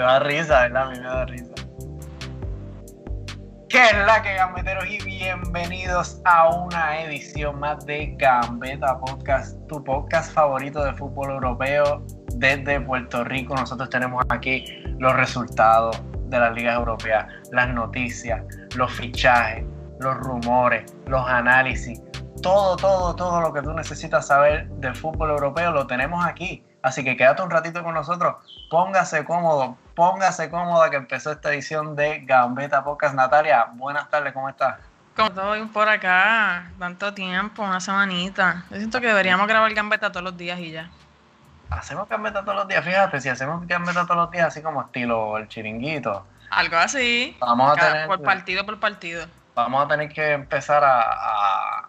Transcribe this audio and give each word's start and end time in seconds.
da 0.00 0.18
risa, 0.20 0.60
¿verdad? 0.62 0.82
A 0.82 0.90
mí 0.90 0.98
me 0.98 1.06
da 1.06 1.24
risa. 1.26 1.54
¿Qué 3.68 3.84
es 3.84 3.96
la 4.04 4.20
que 4.20 4.34
gambeteros? 4.34 4.84
Y 4.88 4.98
bienvenidos 5.04 6.20
a 6.24 6.48
una 6.48 7.02
edición 7.02 7.60
más 7.60 7.86
de 7.86 8.16
Gambeta 8.18 8.98
Podcast, 8.98 9.56
tu 9.68 9.84
podcast 9.84 10.32
favorito 10.32 10.82
de 10.84 10.92
fútbol 10.94 11.30
europeo 11.30 12.04
desde 12.34 12.80
Puerto 12.80 13.22
Rico. 13.22 13.54
Nosotros 13.54 13.88
tenemos 13.88 14.24
aquí 14.28 14.64
los 14.98 15.14
resultados 15.14 16.02
de 16.30 16.40
las 16.40 16.52
ligas 16.52 16.76
europeas, 16.76 17.26
las 17.52 17.68
noticias, 17.68 18.42
los 18.74 18.92
fichajes, 18.92 19.64
los 20.00 20.16
rumores, 20.16 20.92
los 21.06 21.24
análisis, 21.28 22.02
todo, 22.42 22.76
todo, 22.76 23.14
todo 23.14 23.40
lo 23.40 23.52
que 23.52 23.62
tú 23.62 23.72
necesitas 23.72 24.26
saber 24.26 24.68
del 24.80 24.96
fútbol 24.96 25.30
europeo 25.30 25.70
lo 25.70 25.86
tenemos 25.86 26.26
aquí. 26.26 26.64
Así 26.82 27.04
que 27.04 27.16
quédate 27.16 27.42
un 27.42 27.50
ratito 27.50 27.82
con 27.82 27.94
nosotros, 27.94 28.36
póngase 28.70 29.24
cómodo, 29.24 29.76
póngase 29.94 30.48
cómoda 30.48 30.88
que 30.88 30.96
empezó 30.96 31.32
esta 31.32 31.52
edición 31.52 31.94
de 31.94 32.20
Gambeta 32.20 32.82
Podcast. 32.82 33.14
Natalia, 33.14 33.66
buenas 33.74 34.08
tardes, 34.08 34.32
¿cómo 34.32 34.48
estás? 34.48 34.78
Como 35.14 35.28
estoy 35.28 35.66
por 35.66 35.88
acá, 35.88 36.70
tanto 36.78 37.12
tiempo, 37.12 37.62
una 37.62 37.80
semanita. 37.80 38.64
Yo 38.70 38.76
siento 38.76 39.00
que 39.00 39.08
deberíamos 39.08 39.46
grabar 39.46 39.72
Gambeta 39.74 40.10
todos 40.10 40.24
los 40.24 40.36
días 40.38 40.58
y 40.58 40.70
ya. 40.70 40.88
Hacemos 41.68 42.08
Gambeta 42.08 42.42
todos 42.42 42.56
los 42.56 42.68
días, 42.68 42.82
fíjate, 42.82 43.20
si 43.20 43.28
hacemos 43.28 43.66
Gambeta 43.66 44.04
todos 44.04 44.16
los 44.16 44.30
días, 44.30 44.46
así 44.46 44.62
como 44.62 44.80
estilo 44.80 45.36
el 45.36 45.48
chiringuito. 45.48 46.24
Algo 46.48 46.76
así. 46.78 47.36
Vamos 47.40 47.72
a 47.72 47.80
tener, 47.80 48.06
por 48.06 48.22
partido 48.22 48.64
por 48.64 48.80
partido. 48.80 49.26
Vamos 49.54 49.84
a 49.84 49.88
tener 49.88 50.08
que 50.08 50.32
empezar 50.32 50.82
a, 50.82 51.02
a, 51.02 51.88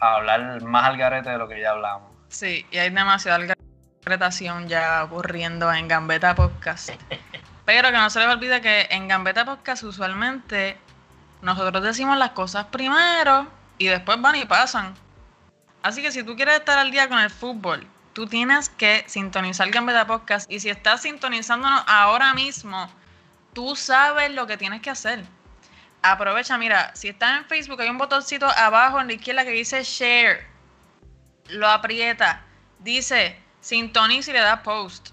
a 0.00 0.14
hablar 0.14 0.62
más 0.62 0.84
al 0.86 0.96
garete 0.96 1.28
de 1.28 1.36
lo 1.36 1.46
que 1.46 1.60
ya 1.60 1.72
hablamos. 1.72 2.10
Sí, 2.28 2.66
y 2.70 2.78
hay 2.78 2.90
demasiada 2.90 3.54
interpretación 4.00 4.66
ya 4.66 5.04
ocurriendo 5.04 5.70
en 5.70 5.86
Gambeta 5.86 6.34
Podcast. 6.34 6.88
Pero 7.66 7.90
que 7.90 7.98
no 7.98 8.08
se 8.08 8.20
les 8.20 8.28
olvide 8.28 8.62
que 8.62 8.88
en 8.90 9.08
Gambeta 9.08 9.44
Podcast 9.44 9.82
usualmente 9.82 10.78
nosotros 11.42 11.82
decimos 11.82 12.16
las 12.16 12.30
cosas 12.30 12.64
primero 12.66 13.46
y 13.76 13.88
después 13.88 14.18
van 14.18 14.36
y 14.36 14.46
pasan. 14.46 14.94
Así 15.82 16.00
que 16.00 16.12
si 16.12 16.22
tú 16.22 16.34
quieres 16.34 16.60
estar 16.60 16.78
al 16.78 16.90
día 16.90 17.10
con 17.10 17.18
el 17.18 17.28
fútbol, 17.28 17.86
tú 18.14 18.26
tienes 18.26 18.70
que 18.70 19.04
sintonizar 19.06 19.70
Gambeta 19.70 20.06
Podcast. 20.06 20.50
Y 20.50 20.60
si 20.60 20.70
estás 20.70 21.02
sintonizándonos 21.02 21.84
ahora 21.86 22.32
mismo, 22.32 22.90
tú 23.52 23.76
sabes 23.76 24.30
lo 24.32 24.46
que 24.46 24.56
tienes 24.56 24.80
que 24.80 24.88
hacer. 24.88 25.26
Aprovecha, 26.00 26.56
mira, 26.56 26.90
si 26.96 27.08
estás 27.10 27.36
en 27.36 27.44
Facebook, 27.44 27.82
hay 27.82 27.90
un 27.90 27.98
botoncito 27.98 28.46
abajo 28.48 28.98
en 28.98 29.08
la 29.08 29.12
izquierda 29.12 29.44
que 29.44 29.50
dice 29.50 29.84
share. 29.84 30.46
Lo 31.48 31.68
aprieta. 31.68 32.42
Dice 32.78 33.38
sintoniza 33.60 34.30
y 34.30 34.34
le 34.34 34.40
das 34.40 34.60
post. 34.60 35.10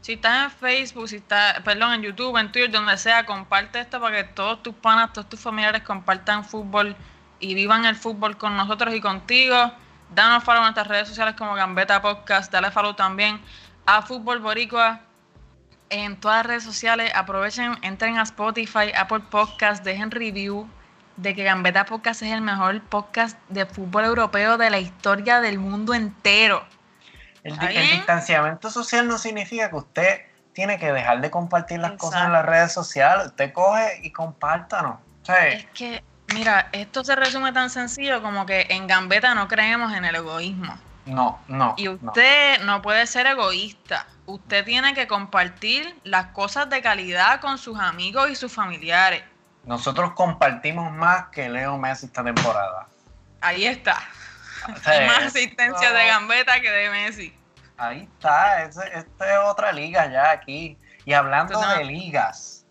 Si 0.00 0.14
estás 0.14 0.44
en 0.44 0.58
Facebook, 0.58 1.08
si 1.08 1.16
estás, 1.16 1.60
perdón, 1.60 1.92
en 1.92 2.02
YouTube, 2.02 2.36
en 2.38 2.50
Twitter, 2.50 2.70
donde 2.70 2.96
sea, 2.96 3.26
comparte 3.26 3.80
esto 3.80 4.00
para 4.00 4.16
que 4.16 4.24
todos 4.24 4.62
tus 4.62 4.74
panas, 4.74 5.12
todos 5.12 5.28
tus 5.28 5.40
familiares 5.40 5.82
compartan 5.82 6.44
fútbol 6.44 6.96
y 7.38 7.54
vivan 7.54 7.84
el 7.84 7.96
fútbol 7.96 8.38
con 8.38 8.56
nosotros 8.56 8.94
y 8.94 9.00
contigo. 9.00 9.72
Danos 10.14 10.42
follow 10.42 10.60
en 10.60 10.64
nuestras 10.64 10.86
redes 10.86 11.08
sociales 11.08 11.34
como 11.36 11.54
Gambeta 11.54 12.00
Podcast. 12.00 12.50
Dale 12.50 12.70
follow 12.70 12.94
también 12.94 13.40
a 13.86 14.02
Fútbol 14.02 14.40
Boricua 14.40 15.00
en 15.90 16.18
todas 16.18 16.38
las 16.38 16.46
redes 16.46 16.64
sociales. 16.64 17.12
Aprovechen, 17.14 17.78
entren 17.82 18.18
a 18.18 18.22
Spotify, 18.22 18.92
Apple 18.96 19.20
Podcast, 19.30 19.84
dejen 19.84 20.10
review 20.10 20.68
de 21.16 21.34
que 21.34 21.44
Gambeta 21.44 21.84
Podcast 21.84 22.22
es 22.22 22.32
el 22.32 22.40
mejor 22.40 22.80
podcast 22.82 23.38
de 23.50 23.66
fútbol 23.66 24.04
europeo 24.04 24.56
de 24.56 24.70
la 24.70 24.78
historia 24.78 25.40
del 25.40 25.58
mundo 25.58 25.92
entero. 25.92 26.64
El, 27.42 27.58
el 27.62 27.90
distanciamiento 27.90 28.70
social 28.70 29.08
no 29.08 29.18
significa 29.18 29.70
que 29.70 29.76
usted 29.76 30.20
tiene 30.52 30.78
que 30.78 30.92
dejar 30.92 31.20
de 31.20 31.30
compartir 31.30 31.78
las 31.78 31.92
Exacto. 31.92 32.06
cosas 32.06 32.26
en 32.26 32.32
las 32.32 32.44
redes 32.44 32.72
sociales. 32.72 33.28
Usted 33.28 33.52
coge 33.52 34.00
y 34.02 34.10
compártanos. 34.10 34.98
¿sí? 35.22 35.32
Es 35.48 35.66
que, 35.66 36.02
mira, 36.34 36.68
esto 36.72 37.04
se 37.04 37.16
resume 37.16 37.52
tan 37.52 37.70
sencillo 37.70 38.22
como 38.22 38.46
que 38.46 38.66
en 38.70 38.86
Gambeta 38.86 39.34
no 39.34 39.48
creemos 39.48 39.92
en 39.94 40.04
el 40.04 40.16
egoísmo. 40.16 40.76
No, 41.06 41.40
no. 41.48 41.74
Y 41.76 41.88
usted 41.88 42.58
no, 42.60 42.66
no 42.66 42.82
puede 42.82 43.06
ser 43.06 43.26
egoísta. 43.26 44.06
Usted 44.26 44.64
tiene 44.64 44.94
que 44.94 45.08
compartir 45.08 45.98
las 46.04 46.26
cosas 46.26 46.68
de 46.68 46.82
calidad 46.82 47.40
con 47.40 47.58
sus 47.58 47.78
amigos 47.78 48.30
y 48.30 48.36
sus 48.36 48.52
familiares. 48.52 49.22
Nosotros 49.64 50.12
compartimos 50.12 50.92
más 50.92 51.28
que 51.28 51.48
Leo 51.48 51.78
Messi 51.78 52.06
esta 52.06 52.22
temporada. 52.22 52.86
Ahí 53.40 53.64
está. 53.66 53.98
Más 55.06 55.24
asistencia 55.24 55.92
de 55.92 56.06
Gambetta 56.06 56.60
que 56.60 56.70
de 56.70 56.90
Messi. 56.90 57.34
Ahí 57.76 58.08
está, 58.12 58.64
esta 58.64 58.86
es 58.86 59.38
otra 59.46 59.72
liga 59.72 60.10
ya 60.10 60.30
aquí. 60.30 60.78
Y 61.06 61.14
hablando 61.14 61.58
de 61.58 61.84
ligas, 61.84 62.66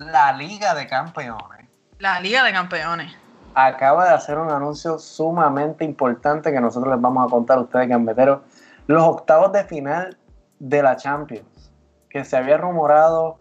la 0.00 0.32
Liga 0.32 0.74
de 0.74 0.86
Campeones. 0.86 1.68
La 1.98 2.20
Liga 2.20 2.42
de 2.44 2.52
Campeones. 2.52 3.12
Acaba 3.54 4.04
de 4.04 4.14
hacer 4.14 4.38
un 4.38 4.50
anuncio 4.50 4.98
sumamente 4.98 5.84
importante 5.84 6.52
que 6.52 6.60
nosotros 6.60 6.92
les 6.92 7.00
vamos 7.00 7.26
a 7.26 7.30
contar 7.30 7.58
a 7.58 7.62
ustedes, 7.62 7.88
gambeteros. 7.88 8.40
Los 8.86 9.02
octavos 9.02 9.52
de 9.52 9.64
final 9.64 10.16
de 10.58 10.82
la 10.82 10.96
Champions, 10.96 11.72
que 12.08 12.24
se 12.24 12.36
había 12.36 12.56
rumorado 12.56 13.38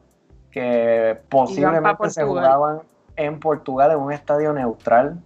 que 0.52 1.22
posiblemente 1.30 2.10
se 2.10 2.24
jugaban 2.24 2.82
en 3.16 3.40
Portugal 3.40 3.92
en 3.92 4.00
un 4.00 4.12
estadio 4.12 4.52
neutral 4.52 5.18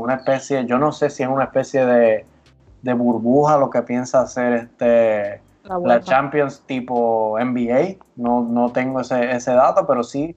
una 0.00 0.14
especie, 0.14 0.64
yo 0.66 0.78
no 0.78 0.92
sé 0.92 1.10
si 1.10 1.22
es 1.22 1.28
una 1.28 1.44
especie 1.44 1.84
de, 1.84 2.26
de 2.82 2.92
burbuja 2.94 3.58
lo 3.58 3.70
que 3.70 3.82
piensa 3.82 4.20
hacer 4.20 4.52
este 4.54 5.40
la, 5.64 5.78
la, 5.78 6.00
Champions 6.00 6.62
tipo 6.66 7.38
NBA, 7.38 7.96
no, 8.16 8.42
no 8.42 8.72
tengo 8.72 9.00
ese, 9.00 9.30
ese 9.30 9.52
dato, 9.52 9.86
pero 9.86 10.02
sí 10.02 10.34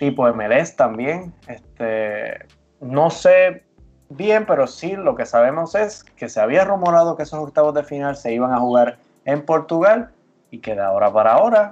tipo 0.00 0.26
MLS 0.32 0.74
también. 0.76 1.32
Este, 1.46 2.46
no 2.80 3.10
sé 3.10 3.64
bien, 4.08 4.46
pero 4.46 4.66
sí 4.66 4.96
lo 4.96 5.14
que 5.14 5.26
sabemos 5.26 5.74
es 5.74 6.02
que 6.02 6.28
se 6.28 6.40
había 6.40 6.64
rumorado 6.64 7.16
que 7.16 7.22
esos 7.22 7.38
octavos 7.38 7.74
de 7.74 7.84
final 7.84 8.16
se 8.16 8.32
iban 8.32 8.52
a 8.52 8.58
jugar 8.58 8.98
en 9.24 9.44
Portugal 9.44 10.10
y 10.50 10.58
que 10.58 10.74
de 10.74 10.80
ahora 10.80 11.12
para 11.12 11.34
ahora 11.34 11.70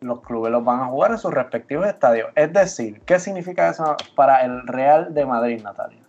los 0.00 0.20
clubes 0.20 0.52
los 0.52 0.64
van 0.64 0.80
a 0.80 0.86
jugar 0.86 1.10
en 1.10 1.18
sus 1.18 1.34
respectivos 1.34 1.86
estadios. 1.86 2.30
Es 2.34 2.52
decir, 2.52 3.00
¿qué 3.02 3.18
significa 3.18 3.68
eso 3.68 3.96
para 4.14 4.44
el 4.44 4.66
Real 4.66 5.12
de 5.12 5.26
Madrid, 5.26 5.62
Natalia? 5.62 6.05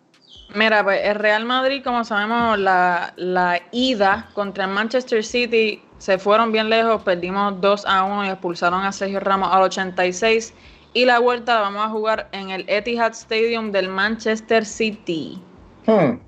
Mira, 0.56 0.84
pues 0.84 1.02
el 1.04 1.16
Real 1.16 1.46
Madrid, 1.46 1.84
como 1.84 2.04
sabemos, 2.04 2.58
la, 2.58 3.14
la, 3.18 3.60
ida 3.72 4.30
contra 4.34 4.66
el 4.66 4.72
Manchester 4.72 5.24
City 5.24 5.82
se 5.98 6.18
fueron 6.18 6.52
bien 6.52 6.70
lejos, 6.70 7.02
perdimos 7.04 7.60
2 7.60 7.86
a 7.86 8.04
1 8.04 8.26
y 8.26 8.30
expulsaron 8.30 8.84
a 8.84 8.92
Sergio 8.92 9.20
Ramos 9.20 9.50
al 9.52 9.64
86. 9.64 10.54
Y 10.94 11.06
la 11.06 11.20
vuelta 11.20 11.56
la 11.56 11.62
vamos 11.62 11.86
a 11.86 11.90
jugar 11.90 12.30
en 12.32 12.50
el 12.50 12.66
Etihad 12.68 13.12
Stadium 13.12 13.72
del 13.72 13.90
Manchester 13.90 14.66
City. 14.66 15.42
Hmm. 15.86 16.20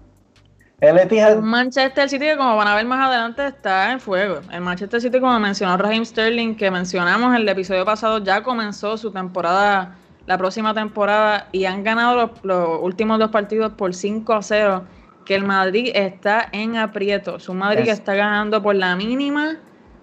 El 0.82 0.98
Etihad. 0.98 1.34
El 1.34 1.42
Manchester 1.42 2.10
City, 2.10 2.26
que 2.26 2.38
como 2.38 2.56
van 2.56 2.68
a 2.68 2.76
ver 2.76 2.86
más 2.86 3.08
adelante, 3.08 3.48
está 3.48 3.92
en 3.92 4.00
fuego. 4.00 4.42
El 4.52 4.62
Manchester 4.62 5.02
City, 5.02 5.20
como 5.20 5.40
mencionó 5.40 5.78
Raheem 5.78 6.06
Sterling, 6.06 6.56
que 6.56 6.70
mencionamos 6.70 7.36
en 7.36 7.42
el 7.42 7.50
episodio 7.50 7.86
pasado, 7.86 8.20
ya 8.20 8.44
comenzó 8.44 8.98
su 8.98 9.12
temporada 9.12 9.96
la 10.30 10.38
próxima 10.38 10.76
temporada 10.76 11.48
y 11.52 11.66
han 11.66 11.84
ganado 11.84 12.16
los, 12.16 12.30
los, 12.44 12.82
últimos 12.84 13.18
dos 13.18 13.32
partidos 13.32 13.74
por 13.74 13.96
5 13.96 14.32
a 14.32 14.44
0, 14.44 14.84
que 15.26 15.34
el 15.34 15.44
Madrid 15.44 15.90
está 15.96 16.48
en 16.52 16.78
aprietos. 16.78 17.50
Un 17.50 17.58
Madrid 17.58 17.84
que 17.84 17.90
está 17.90 18.14
ganando 18.14 18.62
por 18.62 18.76
la 18.76 18.96
mínima, 18.96 19.58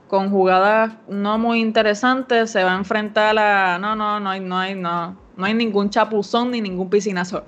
con 0.08 0.30
jugadas 0.30 0.94
no 1.06 1.38
muy 1.38 1.60
interesantes, 1.60 2.50
se 2.50 2.64
va 2.64 2.74
a 2.74 2.76
enfrentar 2.76 3.38
a... 3.38 3.78
No, 3.78 3.94
no, 3.94 4.18
no 4.18 4.30
hay, 4.30 4.40
no 4.40 4.58
hay, 4.58 4.74
no, 4.74 5.16
no 5.36 5.46
hay 5.46 5.54
ningún 5.54 5.90
chapuzón 5.90 6.50
ni 6.50 6.60
ningún 6.60 6.90
piscinazo. 6.90 7.44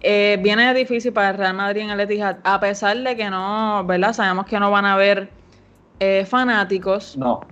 Eh, 0.00 0.40
viene 0.42 0.74
difícil 0.74 1.12
para 1.12 1.30
el 1.30 1.38
Real 1.38 1.54
Madrid 1.54 1.82
en 1.82 1.90
el 1.90 2.00
Etihad, 2.00 2.38
a 2.42 2.58
pesar 2.58 2.96
de 2.96 3.14
que 3.14 3.30
no, 3.30 3.84
¿verdad? 3.86 4.12
Sabemos 4.12 4.46
que 4.46 4.58
no 4.58 4.72
van 4.72 4.86
a 4.86 4.94
haber 4.94 5.30
eh, 6.00 6.26
fanáticos. 6.28 7.16
No. 7.16 7.42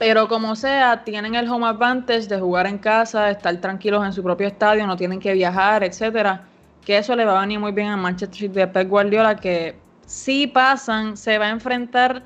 Pero 0.00 0.28
como 0.28 0.56
sea, 0.56 1.04
tienen 1.04 1.34
el 1.34 1.46
home 1.46 1.66
advantage 1.66 2.26
de 2.26 2.40
jugar 2.40 2.66
en 2.66 2.78
casa, 2.78 3.28
estar 3.28 3.54
tranquilos 3.58 4.02
en 4.02 4.14
su 4.14 4.22
propio 4.22 4.46
estadio, 4.46 4.86
no 4.86 4.96
tienen 4.96 5.20
que 5.20 5.34
viajar, 5.34 5.84
etcétera. 5.84 6.44
Que 6.86 6.96
eso 6.96 7.14
le 7.14 7.26
va 7.26 7.36
a 7.36 7.42
venir 7.42 7.60
muy 7.60 7.72
bien 7.72 7.88
a 7.88 7.98
Manchester 7.98 8.34
City 8.34 8.60
de 8.60 8.66
Pep 8.66 8.88
Guardiola, 8.88 9.36
que 9.36 9.76
si 10.06 10.46
pasan, 10.46 11.18
se 11.18 11.36
va 11.36 11.48
a 11.48 11.50
enfrentar 11.50 12.22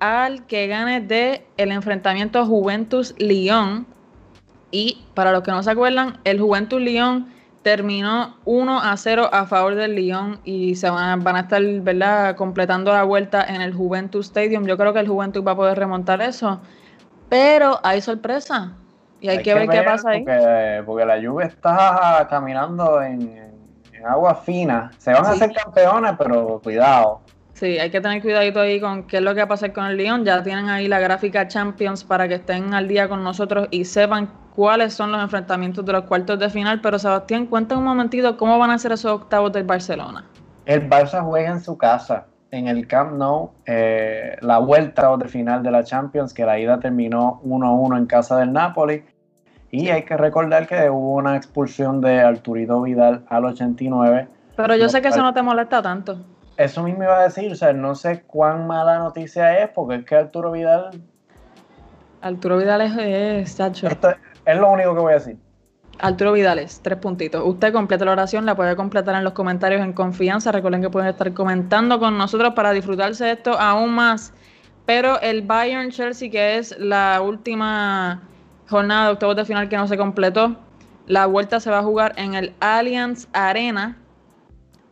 al 0.00 0.44
que 0.44 0.66
gane 0.66 1.00
de 1.00 1.46
el 1.56 1.72
enfrentamiento 1.72 2.44
Juventus-Lyon. 2.44 3.86
Y 4.70 4.98
para 5.14 5.32
los 5.32 5.42
que 5.44 5.50
no 5.50 5.62
se 5.62 5.70
acuerdan, 5.70 6.18
el 6.24 6.38
Juventus-Lyon 6.38 7.32
terminó 7.62 8.36
1 8.44 8.82
a 8.82 8.94
0 8.98 9.30
a 9.32 9.46
favor 9.46 9.76
del 9.76 9.94
Lyon 9.94 10.40
y 10.44 10.74
se 10.74 10.90
van 10.90 11.24
van 11.24 11.36
a 11.36 11.40
estar 11.40 11.62
¿verdad? 11.80 12.36
completando 12.36 12.92
la 12.92 13.04
vuelta 13.04 13.42
en 13.42 13.62
el 13.62 13.72
Juventus 13.72 14.26
Stadium. 14.26 14.66
Yo 14.66 14.76
creo 14.76 14.92
que 14.92 15.00
el 15.00 15.08
Juventus 15.08 15.42
va 15.42 15.52
a 15.52 15.56
poder 15.56 15.78
remontar 15.78 16.20
eso. 16.20 16.60
Pero 17.28 17.80
hay 17.82 18.00
sorpresa. 18.00 18.72
Y 19.20 19.28
hay, 19.28 19.38
hay 19.38 19.42
que, 19.42 19.54
ver, 19.54 19.66
ver, 19.66 19.78
qué 19.78 19.84
pasa 19.84 20.10
porque, 20.12 20.30
ahí. 20.30 20.82
Porque 20.84 21.04
la 21.06 21.18
lluvia 21.18 21.46
está 21.46 22.26
caminando 22.28 23.00
en, 23.02 23.54
en 23.92 24.06
agua 24.06 24.34
fina. 24.34 24.90
Se 24.98 25.12
van 25.12 25.24
sí. 25.24 25.30
a 25.30 25.34
hacer 25.34 25.52
campeones, 25.52 26.12
pero 26.18 26.60
cuidado. 26.62 27.20
Sí, 27.54 27.78
hay 27.78 27.88
que 27.88 28.00
tener 28.00 28.20
cuidadito 28.20 28.60
ahí 28.60 28.80
con 28.80 29.04
qué 29.04 29.18
es 29.18 29.22
lo 29.22 29.32
que 29.32 29.40
va 29.40 29.44
a 29.44 29.48
pasar 29.48 29.72
con 29.72 29.86
el 29.86 29.96
Lyon. 29.96 30.24
Ya 30.24 30.42
tienen 30.42 30.68
ahí 30.68 30.88
la 30.88 30.98
gráfica 30.98 31.46
Champions 31.46 32.02
para 32.02 32.26
que 32.26 32.34
estén 32.34 32.74
al 32.74 32.88
día 32.88 33.08
con 33.08 33.22
nosotros 33.22 33.68
y 33.70 33.84
sepan 33.84 34.28
cuáles 34.56 34.92
son 34.92 35.12
los 35.12 35.22
enfrentamientos 35.22 35.84
de 35.84 35.92
los 35.92 36.04
cuartos 36.04 36.38
de 36.40 36.50
final. 36.50 36.80
Pero 36.80 36.98
Sebastián, 36.98 37.46
cuenta 37.46 37.78
un 37.78 37.84
momentito 37.84 38.36
cómo 38.36 38.58
van 38.58 38.72
a 38.72 38.78
ser 38.78 38.90
esos 38.90 39.12
octavos 39.12 39.52
del 39.52 39.62
Barcelona. 39.62 40.24
El 40.66 40.88
Barça 40.88 41.22
juega 41.22 41.50
en 41.50 41.60
su 41.60 41.78
casa, 41.78 42.26
en 42.54 42.68
el 42.68 42.86
Camp 42.86 43.12
Nou, 43.18 43.50
eh, 43.66 44.36
la 44.40 44.58
vuelta 44.58 45.16
de 45.16 45.28
final 45.28 45.62
de 45.62 45.70
la 45.72 45.82
Champions, 45.82 46.32
que 46.32 46.44
la 46.44 46.58
ida 46.58 46.78
terminó 46.78 47.40
1-1 47.42 47.98
en 47.98 48.06
casa 48.06 48.38
del 48.38 48.52
Napoli. 48.52 49.04
Y 49.70 49.88
hay 49.88 50.04
que 50.04 50.16
recordar 50.16 50.68
que 50.68 50.88
hubo 50.88 51.14
una 51.16 51.36
expulsión 51.36 52.00
de 52.00 52.20
Arturito 52.20 52.80
Vidal 52.82 53.24
al 53.28 53.44
89. 53.44 54.28
Pero 54.56 54.76
yo 54.76 54.88
sé 54.88 55.02
que 55.02 55.08
eso 55.08 55.20
no 55.20 55.34
te 55.34 55.42
molesta 55.42 55.82
tanto. 55.82 56.24
Eso 56.56 56.84
mismo 56.84 57.02
iba 57.02 57.18
a 57.18 57.24
decir, 57.24 57.50
o 57.50 57.56
sea, 57.56 57.72
no 57.72 57.96
sé 57.96 58.22
cuán 58.22 58.68
mala 58.68 58.98
noticia 58.98 59.58
es, 59.58 59.70
porque 59.70 59.96
es 59.96 60.04
que 60.04 60.14
Arturo 60.14 60.52
Vidal. 60.52 60.90
Arturo 62.20 62.58
Vidal 62.58 62.82
es, 62.82 62.96
es 62.96 63.60
Esto 63.60 64.14
es 64.44 64.58
lo 64.58 64.70
único 64.70 64.94
que 64.94 65.00
voy 65.00 65.12
a 65.12 65.16
decir. 65.16 65.43
Arturo 65.98 66.32
Vidales, 66.32 66.80
tres 66.82 66.98
puntitos. 66.98 67.42
Usted 67.44 67.72
completa 67.72 68.04
la 68.04 68.12
oración, 68.12 68.46
la 68.46 68.54
puede 68.56 68.76
completar 68.76 69.14
en 69.14 69.24
los 69.24 69.32
comentarios 69.32 69.82
en 69.82 69.92
confianza. 69.92 70.52
Recuerden 70.52 70.82
que 70.82 70.90
pueden 70.90 71.08
estar 71.08 71.32
comentando 71.32 71.98
con 71.98 72.18
nosotros 72.18 72.54
para 72.54 72.72
disfrutarse 72.72 73.24
de 73.24 73.32
esto 73.32 73.58
aún 73.58 73.94
más. 73.94 74.32
Pero 74.86 75.20
el 75.20 75.42
Bayern 75.42 75.90
Chelsea, 75.90 76.30
que 76.30 76.58
es 76.58 76.78
la 76.78 77.20
última 77.22 78.22
jornada 78.68 79.06
de 79.06 79.12
octavos 79.12 79.36
de 79.36 79.44
final 79.44 79.68
que 79.68 79.76
no 79.76 79.88
se 79.88 79.96
completó, 79.96 80.56
la 81.06 81.26
vuelta 81.26 81.60
se 81.60 81.70
va 81.70 81.78
a 81.78 81.82
jugar 81.82 82.12
en 82.16 82.34
el 82.34 82.54
Allianz 82.60 83.28
Arena 83.32 83.98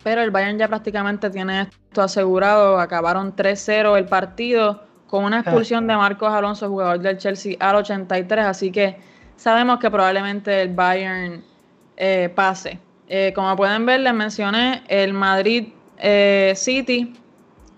pero 0.03 0.23
el 0.23 0.31
Bayern 0.31 0.59
ya 0.59 0.69
prácticamente 0.69 1.31
tiene 1.31 1.63
esto 1.63 2.03
asegurado. 2.03 2.79
Acabaron 2.79 3.35
3-0 3.35 3.97
el 3.97 4.07
partido 4.07 4.83
con 5.07 5.25
una 5.25 5.41
expulsión 5.41 5.87
de 5.87 5.97
Marcos 5.97 6.33
Alonso, 6.33 6.69
jugador 6.69 7.01
del 7.01 7.19
Chelsea, 7.19 7.57
al 7.61 7.77
83. 7.77 8.45
Así 8.45 8.73
que 8.73 8.99
sabemos 9.43 9.79
que 9.79 9.91
probablemente 9.91 10.63
el 10.63 10.75
Bayern 10.75 11.45
eh, 11.97 12.31
pase. 12.35 12.79
Eh, 13.09 13.33
como 13.35 13.55
pueden 13.57 13.85
ver, 13.85 14.01
les 14.01 14.15
mencioné 14.15 14.83
el 14.89 15.13
Madrid 15.13 15.69
eh, 15.99 16.53
City 16.57 17.13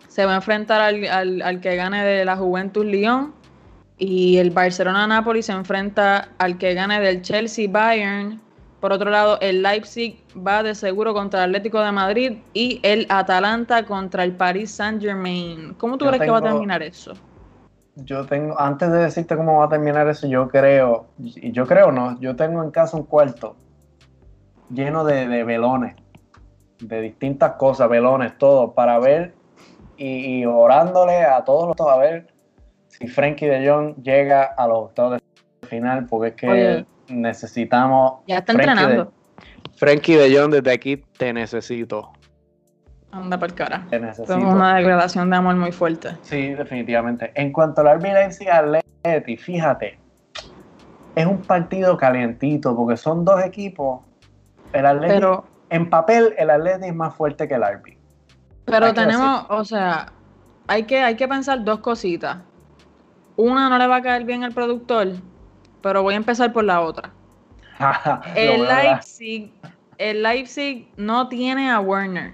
se 0.09 0.25
va 0.25 0.33
a 0.33 0.37
enfrentar 0.37 0.81
al, 0.81 1.43
al, 1.43 1.61
que 1.61 1.75
gane 1.75 2.05
de 2.05 2.25
la 2.25 2.37
Juventus 2.37 2.85
Lyon 2.85 3.35
y 3.99 4.37
el 4.37 4.51
Barcelona 4.51 5.07
Napoli 5.07 5.43
se 5.43 5.53
enfrenta 5.53 6.29
al 6.39 6.57
que 6.57 6.75
gane 6.75 7.01
del 7.01 7.23
Chelsea 7.23 7.67
Bayern 7.69 8.41
por 8.85 8.93
otro 8.93 9.11
lado, 9.11 9.39
el 9.41 9.63
Leipzig 9.63 10.23
va 10.37 10.63
de 10.63 10.75
seguro 10.75 11.15
contra 11.15 11.43
el 11.43 11.49
Atlético 11.49 11.81
de 11.81 11.91
Madrid 11.91 12.33
y 12.53 12.81
el 12.83 13.07
Atalanta 13.09 13.87
contra 13.87 14.25
el 14.25 14.33
Paris 14.33 14.73
Saint 14.73 15.01
Germain. 15.01 15.73
¿Cómo 15.79 15.97
tú 15.97 16.05
crees 16.05 16.21
que 16.21 16.31
va 16.31 16.37
a 16.37 16.43
terminar 16.43 16.83
eso? 16.83 17.15
Yo 17.97 18.27
tengo, 18.27 18.59
antes 18.59 18.91
de 18.91 18.99
decirte 18.99 19.37
cómo 19.37 19.59
va 19.59 19.67
a 19.67 19.69
terminar 19.69 20.09
eso, 20.09 20.27
yo 20.27 20.49
creo, 20.49 21.07
y 21.19 21.53
yo 21.53 21.67
creo 21.67 21.93
no, 21.93 22.19
yo 22.21 22.35
tengo 22.35 22.63
en 22.63 22.71
casa 22.71 22.97
un 22.97 23.05
cuarto 23.05 23.57
lleno 24.71 25.05
de, 25.05 25.45
velones, 25.45 25.95
de 26.81 27.01
distintas 27.01 27.53
cosas, 27.53 27.89
velones, 27.89 28.37
todo, 28.39 28.73
para 28.73 28.99
ver 28.99 29.35
y, 29.97 30.45
orándole 30.45 31.23
a 31.23 31.45
todos 31.45 31.77
los 31.79 31.89
a 31.89 31.97
ver 31.99 32.27
si 32.89 33.07
Frankie 33.07 33.47
de 33.47 33.69
Jong 33.69 34.03
llega 34.03 34.43
a 34.45 34.67
los 34.67 34.79
octavos 34.79 35.21
de 35.61 35.69
final, 35.69 36.07
porque 36.07 36.29
es 36.29 36.35
que 36.35 36.87
necesitamos. 37.09 38.21
Ya 38.27 38.39
está 38.39 38.53
entrenando. 38.53 39.13
Frankie 39.77 40.15
de 40.15 40.37
Jong, 40.37 40.53
desde 40.53 40.73
aquí 40.73 40.97
te 40.97 41.33
necesito. 41.33 42.13
Anda 43.15 43.39
por 43.39 43.55
cara. 43.55 43.87
Es 43.91 44.19
una 44.29 44.77
degradación 44.77 45.31
de 45.31 45.37
amor 45.37 45.57
muy 45.57 45.73
fuerte. 45.73 46.17
Sí, 46.23 46.55
definitivamente. 46.55 47.33
En 47.35 47.53
cuanto 47.53 47.81
al 47.81 47.99
RB 47.99 48.03
Leipzig 48.03 48.49
Atleti, 48.51 49.37
fíjate, 49.37 49.99
es 51.15 51.27
un 51.27 51.41
partido 51.43 51.97
calientito 51.97 52.75
porque 52.77 52.97
son 52.97 53.25
dos 53.25 53.43
equipos. 53.45 54.01
El 54.73 54.87
Atleti, 54.87 55.15
pero, 55.15 55.45
en 55.71 55.89
papel, 55.89 56.35
el 56.37 56.51
Atleti 56.51 56.87
es 56.87 56.95
más 56.95 57.15
fuerte 57.15 57.47
que 57.47 57.55
el 57.55 57.63
RB. 57.63 57.97
Pero 58.65 58.93
tenemos, 58.93 59.47
o 59.49 59.65
sea, 59.65 60.13
hay 60.67 60.83
que, 60.85 61.01
hay 61.01 61.15
que 61.15 61.29
pensar 61.29 61.63
dos 61.63 61.79
cositas. 61.81 62.39
Una 63.37 63.69
no 63.69 63.79
le 63.79 63.87
va 63.87 63.97
a 63.97 64.03
caer 64.03 64.25
bien 64.25 64.43
al 64.43 64.53
productor 64.53 65.09
pero 65.85 66.03
voy 66.03 66.15
a 66.15 66.17
empezar 66.17 66.51
por 66.51 66.65
la 66.65 66.81
otra. 66.81 67.11
el 68.35 68.65
Leipzig, 68.65 69.53
el 69.99 70.23
Leipzig 70.23 70.89
no 70.97 71.29
tiene 71.29 71.71
a 71.71 71.79
Werner. 71.79 72.33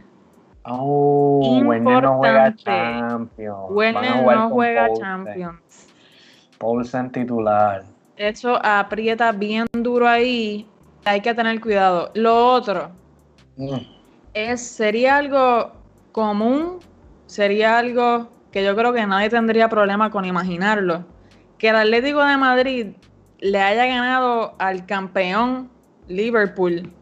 Oh, 0.64 1.62
Werner 1.64 2.02
no 2.02 2.18
juega 2.18 2.54
Champions. 2.54 3.70
Werner 3.70 4.24
no 4.24 4.50
juega 4.50 4.88
Champions. 4.94 5.88
Paulsen 6.58 7.10
titular. 7.10 7.84
Eso 8.16 8.58
aprieta 8.62 9.32
bien 9.32 9.66
duro 9.72 10.06
ahí. 10.06 10.66
Hay 11.06 11.22
que 11.22 11.34
tener 11.34 11.60
cuidado. 11.60 12.10
Lo 12.14 12.52
otro 12.52 12.90
mm. 13.56 13.76
es, 14.34 14.60
sería 14.60 15.16
algo 15.16 15.72
común, 16.12 16.80
sería 17.26 17.78
algo 17.78 18.28
que 18.52 18.62
yo 18.62 18.76
creo 18.76 18.92
que 18.92 19.06
nadie 19.06 19.30
tendría 19.30 19.68
problema 19.68 20.10
con 20.10 20.26
imaginarlo. 20.26 21.04
Que 21.56 21.70
el 21.70 21.76
Atlético 21.76 22.22
de 22.24 22.36
Madrid 22.36 22.86
le 23.38 23.58
haya 23.58 23.86
ganado 23.86 24.54
al 24.58 24.84
campeón 24.84 25.70
Liverpool 26.08 26.92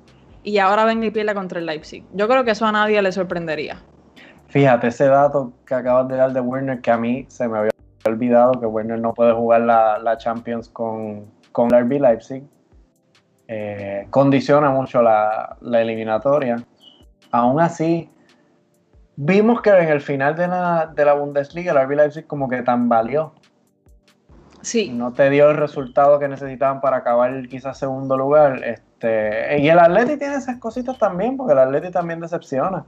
y 0.48 0.58
ahora 0.58 0.84
venga 0.84 1.06
y 1.06 1.10
pierda 1.10 1.34
contra 1.34 1.58
el 1.58 1.66
Leipzig. 1.66 2.04
Yo 2.14 2.26
creo 2.26 2.44
que 2.44 2.52
eso 2.52 2.64
a 2.64 2.72
nadie 2.72 3.00
le 3.02 3.12
sorprendería. 3.12 3.82
Fíjate, 4.46 4.88
ese 4.88 5.06
dato 5.06 5.52
que 5.66 5.74
acabas 5.74 6.08
de 6.08 6.16
dar 6.16 6.32
de 6.32 6.40
Werner, 6.40 6.80
que 6.80 6.90
a 6.90 6.96
mí 6.96 7.26
se 7.28 7.46
me 7.46 7.58
había 7.58 7.70
olvidado 8.06 8.52
que 8.58 8.66
Werner 8.66 8.98
no 8.98 9.12
puede 9.12 9.32
jugar 9.32 9.60
la, 9.60 10.16
Champions 10.16 10.68
con, 10.70 11.26
con 11.52 11.74
el 11.74 11.84
RB 11.84 12.00
Leipzig. 12.00 12.42
Eh, 13.46 14.06
condiciona 14.08 14.70
mucho 14.70 15.02
la, 15.02 15.56
eliminatoria. 15.62 16.56
Aún 17.30 17.60
así, 17.60 18.10
vimos 19.16 19.60
que 19.60 19.70
en 19.70 19.88
el 19.88 20.00
final 20.00 20.34
de 20.34 20.48
la, 20.48 20.90
de 20.94 21.04
la 21.04 21.12
Bundesliga 21.12 21.72
el 21.72 21.86
RB 21.86 21.96
Leipzig 21.96 22.26
como 22.26 22.48
que 22.48 22.62
tambaleó 22.62 23.34
no 24.90 25.12
te 25.12 25.30
dio 25.30 25.50
el 25.50 25.56
resultado 25.56 26.18
que 26.18 26.28
necesitaban 26.28 26.80
para 26.80 26.98
acabar 26.98 27.48
quizás 27.48 27.78
segundo 27.78 28.16
lugar. 28.16 28.62
Este, 28.64 28.87
y 29.02 29.68
el 29.68 29.78
Atleti 29.78 30.16
tiene 30.16 30.36
esas 30.36 30.58
cositas 30.58 30.98
también, 30.98 31.36
porque 31.36 31.52
el 31.52 31.58
Atleti 31.58 31.90
también 31.90 32.20
decepciona. 32.20 32.84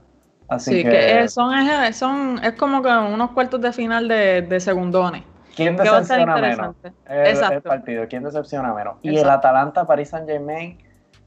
Así 0.47 0.71
sí, 0.71 0.83
que, 0.83 1.27
son, 1.29 1.53
son, 1.93 2.43
es 2.43 2.53
como 2.53 2.81
que 2.81 2.89
unos 2.89 3.31
cuartos 3.31 3.61
de 3.61 3.71
final 3.71 4.07
de, 4.07 4.41
de 4.41 4.59
segundones. 4.59 5.23
¿Quién 5.55 5.77
decepciona 5.77 6.35
menos? 6.37 6.75
El, 7.07 7.61
partido, 7.61 8.05
¿quién 8.09 8.23
decepciona 8.23 8.73
menos? 8.73 8.95
Y 9.01 9.17
el 9.17 9.29
Atalanta, 9.29 9.85
Paris 9.85 10.09
Saint 10.09 10.27
Germain, 10.27 10.77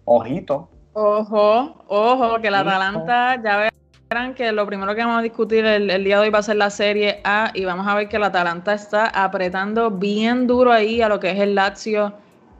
ojito. 0.05 0.69
Ojo, 0.93 1.85
ojo, 1.89 2.41
que 2.41 2.49
el 2.49 2.55
Atalanta 2.55 3.41
ya 3.43 3.57
ve 3.57 3.69
que 4.37 4.53
lo 4.53 4.65
primero 4.65 4.95
que 4.95 5.01
vamos 5.01 5.19
a 5.19 5.23
discutir 5.23 5.65
el, 5.65 6.05
día 6.05 6.19
de 6.19 6.27
hoy 6.27 6.31
va 6.31 6.39
a 6.39 6.43
ser 6.43 6.57
la 6.57 6.71
Serie 6.71 7.21
A 7.25 7.51
y 7.53 7.65
vamos 7.65 7.87
a 7.87 7.97
ver 7.97 8.09
que 8.09 8.19
la 8.19 8.27
Atalanta 8.27 8.73
está 8.73 9.07
apretando 9.07 9.91
bien 9.91 10.47
duro 10.47 10.71
ahí 10.71 11.03
a 11.03 11.09
lo 11.09 11.19
que 11.19 11.33
es 11.33 11.41
el 11.41 11.57
Lazio 11.57 12.15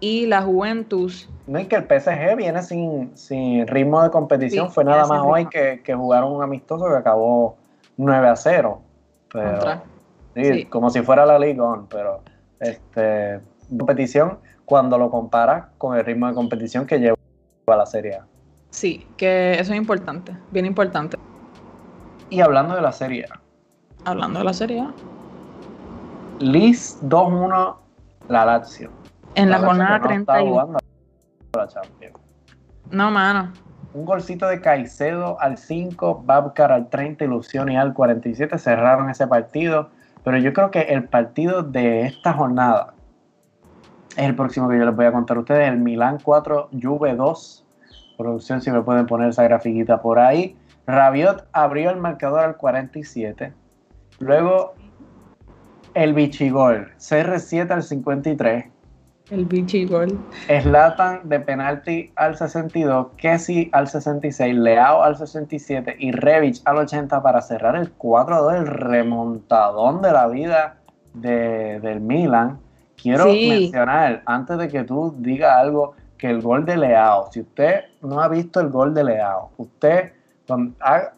y 0.05 0.27
la 0.27 0.43
Juventus. 0.43 1.31
No, 1.47 1.59
y 1.59 1.65
que 1.65 1.77
el 1.77 1.85
PSG 1.85 2.37
viene 2.37 2.63
sin, 2.63 3.17
sin 3.17 3.67
ritmo 3.67 4.03
de 4.03 4.11
competición, 4.11 4.71
fue 4.71 4.85
nada 4.85 5.07
más 5.07 5.23
hoy 5.25 5.47
que, 5.47 5.95
jugaron 5.95 6.31
un 6.33 6.43
amistoso 6.43 6.87
que 6.91 6.97
acabó 6.97 7.57
9 7.97 8.29
a 8.29 8.37
0. 8.37 8.83
Pero, 9.33 9.81
sí, 10.35 10.67
como 10.67 10.91
si 10.91 11.01
fuera 11.01 11.25
la 11.25 11.39
Liga 11.39 11.65
pero 11.89 12.21
este, 12.61 13.41
competición 13.71 14.39
cuando 14.67 14.99
lo 14.99 15.11
compara 15.11 15.71
con 15.79 15.97
el 15.97 16.05
ritmo 16.05 16.29
de 16.29 16.35
competición 16.35 16.87
que 16.87 16.99
lleva 16.99 17.17
la 17.67 17.87
Serie 17.87 18.17
A. 18.17 18.27
Sí, 18.69 19.07
que 19.17 19.55
eso 19.55 19.73
es 19.73 19.79
importante, 19.79 20.37
bien 20.51 20.67
importante. 20.67 21.17
Y 22.29 22.43
hablando 22.43 22.75
de 22.75 22.83
la 22.83 22.93
Serie 22.93 23.25
A. 23.25 23.41
Hablando 24.05 24.41
de 24.41 24.45
la 24.45 24.53
Serie 24.53 24.81
A. 24.81 24.93
Liz 26.41 26.99
2-1 27.03 27.77
la 28.29 28.45
Lazio. 28.45 29.04
En 29.35 29.51
la, 29.51 29.59
jornada 29.59 30.01
31. 30.01 30.79
No, 32.91 33.11
mano. 33.11 33.53
Un 33.93 34.05
golcito 34.05 34.47
de 34.49 34.61
Caicedo 34.61 35.41
al 35.41 35.57
5, 35.57 36.23
Babcar 36.25 36.73
al 36.73 36.89
30 36.89 37.25
y 37.25 37.77
al 37.77 37.95
47 37.95 38.59
cerraron 38.59 39.11
ese 39.11 39.27
partido. 39.27 39.91
Pero 40.25 40.39
yo 40.39 40.53
creo 40.53 40.71
que 40.71 40.81
el 40.81 41.05
partido 41.05 41.63
de 41.63 42.03
esta 42.03 42.33
jornada 42.33 42.95
es 44.17 44.25
el 44.25 44.35
próximo 44.35 44.69
que 44.69 44.79
yo 44.79 44.85
les 44.85 44.97
voy 44.97 45.07
a 45.07 45.13
contar 45.13 45.37
a 45.37 45.41
ustedes. 45.41 45.69
El 45.69 45.79
Milan 45.79 46.19
4, 46.23 46.71
Juve 46.81 47.15
2. 47.15 47.67
Producción, 48.17 48.61
si 48.61 48.71
me 48.71 48.83
pueden 48.83 49.07
poner 49.07 49.29
esa 49.29 49.43
grafiquita 49.45 50.01
por 50.01 50.19
ahí. 50.19 50.57
Rabiot 50.87 51.47
abrió 51.53 51.91
el 51.91 51.99
marcador 51.99 52.41
al 52.41 52.57
47. 52.57 53.53
Luego 54.19 54.75
el 55.95 56.15
Bichigol, 56.15 56.93
CR7 56.99 57.71
al 57.71 57.83
53. 57.83 58.74
El 59.31 59.47
bichi 59.47 59.87
gol. 59.87 60.19
Slatan 60.49 61.27
de 61.31 61.41
penalti 61.41 62.13
al 62.17 62.37
62, 62.37 63.07
Kessi 63.17 63.71
al 63.73 63.89
66, 63.89 64.55
Leao 64.55 65.03
al 65.03 65.17
67 65.17 65.97
y 65.99 66.13
Revich 66.13 66.61
al 66.67 66.77
80 66.77 67.23
para 67.23 67.41
cerrar 67.41 67.75
el 67.75 67.97
4-2, 67.97 68.55
el 68.55 68.67
remontadón 68.67 70.03
de 70.03 70.13
la 70.13 70.27
vida 70.29 70.77
de, 71.15 71.81
del 71.81 72.03
Milan. 72.03 72.59
Quiero 73.01 73.25
mencionar, 73.25 74.23
antes 74.27 74.59
de 74.59 74.69
que 74.69 74.85
tú 74.85 75.15
digas 75.17 75.57
algo, 75.57 75.95
que 76.19 76.29
el 76.29 76.43
gol 76.43 76.67
de 76.67 76.77
Leao, 76.77 77.33
si 77.33 77.41
usted 77.41 77.85
no 78.03 78.21
ha 78.21 78.29
visto 78.29 78.61
el 78.61 78.69
gol 78.69 78.93
de 78.93 79.05
Leao, 79.05 79.53
usted 79.57 80.13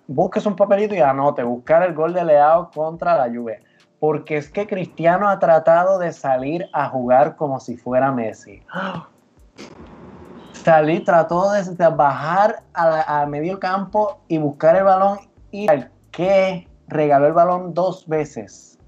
busque 0.07 0.41
un 0.47 0.55
papelito 0.55 0.95
y 0.95 1.01
anote, 1.01 1.43
buscar 1.43 1.83
el 1.83 1.93
gol 1.93 2.15
de 2.15 2.25
Leao 2.25 2.71
contra 2.71 3.17
la 3.17 3.35
Juve 3.35 3.66
porque 4.07 4.37
es 4.37 4.49
que 4.49 4.69
Cristiano 4.69 5.29
ha 5.29 5.41
tratado 5.41 5.99
de 5.99 6.13
salir 6.13 6.69
a 6.73 6.89
jugar 6.91 7.35
como 7.35 7.59
si 7.59 7.77
fuera 7.77 8.13
Messi. 8.13 8.63
Salir, 10.53 11.05
trató 11.05 11.51
de, 11.51 11.89
bajar 11.89 12.63
a, 12.73 13.27
medio 13.27 13.59
campo 13.59 14.21
y 14.29 14.39
buscar 14.39 14.77
el 14.77 14.85
balón 14.85 15.19
y 15.51 15.69
al 15.69 15.91
que 16.13 16.69
regaló 16.87 17.27
el 17.27 17.33
balón 17.33 17.75
dos 17.75 18.07
veces. 18.07 18.79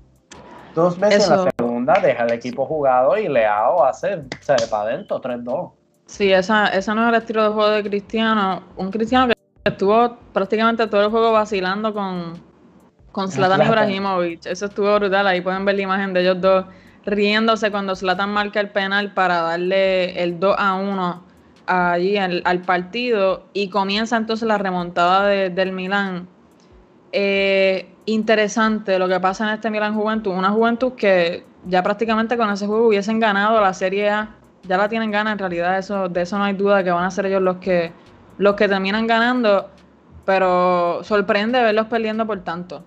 Dos 0.76 0.96
veces 0.96 1.28
en 1.28 1.44
la 1.44 1.50
segunda 1.58 1.94
deja 2.00 2.22
el 2.22 2.32
equipo 2.32 2.64
jugado 2.64 3.18
y 3.18 3.26
Leao 3.26 3.84
hace, 3.84 4.22
se 4.40 4.54
para 4.70 4.84
adentro, 4.84 5.20
3-2. 5.20 5.72
Sí, 6.06 6.32
esa, 6.32 6.68
esa 6.68 6.94
no 6.94 7.02
es 7.02 7.08
el 7.08 7.14
estilo 7.16 7.42
de 7.42 7.48
juego 7.48 7.70
de 7.70 7.82
Cristiano. 7.82 8.62
Un 8.76 8.92
Cristiano 8.92 9.26
que 9.26 9.34
estuvo 9.64 10.16
prácticamente 10.32 10.86
todo 10.86 11.02
el 11.02 11.10
juego 11.10 11.32
vacilando 11.32 11.92
con, 11.92 12.47
con 13.18 13.32
Zlatan 13.32 13.66
Ibrahimovic. 13.66 14.46
Eso 14.46 14.66
estuvo 14.66 14.94
brutal. 14.94 15.26
Ahí 15.26 15.40
pueden 15.40 15.64
ver 15.64 15.74
la 15.74 15.82
imagen 15.82 16.12
de 16.12 16.20
ellos 16.20 16.40
dos 16.40 16.66
riéndose 17.04 17.72
cuando 17.72 17.96
Zlatan 17.96 18.30
marca 18.30 18.60
el 18.60 18.70
penal 18.70 19.12
para 19.12 19.40
darle 19.42 20.22
el 20.22 20.38
2 20.38 20.54
a 20.56 20.74
1 20.76 21.24
allí 21.66 22.16
al, 22.16 22.60
partido 22.60 23.46
y 23.54 23.70
comienza 23.70 24.16
entonces 24.16 24.46
la 24.46 24.56
remontada 24.56 25.26
del 25.26 25.72
Milán. 25.72 26.28
Eh, 27.10 27.92
interesante 28.06 29.00
lo 29.00 29.08
que 29.08 29.18
pasa 29.18 29.48
en 29.48 29.54
este 29.54 29.68
Milán 29.68 29.96
Juventud. 29.96 30.32
Una 30.32 30.50
Juventud 30.50 30.92
que 30.92 31.44
ya 31.66 31.82
prácticamente 31.82 32.36
con 32.36 32.48
ese 32.50 32.68
juego 32.68 32.86
hubiesen 32.86 33.18
ganado 33.18 33.60
la 33.60 33.74
Serie 33.74 34.10
A. 34.10 34.36
Ya 34.62 34.76
la 34.76 34.88
tienen 34.88 35.10
ganas, 35.10 35.32
en 35.32 35.40
realidad 35.40 35.76
eso, 35.76 36.08
de 36.08 36.22
eso 36.22 36.38
no 36.38 36.44
hay 36.44 36.54
duda 36.54 36.84
que 36.84 36.92
van 36.92 37.02
a 37.02 37.10
ser 37.10 37.26
ellos 37.26 37.42
los 37.42 37.56
que, 37.56 37.90
los 38.36 38.54
que 38.54 38.68
terminan 38.68 39.08
ganando. 39.08 39.70
Pero 40.24 41.02
sorprende 41.02 41.60
verlos 41.60 41.86
perdiendo 41.86 42.24
por 42.24 42.44
tanto. 42.44 42.84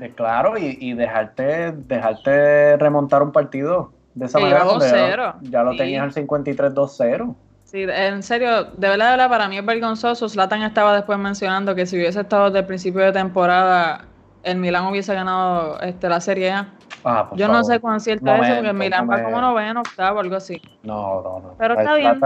Eh, 0.00 0.12
claro, 0.14 0.58
y, 0.58 0.92
dejarte, 0.94 1.72
dejarte 1.72 2.76
remontar 2.76 3.22
un 3.22 3.32
partido 3.32 3.92
de 4.14 4.26
esa 4.26 4.38
manera. 4.38 5.36
Ya, 5.42 5.62
lo 5.62 5.76
tenías 5.76 6.02
al 6.02 6.12
53-2-0. 6.12 7.34
Sí, 7.64 7.82
en 7.82 8.22
serio, 8.22 8.64
de 8.64 8.88
verdad, 8.88 9.06
de 9.06 9.10
verdad, 9.12 9.28
para 9.28 9.48
mí 9.48 9.58
es 9.58 9.64
vergonzoso. 9.64 10.28
Zlatan 10.28 10.62
estaba 10.62 10.94
después 10.94 11.18
mencionando 11.18 11.74
que 11.74 11.86
si 11.86 11.96
hubiese 11.96 12.20
estado 12.20 12.46
desde 12.46 12.60
el 12.60 12.66
principio 12.66 13.02
de 13.02 13.12
temporada, 13.12 14.04
el 14.42 14.58
Milan 14.58 14.86
hubiese 14.86 15.14
ganado 15.14 15.80
este, 15.80 16.08
la 16.08 16.20
Serie 16.20 16.52
A. 16.52 16.68
Ah, 17.04 17.30
Yo 17.34 17.48
no 17.48 17.64
sé 17.64 17.80
cuán 17.80 18.00
cierto 18.00 18.32
es 18.32 18.42
eso, 18.42 18.54
porque 18.54 18.70
el 18.70 18.76
Milan 18.76 19.08
va 19.10 19.22
como 19.22 19.40
noveno, 19.40 19.80
octavo, 19.80 20.20
algo 20.20 20.36
así. 20.36 20.60
No, 20.82 21.22
no, 21.22 21.40
no. 21.40 21.54
Pero 21.58 21.74
está 21.78 21.94
bien. 21.96 22.20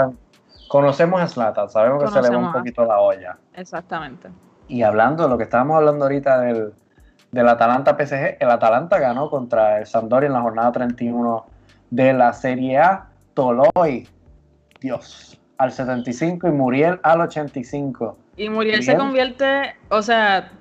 Conocemos 0.68 1.20
a 1.20 1.28
Zlatan, 1.28 1.68
sabemos 1.70 2.04
que 2.04 2.10
se 2.10 2.22
le 2.22 2.30
va 2.30 2.38
un 2.38 2.52
poquito 2.52 2.84
la 2.84 3.00
olla. 3.00 3.38
Exactamente. 3.54 4.28
Y 4.68 4.82
hablando 4.82 5.22
de 5.22 5.30
lo 5.30 5.38
que 5.38 5.44
estábamos 5.44 5.76
hablando 5.76 6.04
ahorita 6.04 6.40
del, 6.40 6.75
del 7.32 7.49
Atalanta 7.49 7.97
PSG. 7.97 8.37
El 8.40 8.50
Atalanta 8.50 8.99
ganó 8.99 9.30
contra 9.30 9.78
el 9.78 9.87
Sampdoria 9.87 10.26
en 10.26 10.32
la 10.32 10.40
jornada 10.40 10.73
31 10.73 11.47
de 11.90 12.12
la 12.12 12.32
Serie 12.32 12.78
A. 12.78 13.06
Toloy, 13.35 14.08
Dios, 14.80 15.38
al 15.58 15.73
75 15.73 16.49
y 16.49 16.52
Muriel 16.52 17.00
al 17.02 17.20
85. 17.20 18.16
Y 18.37 18.49
Muriel, 18.49 18.82
se 18.82 18.97
convierte, 18.97 19.75
o 19.90 20.02
sea, 20.02 20.52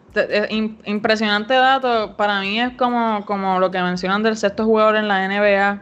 impresionante 0.86 1.53
dato. 1.53 2.17
Para 2.17 2.41
mí 2.41 2.59
es 2.59 2.74
como, 2.74 3.25
como 3.25 3.59
lo 3.59 3.71
que 3.71 3.81
mencionan 3.81 4.24
del 4.24 4.36
sexto 4.36 4.65
jugador 4.65 4.95
en 4.95 5.07
la 5.07 5.27
NBA. 5.27 5.81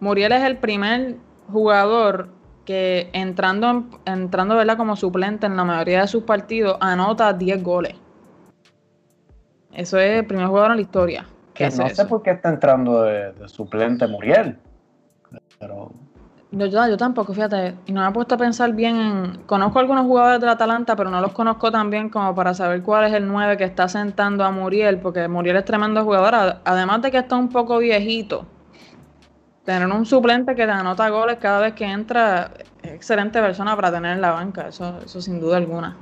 Muriel 0.00 0.32
es 0.32 0.42
el 0.42 0.58
primer 0.58 1.16
jugador 1.52 2.28
que 2.64 3.10
entrando, 3.12 3.84
entrando 4.06 4.56
¿verdad? 4.56 4.76
como 4.76 4.96
suplente 4.96 5.46
en 5.46 5.56
la 5.56 5.64
mayoría 5.64 6.02
de 6.02 6.08
sus 6.08 6.22
partidos 6.22 6.76
anota 6.80 7.32
10 7.32 7.62
goles. 7.62 7.94
Eso 9.74 9.98
es 9.98 10.20
el 10.20 10.26
primer 10.26 10.46
jugador 10.46 10.70
en 10.70 10.76
la 10.76 10.82
historia. 10.82 11.26
Que 11.52 11.70
no 11.70 11.88
sé 11.88 12.04
por 12.06 12.22
qué 12.22 12.30
está 12.30 12.48
entrando 12.48 13.02
de, 13.02 13.32
suplente 13.48 14.06
Muriel. 14.06 14.58
Pero. 15.58 15.92
Yo, 16.50 16.66
yo, 16.66 16.96
tampoco, 16.96 17.32
fíjate, 17.34 17.74
y 17.86 17.92
no 17.92 18.02
me 18.02 18.08
he 18.08 18.12
puesto 18.12 18.36
a 18.36 18.38
pensar 18.38 18.72
bien 18.72 18.96
en... 18.96 19.38
Conozco 19.46 19.80
algunos 19.80 20.04
jugadores 20.06 20.40
del 20.40 20.50
Atalanta, 20.50 20.94
pero 20.94 21.10
no 21.10 21.20
los 21.20 21.32
conozco 21.32 21.72
tan 21.72 21.90
bien 21.90 22.10
como 22.10 22.32
para 22.34 22.54
saber 22.54 22.82
cuál 22.82 23.06
es 23.06 23.12
el 23.12 23.26
9 23.26 23.56
que 23.56 23.64
está 23.64 23.88
sentando 23.88 24.44
a 24.44 24.52
Muriel, 24.52 24.98
porque 24.98 25.26
Muriel 25.26 25.56
es 25.56 25.64
tremendo 25.64 26.04
jugador, 26.04 26.60
además 26.64 27.02
de 27.02 27.10
que 27.10 27.18
está 27.18 27.34
un 27.34 27.48
poco 27.48 27.78
viejito. 27.78 28.46
Tener 29.64 29.88
un 29.88 30.06
suplente 30.06 30.54
que 30.54 30.64
te 30.64 30.70
anota 30.70 31.08
goles 31.08 31.38
cada 31.40 31.58
vez 31.58 31.74
que 31.74 31.86
entra, 31.86 32.50
es 32.82 32.92
excelente 32.92 33.40
persona 33.40 33.74
para 33.74 33.90
tener 33.90 34.12
en 34.12 34.20
la 34.20 34.30
banca, 34.30 34.68
eso, 34.68 34.98
eso 35.04 35.20
sin 35.20 35.40
duda 35.40 35.56
alguna. 35.56 35.96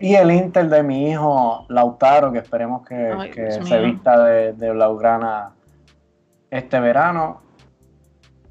Y 0.00 0.14
el 0.14 0.30
Inter 0.30 0.68
de 0.68 0.82
mi 0.82 1.10
hijo 1.10 1.64
Lautaro, 1.68 2.32
que 2.32 2.38
esperemos 2.38 2.86
que, 2.86 3.50
se 3.62 3.80
vista 3.80 4.22
de, 4.24 4.52
de, 4.52 4.70
Blaugrana 4.70 5.52
este 6.50 6.78
verano, 6.80 7.40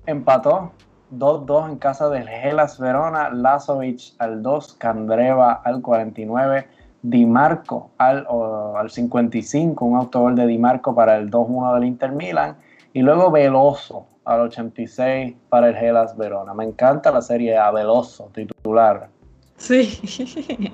empató 0.06 0.72
2-2 1.14 1.70
en 1.70 1.78
casa 1.78 2.10
del 2.10 2.28
Gelas 2.28 2.80
Verona, 2.80 3.30
Lazovic 3.30 4.14
al 4.20 4.44
2, 4.44 4.74
Candreva 4.74 5.54
al 5.64 5.82
49, 5.82 6.68
Di 7.02 7.26
Marco 7.26 7.92
al, 7.98 8.28
al 8.76 8.90
55, 8.90 9.86
un 9.86 9.98
autogol 9.98 10.36
de 10.36 10.48
Di 10.48 10.58
Marco 10.58 10.94
para 10.94 11.16
el 11.16 11.32
2-1 11.32 11.76
del 11.76 11.86
Inter 11.86 12.12
Milan, 12.12 12.58
y 12.92 13.02
luego 13.02 13.32
Veloso 13.32 14.08
al 14.26 14.42
86 14.42 15.36
para 15.48 15.70
el 15.70 15.76
Gelas 15.76 16.18
Verona. 16.18 16.54
Me 16.54 16.66
encanta 16.66 17.12
la 17.12 17.22
serie 17.22 17.58
A, 17.58 17.72
Veloso, 17.72 18.30
titular. 18.34 19.10
Sí. 19.56 20.02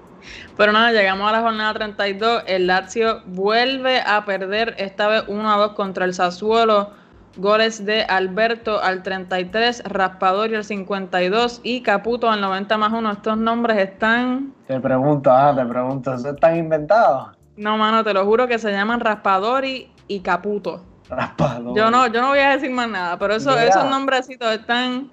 Pero 0.57 0.73
nada, 0.73 0.93
llegamos 0.93 1.29
a 1.29 1.33
la 1.33 1.41
jornada 1.41 1.75
32. 1.75 2.43
El 2.47 2.67
Lazio 2.67 3.23
vuelve 3.27 4.01
a 4.01 4.25
perder, 4.25 4.75
esta 4.79 5.09
vez 5.09 5.25
1 5.29 5.53
a 5.53 5.57
2 5.57 5.73
contra 5.73 6.05
el 6.05 6.15
Sassuolo. 6.15 6.91
Goles 7.37 7.87
de 7.87 8.03
Alberto 8.03 8.83
al 8.83 9.05
33, 9.05 9.85
Raspadori 9.85 10.57
al 10.57 10.65
52 10.65 11.61
y 11.63 11.83
Caputo 11.83 12.29
al 12.29 12.41
90 12.41 12.77
más 12.79 12.93
1. 12.93 13.13
Estos 13.13 13.37
nombres 13.37 13.79
están. 13.79 14.53
Te 14.67 14.81
pregunto, 14.81 15.31
ah, 15.31 15.55
te 15.55 15.65
pregunto, 15.65 16.15
¿están 16.15 16.57
inventados? 16.57 17.29
No, 17.57 17.77
mano, 17.77 18.03
te 18.03 18.13
lo 18.13 18.25
juro 18.25 18.49
que 18.49 18.59
se 18.59 18.73
llaman 18.73 18.99
Raspadori 18.99 19.93
y 20.09 20.21
Caputo. 20.21 20.85
Raspadori. 21.09 21.79
Yo 21.79 21.91
no, 21.93 22.09
yo 22.09 22.21
no 22.21 22.29
voy 22.31 22.41
a 22.41 22.51
decir 22.51 22.71
más 22.73 22.89
nada, 22.89 23.17
pero 23.19 23.37
eso, 23.37 23.57
esos 23.57 23.89
nombrecitos 23.89 24.53
están 24.53 25.11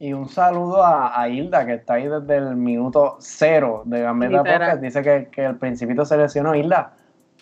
y 0.00 0.12
un 0.12 0.28
saludo 0.28 0.84
a, 0.84 1.28
Hilda, 1.28 1.66
que 1.66 1.74
está 1.74 1.94
ahí 1.94 2.06
desde 2.06 2.36
el 2.36 2.56
minuto 2.56 3.16
cero 3.18 3.82
de 3.84 4.02
Gambetta 4.02 4.38
Podcast. 4.38 4.80
Dice 4.80 5.02
que, 5.02 5.28
que 5.30 5.44
el 5.44 5.56
Principito 5.56 6.04
se 6.04 6.16
lesionó. 6.16 6.54
Hilda, 6.54 6.92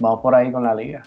vamos 0.01 0.21
por 0.21 0.35
ahí 0.35 0.51
con 0.51 0.63
la 0.63 0.75
liga. 0.75 1.03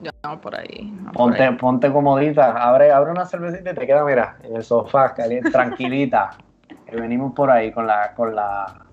Ya, 0.00 0.12
vamos 0.22 0.40
por 0.40 0.56
ahí. 0.56 0.92
ponte, 1.12 1.50
ponte 1.52 1.92
comodita, 1.92 2.52
abre, 2.52 2.92
abre 2.92 3.10
una 3.10 3.26
cervecita 3.26 3.72
y 3.72 3.74
te 3.74 3.86
queda, 3.86 4.04
mira, 4.04 4.36
en 4.42 4.56
el 4.56 4.62
sofá, 4.62 5.14
caliente, 5.14 5.50
tranquilita. 5.52 6.30
que 6.86 6.96
venimos 6.96 7.32
por 7.34 7.50
ahí 7.50 7.72
con 7.72 7.86
la, 7.86 8.14
con 8.14 8.34
la, 8.34 8.84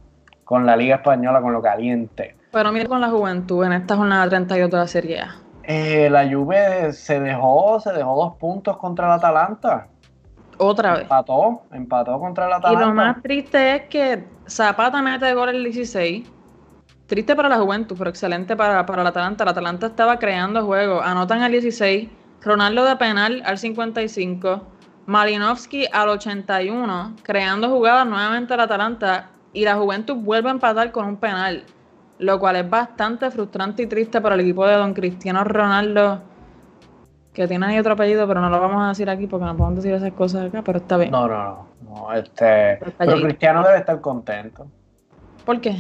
con 0.44 0.66
la 0.66 0.76
Liga 0.76 0.98
Española, 0.98 1.42
con 1.42 1.54
lo 1.54 1.62
caliente. 1.62 2.36
Pero 2.52 2.72
mira 2.72 2.88
con 2.88 3.02
la 3.02 3.10
juventud 3.10 3.66
en 3.66 3.74
esta 3.74 3.96
jornada 3.96 4.30
32 4.30 4.72
de 4.72 4.78
la 4.78 4.88
Serie 4.88 5.20
A. 5.22 5.36
Eh, 5.64 6.10
la 6.10 6.30
Juve 6.30 6.94
se 6.94 7.20
dejó, 7.20 7.80
se 7.80 7.92
dejó 7.92 8.16
dos 8.16 8.36
puntos 8.38 8.78
contra 8.78 9.08
el 9.08 9.14
Atalanta. 9.14 9.88
Otra 10.58 10.94
vez. 10.94 11.02
Empató, 11.04 11.64
empató 11.72 12.20
contra 12.20 12.48
el 12.48 12.54
Atalanta. 12.54 12.84
Y 12.84 12.88
lo 12.88 12.94
más 12.94 13.22
triste 13.22 13.76
es 13.76 13.82
que 13.84 14.28
Zapata 14.48 15.02
mete 15.02 15.34
gol 15.34 15.50
el 15.50 15.64
16. 15.64 16.30
Triste 17.08 17.36
para 17.36 17.50
la 17.50 17.58
Juventud, 17.58 17.96
pero 17.98 18.10
excelente 18.10 18.56
para, 18.56 18.86
para 18.86 19.02
el 19.02 19.08
Atalanta. 19.08 19.44
El 19.44 19.50
Atalanta 19.50 19.88
estaba 19.88 20.18
creando 20.18 20.66
juego. 20.66 21.02
Anotan 21.02 21.42
al 21.42 21.52
16. 21.52 22.10
Ronaldo 22.42 22.86
de 22.86 22.96
penal 22.96 23.42
al 23.46 23.58
55. 23.58 24.64
Malinowski 25.06 25.86
al 25.92 26.10
81. 26.10 27.16
Creando 27.24 27.70
jugadas 27.70 28.08
nuevamente 28.08 28.54
el 28.54 28.60
Atalanta. 28.60 29.30
Y 29.54 29.64
la 29.66 29.76
Juventud 29.76 30.16
vuelve 30.16 30.50
a 30.50 30.54
empatar 30.54 30.92
con 30.92 31.06
un 31.06 31.18
penal. 31.18 31.64
Lo 32.18 32.40
cual 32.40 32.56
es 32.56 32.70
bastante 32.70 33.30
frustrante 33.30 33.84
y 33.84 33.88
triste 33.88 34.22
para 34.22 34.36
el 34.36 34.42
equipo 34.42 34.66
de 34.66 34.76
Don 34.76 34.94
Cristiano 34.94 35.44
Ronaldo 35.44 36.22
que 37.36 37.48
tiene 37.48 37.66
ahí 37.66 37.78
otro 37.78 37.94
apellido, 37.94 38.28
pero 38.28 38.40
no 38.40 38.50
lo 38.50 38.60
vamos 38.60 38.84
a 38.84 38.88
decir 38.88 39.10
aquí 39.10 39.28
porque 39.28 39.46
no 39.46 39.56
podemos 39.56 39.76
decir 39.76 39.94
esas 39.94 40.14
cosas 40.14 40.48
acá, 40.48 40.62
pero 40.64 40.80
está 40.80 40.98
bien. 40.98 41.12
No, 41.12 41.28
no, 41.28 41.68
no. 41.84 42.14
este, 42.14 42.80
pero, 42.98 43.22
Cristiano 43.22 43.62
debe 43.64 43.80
estar 43.80 44.00
contento. 44.02 44.66
¿Por 45.46 45.60
qué? 45.62 45.76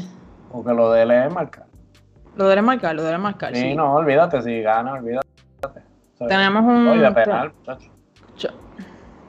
Porque 0.51 0.73
lo 0.73 0.91
de 0.91 1.03
él 1.03 1.11
es 1.11 1.33
marcar. 1.33 1.65
Lo 2.35 2.47
de 2.47 2.53
él 2.53 2.59
es 2.59 2.65
marcar, 2.65 2.95
lo 2.95 3.03
de 3.03 3.09
él 3.09 3.15
es 3.15 3.21
marcar. 3.21 3.55
Sí, 3.55 3.73
no, 3.73 3.95
olvídate, 3.95 4.41
si 4.41 4.61
gana, 4.61 4.93
olvídate. 4.93 5.25
Tenemos 6.19 6.63
un. 6.63 6.87
Oye, 6.89 7.11
penal, 7.11 7.51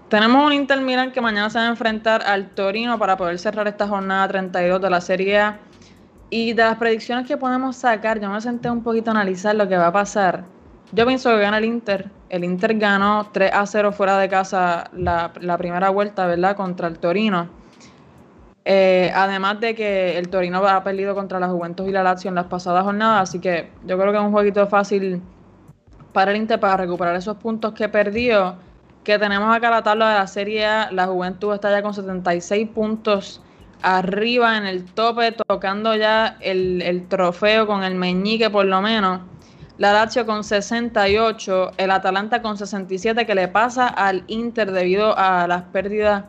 tenemos 0.08 0.46
un 0.46 0.52
Inter 0.52 0.80
Milan 0.80 1.10
que 1.10 1.20
mañana 1.20 1.50
se 1.50 1.58
va 1.58 1.64
a 1.64 1.68
enfrentar 1.68 2.22
al 2.22 2.50
Torino 2.50 2.96
para 2.98 3.16
poder 3.16 3.38
cerrar 3.40 3.66
esta 3.66 3.88
jornada 3.88 4.28
32 4.28 4.80
de 4.80 4.90
la 4.90 5.00
Serie 5.00 5.38
A. 5.40 5.58
Y 6.30 6.52
de 6.52 6.62
las 6.62 6.76
predicciones 6.76 7.26
que 7.26 7.36
podemos 7.36 7.76
sacar, 7.76 8.20
yo 8.20 8.28
me 8.30 8.40
senté 8.40 8.70
un 8.70 8.82
poquito 8.82 9.10
a 9.10 9.14
analizar 9.14 9.54
lo 9.54 9.68
que 9.68 9.76
va 9.76 9.88
a 9.88 9.92
pasar. 9.92 10.44
Yo 10.92 11.06
pienso 11.06 11.30
que 11.30 11.40
gana 11.40 11.58
el 11.58 11.64
Inter. 11.64 12.10
El 12.28 12.44
Inter 12.44 12.78
ganó 12.78 13.28
3 13.32 13.52
a 13.52 13.66
0 13.66 13.92
fuera 13.92 14.18
de 14.18 14.28
casa 14.28 14.90
la, 14.92 15.32
primera 15.58 15.90
vuelta, 15.90 16.26
¿verdad? 16.26 16.56
Contra 16.56 16.88
el 16.88 16.98
Torino. 16.98 17.48
Eh, 18.64 19.12
además 19.14 19.60
de 19.60 19.74
que 19.74 20.18
el 20.18 20.28
Torino 20.28 20.66
ha 20.66 20.82
perdido 20.82 21.14
contra 21.14 21.38
la 21.38 21.48
Juventus 21.48 21.88
y 21.88 21.92
la 21.92 22.02
Lazio 22.02 22.28
en 22.28 22.34
las 22.34 22.46
pasadas 22.46 22.82
jornadas, 22.82 23.28
así 23.28 23.38
que 23.38 23.70
yo 23.86 23.96
creo 23.96 24.10
que 24.10 24.18
es 24.18 24.24
un 24.24 24.32
jueguito 24.32 24.66
fácil 24.66 25.22
para 26.12 26.32
el 26.32 26.38
Inter 26.38 26.58
para 26.58 26.76
recuperar 26.76 27.14
esos 27.14 27.36
puntos 27.36 27.72
que 27.74 27.88
perdió. 27.88 28.56
Que 29.04 29.20
tenemos 29.20 29.54
acá 29.54 29.70
la 29.70 29.82
tabla 29.82 30.08
de 30.08 30.18
la 30.18 30.26
Serie 30.26 30.66
A, 30.66 30.90
la 30.90 31.06
Juventus 31.06 31.54
está 31.54 31.70
ya 31.70 31.80
con 31.80 31.94
76 31.94 32.68
puntos 32.70 33.40
arriba 33.82 34.56
en 34.56 34.66
el 34.66 34.84
tope, 34.84 35.32
tocando 35.32 35.94
ya 35.94 36.38
el, 36.40 37.06
trofeo 37.08 37.66
con 37.66 37.84
el 37.84 37.94
meñique 37.94 38.50
por 38.50 38.64
lo 38.64 38.80
menos. 38.80 39.20
La 39.78 39.92
Lazio 39.92 40.24
con 40.24 40.42
68, 40.42 41.72
el 41.76 41.90
Atalanta 41.90 42.40
con 42.40 42.56
67 42.56 43.26
que 43.26 43.34
le 43.34 43.46
pasa 43.46 43.88
al 43.88 44.24
Inter 44.26 44.72
debido 44.72 45.14
a 45.18 45.46
las 45.46 45.64
pérdidas, 45.64 46.24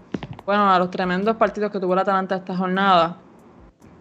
bueno, 0.45 0.69
a 0.69 0.77
los 0.77 0.91
tremendos 0.91 1.37
partidos 1.37 1.71
que 1.71 1.79
tuvo 1.79 1.93
el 1.93 1.99
Atalanta 1.99 2.35
esta 2.35 2.57
jornada. 2.57 3.15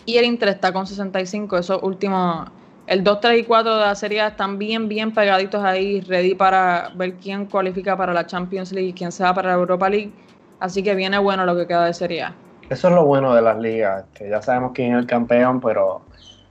Y 0.04 0.16
el 0.16 0.24
Inter 0.24 0.48
está 0.48 0.72
con 0.72 0.84
65, 0.84 1.58
esos 1.58 1.80
últimos, 1.84 2.48
el 2.88 3.04
2, 3.04 3.20
3 3.20 3.40
y 3.40 3.44
4 3.44 3.74
de 3.76 3.80
la 3.82 3.94
serie 3.94 4.26
están 4.26 4.58
bien, 4.58 4.88
bien 4.88 5.14
pegaditos 5.14 5.62
ahí, 5.62 6.00
ready 6.00 6.34
para 6.34 6.90
ver 6.96 7.14
quién 7.14 7.46
cualifica 7.46 7.96
para 7.96 8.12
la 8.12 8.26
Champions 8.26 8.72
League 8.72 8.88
y 8.88 8.92
quién 8.94 9.12
se 9.12 9.22
va 9.22 9.32
para 9.32 9.50
la 9.50 9.54
Europa 9.54 9.88
League. 9.88 10.12
Así 10.58 10.82
que 10.82 10.96
viene 10.96 11.18
bueno 11.18 11.46
lo 11.46 11.54
que 11.54 11.68
queda 11.68 11.84
de 11.84 11.94
Serie 11.94 12.24
A. 12.24 12.34
Eso 12.68 12.88
es 12.88 12.94
lo 12.94 13.04
bueno 13.04 13.32
de 13.32 13.42
las 13.42 13.58
ligas. 13.60 14.06
Este, 14.06 14.28
ya 14.28 14.42
sabemos 14.42 14.72
quién 14.74 14.94
es 14.94 14.98
el 14.98 15.06
campeón, 15.06 15.60
pero 15.60 16.02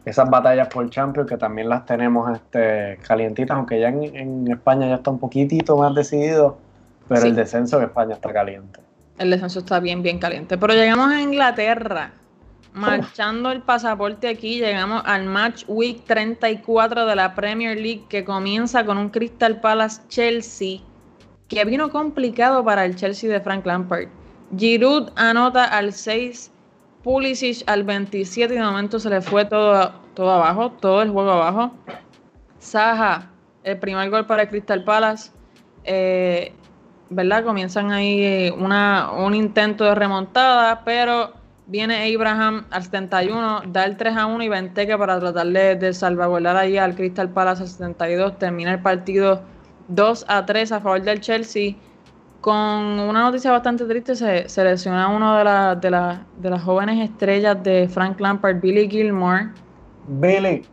esas 0.05 0.29
batallas 0.29 0.67
por 0.67 0.87
Champions 0.89 1.27
que 1.27 1.37
también 1.37 1.67
las 1.67 1.85
tenemos 1.85 2.31
este, 2.31 2.99
calientitas, 3.07 3.57
aunque 3.57 3.79
ya 3.79 3.89
en, 3.89 4.47
España 4.49 4.87
ya 4.87 4.95
está 4.95 5.09
un 5.09 5.19
poquitito 5.19 5.77
más 5.77 5.93
decidido, 5.95 6.57
pero 7.07 7.23
el 7.25 7.35
descenso 7.35 7.77
en 7.77 7.85
España 7.85 8.13
está 8.13 8.31
caliente. 8.31 8.79
El 9.17 9.31
descenso 9.31 9.59
está 9.59 9.79
bien, 9.79 10.03
bien 10.03 10.19
caliente. 10.19 10.57
Pero 10.57 10.73
llegamos 10.73 11.11
a 11.11 11.21
Inglaterra, 11.21 12.11
marchando 12.73 13.51
el 13.51 13.61
pasaporte 13.61 14.27
aquí, 14.27 14.59
llegamos 14.59 15.01
al 15.05 15.25
Match 15.25 15.63
Week 15.67 16.03
34 16.05 17.05
de 17.07 17.15
la 17.15 17.33
Premier 17.33 17.75
League 17.75 18.03
que 18.07 18.23
comienza 18.23 18.85
con 18.85 18.97
un 18.99 19.09
Crystal 19.09 19.59
Palace 19.59 20.01
Chelsea, 20.07 20.81
que 21.47 21.65
vino 21.65 21.89
complicado 21.89 22.63
para 22.63 22.85
el 22.85 22.95
Chelsea 22.95 23.31
de 23.31 23.41
Frank 23.41 23.65
Lampard. 23.65 24.09
Giroud 24.55 25.09
anota 25.15 25.65
al 25.65 25.93
6, 25.93 26.51
Pulisic 27.05 27.61
al 27.67 27.83
27 27.83 28.51
y 28.51 28.57
de 28.57 28.63
momento 28.63 28.99
se 28.99 29.11
le 29.11 29.21
fue 29.21 29.45
todo, 29.45 29.91
todo 30.15 30.31
abajo, 30.31 30.71
todo 30.71 31.03
el 31.03 31.11
juego 31.11 31.33
abajo. 31.33 31.71
Saja, 32.57 33.29
el 33.63 33.77
primer 33.77 34.09
gol 34.09 34.25
para 34.25 34.49
Crystal 34.49 34.83
Palace. 34.83 35.31
Eh, 35.83 36.51
¿Verdad? 37.11 37.43
Comienzan 37.45 37.91
ahí 37.91 38.51
una, 38.57 39.11
un 39.11 39.35
intento 39.35 39.83
de 39.83 39.93
remontada, 39.93 40.83
pero 40.83 41.33
viene 41.67 42.11
Abraham 42.11 42.65
al 42.71 42.81
71, 42.81 43.61
da 43.67 43.85
el 43.85 43.97
3 43.97 44.17
a 44.17 44.25
1 44.25 44.43
y 44.43 44.49
Venteca 44.49 44.97
para 44.97 45.19
tratar 45.19 45.45
de, 45.45 45.75
de 45.75 45.93
salvaguardar 45.93 46.57
ahí 46.57 46.79
al 46.79 46.95
Crystal 46.95 47.29
Palace 47.29 47.61
al 47.61 47.69
72. 47.69 48.39
Termina 48.39 48.73
el 48.73 48.81
partido 48.81 49.43
2 49.89 50.25
a 50.27 50.43
3 50.43 50.71
a 50.71 50.81
favor 50.81 51.03
del 51.03 51.21
Chelsea 51.21 51.75
con 52.45 52.55
una 52.99 53.23
noticia 53.23 53.51
bastante 53.51 53.85
triste, 53.85 54.13
se, 54.13 54.47
se 54.47 54.63
lesionó 54.63 55.15
uno 55.15 55.35
de, 55.35 55.43
de, 55.81 56.19
de, 56.37 56.49
las 56.51 56.61
jóvenes 56.61 57.09
estrellas 57.09 57.63
de 57.63 57.89
Frank 57.89 58.19
Lampard, 58.19 58.61
Billy 58.61 58.87
Gilmore. 58.87 59.49
Billy. 60.07 60.63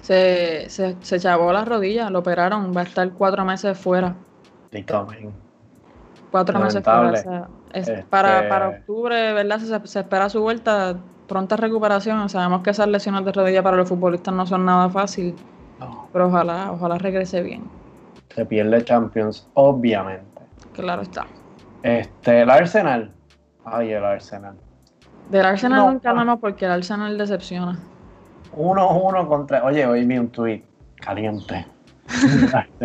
Se, 0.00 0.70
se, 0.70 0.96
se 1.02 1.20
chavó 1.20 1.52
las 1.52 1.68
rodillas, 1.68 2.10
lo 2.10 2.20
operaron, 2.20 2.72
va 2.74 2.80
a 2.80 2.84
estar 2.84 3.10
cuatro 3.10 3.44
meses 3.44 3.76
fuera. 3.76 4.14
Cuatro 6.30 6.58
meses 6.58 6.82
fuera. 6.82 7.46
Este 7.74 8.04
para, 8.08 8.48
para 8.48 8.68
octubre, 8.70 9.34
¿verdad? 9.34 9.58
Se, 9.58 9.86
se, 9.86 10.00
espera 10.00 10.30
su 10.30 10.40
vuelta, 10.40 10.96
pronta 11.28 11.56
recuperación. 11.56 12.26
Sabemos 12.30 12.62
que 12.62 12.70
esas 12.70 12.88
lesiones 12.88 13.22
de 13.26 13.32
rodilla 13.32 13.62
para 13.62 13.76
los 13.76 13.86
futbolistas 13.86 14.32
no 14.32 14.46
son 14.46 14.64
nada 14.64 14.88
fácil, 14.88 15.34
pero 16.10 16.28
ojalá, 16.28 16.72
ojalá 16.72 16.96
regrese 16.96 17.42
bien. 17.42 17.64
Se 18.34 18.46
pierde 18.46 18.82
Champions, 18.82 19.46
obviamente. 19.52 20.31
Claro 20.74 21.02
está. 21.02 21.26
Este, 21.82 22.42
el 22.42 22.50
Arsenal. 22.50 23.12
Ay, 23.64 23.92
el 23.92 24.04
Arsenal. 24.04 24.56
Del 25.30 25.46
Arsenal 25.46 25.86
nunca 25.86 26.10
hablamos 26.10 26.40
porque 26.40 26.64
el 26.64 26.72
Arsenal 26.72 27.16
decepciona. 27.16 27.78
1-1 28.56 29.28
contra. 29.28 29.64
Oye, 29.64 29.86
hoy 29.86 30.04
vi 30.04 30.18
un 30.18 30.28
tweet 30.28 30.62
caliente. 30.96 31.66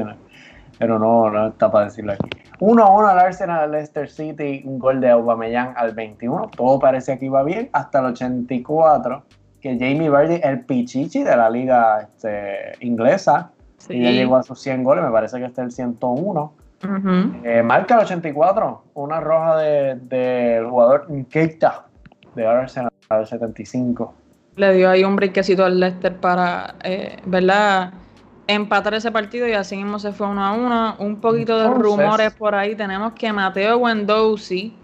Pero 0.80 1.00
no, 1.00 1.30
no 1.30 1.48
está 1.48 1.72
para 1.72 1.86
decirlo 1.86 2.14
aquí. 2.14 2.30
1-1 2.60 3.10
al 3.10 3.20
Arsenal, 3.20 3.60
al 3.62 3.72
Leicester 3.72 4.10
City, 4.10 4.62
un 4.66 4.80
gol 4.80 5.00
de 5.02 5.10
Aubameyang 5.10 5.74
al 5.76 5.94
21. 5.94 6.52
Todo 6.56 6.80
parecía 6.80 7.18
que 7.18 7.26
iba 7.26 7.44
bien 7.44 7.70
hasta 7.74 8.00
el 8.00 8.06
84, 8.06 9.24
que 9.62 9.74
Jamie 9.74 10.10
Vardy, 10.10 10.40
el 10.44 10.62
pichichi 10.62 11.24
de 11.24 11.36
la 11.36 11.50
liga 11.50 12.02
este, 12.02 12.74
inglesa, 12.86 13.52
y 13.90 14.04
ya 14.04 14.12
llegó 14.12 14.38
a 14.38 14.44
sus 14.44 14.60
100 14.60 14.84
goles, 14.84 15.04
me 15.04 15.12
parece 15.12 15.38
que 15.40 15.46
este 15.46 15.62
es 15.62 15.68
el 15.68 15.72
101 15.72 16.54
eh, 16.82 17.64
marca 17.64 17.96
el 17.96 18.02
84, 18.02 18.84
una 18.94 19.20
roja 19.20 19.58
del 19.58 20.08
de, 20.10 20.66
jugador 20.70 21.08
Keita 21.30 21.86
de 22.36 22.46
Arsenal 22.48 22.92
al 23.10 23.26
75. 23.26 24.14
Le 24.56 24.74
dio 24.74 24.90
ahí 24.90 25.04
un 25.04 25.16
brinquecito 25.16 25.66
al 25.66 25.80
Leicester 25.80 26.16
para, 26.16 26.76
eh, 26.84 27.18
¿verdad? 27.26 27.94
Empatar 28.48 28.94
ese 28.94 29.12
partido 29.12 29.48
y 29.48 29.54
así 29.54 29.76
mismo 29.76 30.00
se 30.00 30.12
fue 30.12 30.28
uno 30.28 30.44
a 30.44 30.54
uno. 30.54 30.96
Un 31.00 31.20
poquito 31.20 31.60
de 31.60 31.68
rumores 31.68 32.34
por 32.34 32.56
ahí. 32.56 32.76
Tenemos 32.76 33.14
que 33.14 33.32
Mateo 33.34 33.78
Wendowsi 33.78 34.76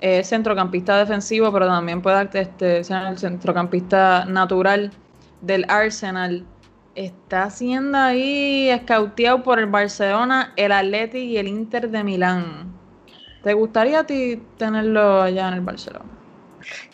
es 0.00 0.28
centrocampista 0.28 0.98
defensivo, 0.98 1.52
pero 1.52 1.66
también 1.66 2.02
puede 2.02 2.28
este, 2.34 2.82
ser 2.82 3.06
el 3.06 3.18
centrocampista 3.18 4.24
natural 4.24 4.90
del 5.40 5.64
Arsenal 5.68 6.44
está 6.94 7.50
siendo 7.50 7.98
ahí 7.98 8.68
escauteado 8.68 9.42
por 9.42 9.58
el 9.58 9.66
Barcelona, 9.66 10.52
el 10.56 10.72
Atleti 10.72 11.18
y 11.18 11.38
el 11.38 11.48
Inter 11.48 11.90
de 11.90 12.04
Milán. 12.04 12.72
¿Te 13.42 13.54
gustaría 13.54 14.00
a 14.00 14.06
ti 14.06 14.42
tenerlo 14.56 15.22
allá 15.22 15.48
en 15.48 15.54
el 15.54 15.60
Barcelona? 15.60 16.04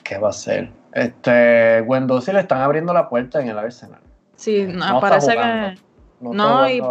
¿Qué 0.02 0.18
va 0.18 0.30
a 0.30 0.32
ser? 0.32 0.70
Este, 0.92 1.84
si 2.22 2.32
le 2.32 2.40
están 2.40 2.62
abriendo 2.62 2.92
la 2.92 3.08
puerta 3.08 3.40
en 3.40 3.48
el 3.48 3.58
Arsenal. 3.58 4.00
Sí, 4.36 4.66
parece 5.00 5.32
que. 5.32 5.74
No, 6.20 6.68
y, 6.68 6.82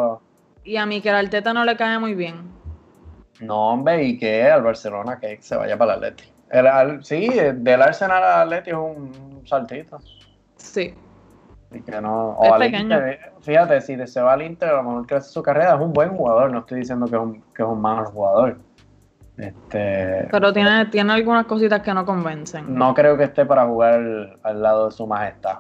y, 0.64 0.78
a 0.78 0.86
Miquel 0.86 1.16
Arteta 1.16 1.54
no 1.54 1.66
le 1.66 1.76
cae 1.76 1.98
muy 1.98 2.14
bien. 2.14 2.52
No, 3.40 3.70
hombre, 3.72 4.04
y 4.04 4.18
que 4.18 4.44
al 4.44 4.62
Barcelona 4.62 5.20
que 5.20 5.38
se 5.42 5.56
vaya 5.56 5.78
para 5.78 5.96
el 5.96 6.04
Atleti. 6.04 6.32
El, 6.50 7.04
sí, 7.04 7.30
del 7.30 7.82
Arsenal 7.82 8.24
al 8.24 8.42
Atleti 8.44 8.70
es 8.70 8.76
un 8.76 9.44
saltito. 9.46 10.00
Sí, 10.56 10.94
que 11.70 12.02
no, 12.02 12.38
o 12.38 12.60
fíjate, 13.42 13.82
si 13.82 14.08
se 14.08 14.22
va 14.22 14.34
al 14.34 14.42
Inter, 14.42 14.70
a 14.70 14.78
lo 14.78 14.84
mejor 14.84 15.08
crece 15.08 15.30
su 15.30 15.44
carrera, 15.44 15.76
es 15.76 15.82
un 15.82 15.94
buen 15.94 16.10
jugador, 16.10 16.52
no 16.52 16.60
estoy 16.60 16.80
diciendo 16.80 17.08
que 17.08 17.16
es 17.16 17.22
un, 17.22 17.42
que 17.54 17.64
es 17.64 17.68
un 17.68 17.82
mal 17.82 18.06
jugador. 18.06 18.58
Este, 19.38 20.28
Pero 20.32 20.52
tiene, 20.52 20.86
tiene 20.88 21.14
algunas 21.14 21.46
cositas 21.46 21.82
que 21.82 21.94
no 21.94 22.06
convencen. 22.06 22.74
No 22.74 22.94
creo 22.94 23.18
que 23.18 23.26
esté 23.26 23.46
para 23.46 23.66
jugar 23.66 24.40
al 24.42 24.62
lado 24.62 24.86
de 24.86 24.92
su 24.92 25.06
majestad. 25.06 25.58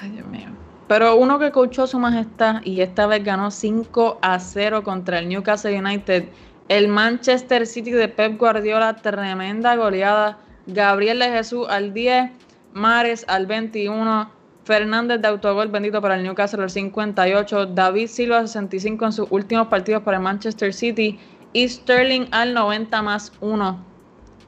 Ay, 0.00 0.10
Dios 0.10 0.26
mío. 0.26 0.48
Pero 0.88 1.16
uno 1.16 1.38
que 1.38 1.52
coachó 1.52 1.86
su 1.86 1.98
majestad 1.98 2.56
y 2.64 2.80
esta 2.80 3.06
vez 3.06 3.22
ganó 3.24 3.50
5 3.50 4.18
a 4.20 4.38
0 4.38 4.82
contra 4.82 5.20
el 5.20 5.28
Newcastle 5.28 5.78
United, 5.78 6.24
el 6.68 6.88
Manchester 6.88 7.66
City 7.66 7.92
de 7.92 8.08
Pep 8.08 8.38
Guardiola, 8.38 8.96
tremenda 8.96 9.76
goleada. 9.76 10.38
Gabriel 10.66 11.18
de 11.18 11.30
Jesús 11.30 11.66
al 11.68 11.92
10, 11.92 12.30
Mares 12.72 13.24
al 13.28 13.46
21, 13.46 14.30
Fernández 14.64 15.20
de 15.20 15.28
autogol 15.28 15.68
bendito 15.68 16.00
para 16.00 16.14
el 16.14 16.22
Newcastle 16.22 16.62
al 16.62 16.70
58, 16.70 17.66
David 17.66 18.06
Silva 18.06 18.38
al 18.38 18.48
65 18.48 19.06
en 19.06 19.12
sus 19.12 19.30
últimos 19.30 19.66
partidos 19.68 20.02
para 20.02 20.18
el 20.18 20.22
Manchester 20.22 20.72
City 20.72 21.18
y 21.52 21.68
Sterling 21.68 22.26
al 22.30 22.54
90 22.54 23.02
más 23.02 23.32
1. 23.40 23.92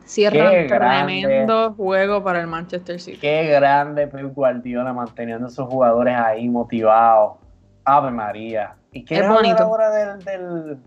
Cierra 0.05 0.51
un 0.51 0.67
tremendo 0.69 1.73
juego 1.75 2.23
para 2.23 2.41
el 2.41 2.47
Manchester 2.47 3.01
City. 3.01 3.19
Qué 3.19 3.45
grande 3.47 4.07
Pep 4.07 4.35
Guardiola 4.35 4.93
manteniendo 4.93 5.47
a 5.47 5.49
esos 5.49 5.67
jugadores 5.69 6.15
ahí 6.17 6.49
motivados. 6.49 7.39
Ave 7.85 8.11
María. 8.11 8.77
¿Y 8.93 9.05
qué 9.05 9.17
es 9.17 9.29
bonito. 9.29 9.63
ahora 9.63 9.91
del, 9.91 10.25
del, 10.25 10.79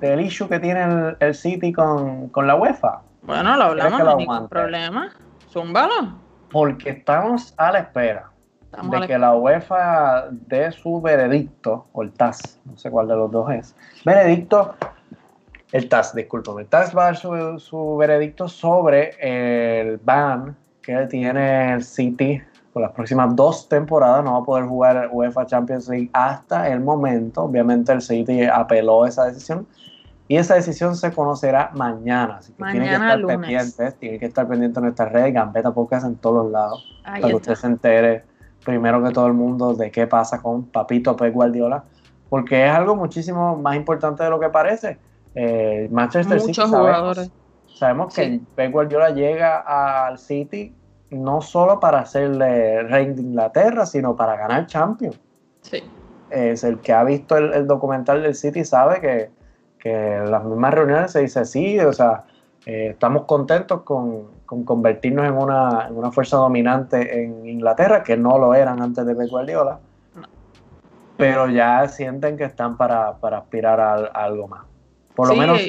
del, 0.00 0.20
issue 0.20 0.48
que 0.48 0.58
tiene 0.58 1.16
el, 1.20 1.34
City 1.34 1.72
con, 1.72 2.28
con, 2.30 2.46
la 2.46 2.54
UEFA? 2.54 3.02
Bueno, 3.22 3.56
lo 3.56 3.64
hablamos, 3.64 4.00
no 4.00 4.10
hay 4.10 4.16
ningún 4.16 4.48
problema. 4.48 5.10
Zúmbalo. 5.50 6.18
Porque 6.50 6.90
estamos 6.90 7.54
a 7.56 7.72
la 7.72 7.80
espera 7.80 8.27
de 8.70 9.06
que 9.06 9.18
la 9.18 9.34
UEFA 9.34 10.28
dé 10.30 10.70
su 10.72 11.00
veredicto, 11.00 11.86
o 11.92 12.02
el 12.02 12.12
TAS, 12.12 12.60
no 12.64 12.76
sé 12.76 12.90
cuál 12.90 13.08
de 13.08 13.16
los 13.16 13.30
dos 13.30 13.50
es, 13.50 13.74
veredicto 14.04 14.74
el 15.72 15.88
TAS, 15.88 16.14
discúlpame, 16.14 16.62
el 16.62 16.68
TAS 16.68 16.96
va 16.96 17.02
a 17.02 17.04
dar 17.06 17.16
su, 17.16 17.58
su 17.58 17.96
veredicto 17.96 18.48
sobre 18.48 19.16
el 19.20 19.98
ban 19.98 20.56
que 20.80 21.06
tiene 21.06 21.74
el 21.74 21.84
City 21.84 22.40
por 22.72 22.80
las 22.80 22.92
próximas 22.92 23.36
dos 23.36 23.68
temporadas. 23.68 24.24
No 24.24 24.32
va 24.32 24.38
a 24.38 24.42
poder 24.42 24.64
jugar 24.64 25.10
UEFA 25.12 25.44
Champions 25.44 25.88
League 25.88 26.08
hasta 26.14 26.68
el 26.68 26.80
momento. 26.80 27.42
Obviamente 27.42 27.92
el 27.92 28.00
City 28.00 28.44
apeló 28.44 29.04
esa 29.04 29.26
decisión. 29.26 29.66
Y 30.28 30.36
esa 30.36 30.54
decisión 30.54 30.96
se 30.96 31.12
conocerá 31.12 31.70
mañana. 31.74 32.36
Así 32.36 32.52
que 32.52 32.64
tienen 32.64 32.88
que 32.88 32.94
estar 32.94 33.26
pendientes, 33.26 33.94
tienen 33.96 34.20
que 34.20 34.26
estar 34.26 34.48
pendientes 34.48 34.78
en 34.78 34.82
nuestras 34.84 35.12
redes, 35.12 35.34
Gambeta 35.34 35.72
Podcast 35.72 36.06
en 36.06 36.16
todos 36.16 36.44
los 36.44 36.52
lados, 36.52 37.00
para 37.02 37.20
que 37.20 37.34
usted 37.34 37.54
se 37.54 37.66
entere 37.66 38.24
primero 38.64 39.02
que 39.02 39.12
todo 39.12 39.26
el 39.26 39.34
mundo 39.34 39.74
de 39.74 39.90
qué 39.90 40.06
pasa 40.06 40.40
con 40.40 40.64
Papito 40.64 41.16
Pep 41.16 41.32
Guardiola, 41.32 41.84
porque 42.28 42.66
es 42.66 42.72
algo 42.72 42.96
muchísimo 42.96 43.56
más 43.56 43.76
importante 43.76 44.22
de 44.24 44.30
lo 44.30 44.38
que 44.38 44.48
parece. 44.48 44.98
Eh, 45.34 45.88
Manchester 45.90 46.40
City 46.40 46.60
jugadores. 46.62 47.30
Sabemos, 47.66 48.14
que 48.14 48.40
Pep 48.54 48.72
Guardiola 48.72 49.10
llega 49.10 50.06
al 50.06 50.18
City 50.18 50.74
no 51.10 51.40
solo 51.40 51.80
para 51.80 52.00
hacerle 52.00 52.82
rey 52.82 53.06
de 53.12 53.22
Inglaterra, 53.22 53.86
sino 53.86 54.16
para 54.16 54.36
ganar 54.36 54.66
Champions. 54.66 55.18
Sí. 55.62 55.82
Es 56.30 56.64
el 56.64 56.80
que 56.80 56.92
ha 56.92 57.04
visto 57.04 57.36
el, 57.36 57.66
documental 57.66 58.22
del 58.22 58.34
City 58.34 58.64
sabe 58.64 59.00
que, 59.00 59.30
que 59.78 60.16
en 60.16 60.30
las 60.30 60.44
mismas 60.44 60.74
reuniones 60.74 61.12
se 61.12 61.20
dice 61.20 61.44
sí, 61.44 61.78
o 61.80 61.92
sea, 61.92 62.24
eh, 62.66 62.88
estamos 62.90 63.24
contentos 63.24 63.82
con, 63.82 64.37
convertirnos 64.64 65.26
en 65.26 65.34
una, 65.34 65.86
en 65.88 65.96
una, 65.96 66.10
fuerza 66.10 66.38
dominante 66.38 67.22
en 67.22 67.46
Inglaterra, 67.46 68.02
que 68.02 68.16
no 68.16 68.38
lo 68.38 68.54
eran 68.54 68.82
antes 68.82 69.06
de 69.06 69.14
Pep 69.14 69.28
Guardiola, 69.28 69.78
pero 71.16 71.48
ya 71.48 71.86
sienten 71.88 72.36
que 72.36 72.44
están 72.44 72.76
para, 72.76 73.18
aspirar 73.20 73.80
a, 73.80 73.94
algo 74.06 74.48
más. 74.48 74.64
Por 75.14 75.28
lo 75.28 75.36
menos 75.36 75.60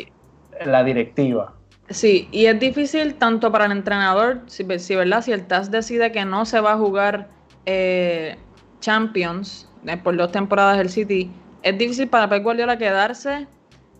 la 0.65 0.83
directiva. 0.83 1.53
Sí, 1.89 2.27
y 2.31 2.45
es 2.45 2.59
difícil 2.59 3.15
tanto 3.15 3.51
para 3.51 3.65
el 3.65 3.71
entrenador, 3.71 4.41
si, 4.47 4.63
¿verdad? 4.63 5.21
si 5.21 5.31
el 5.31 5.45
TAS 5.45 5.71
decide 5.71 6.11
que 6.11 6.23
no 6.23 6.45
se 6.45 6.59
va 6.61 6.73
a 6.73 6.77
jugar 6.77 7.27
eh, 7.65 8.37
Champions 8.79 9.69
eh, 9.85 9.97
por 9.97 10.15
dos 10.15 10.31
temporadas 10.31 10.77
del 10.77 10.89
City, 10.89 11.31
es 11.63 11.77
difícil 11.77 12.07
para 12.07 12.29
Pep 12.29 12.43
Guardiola 12.43 12.77
quedarse 12.77 13.47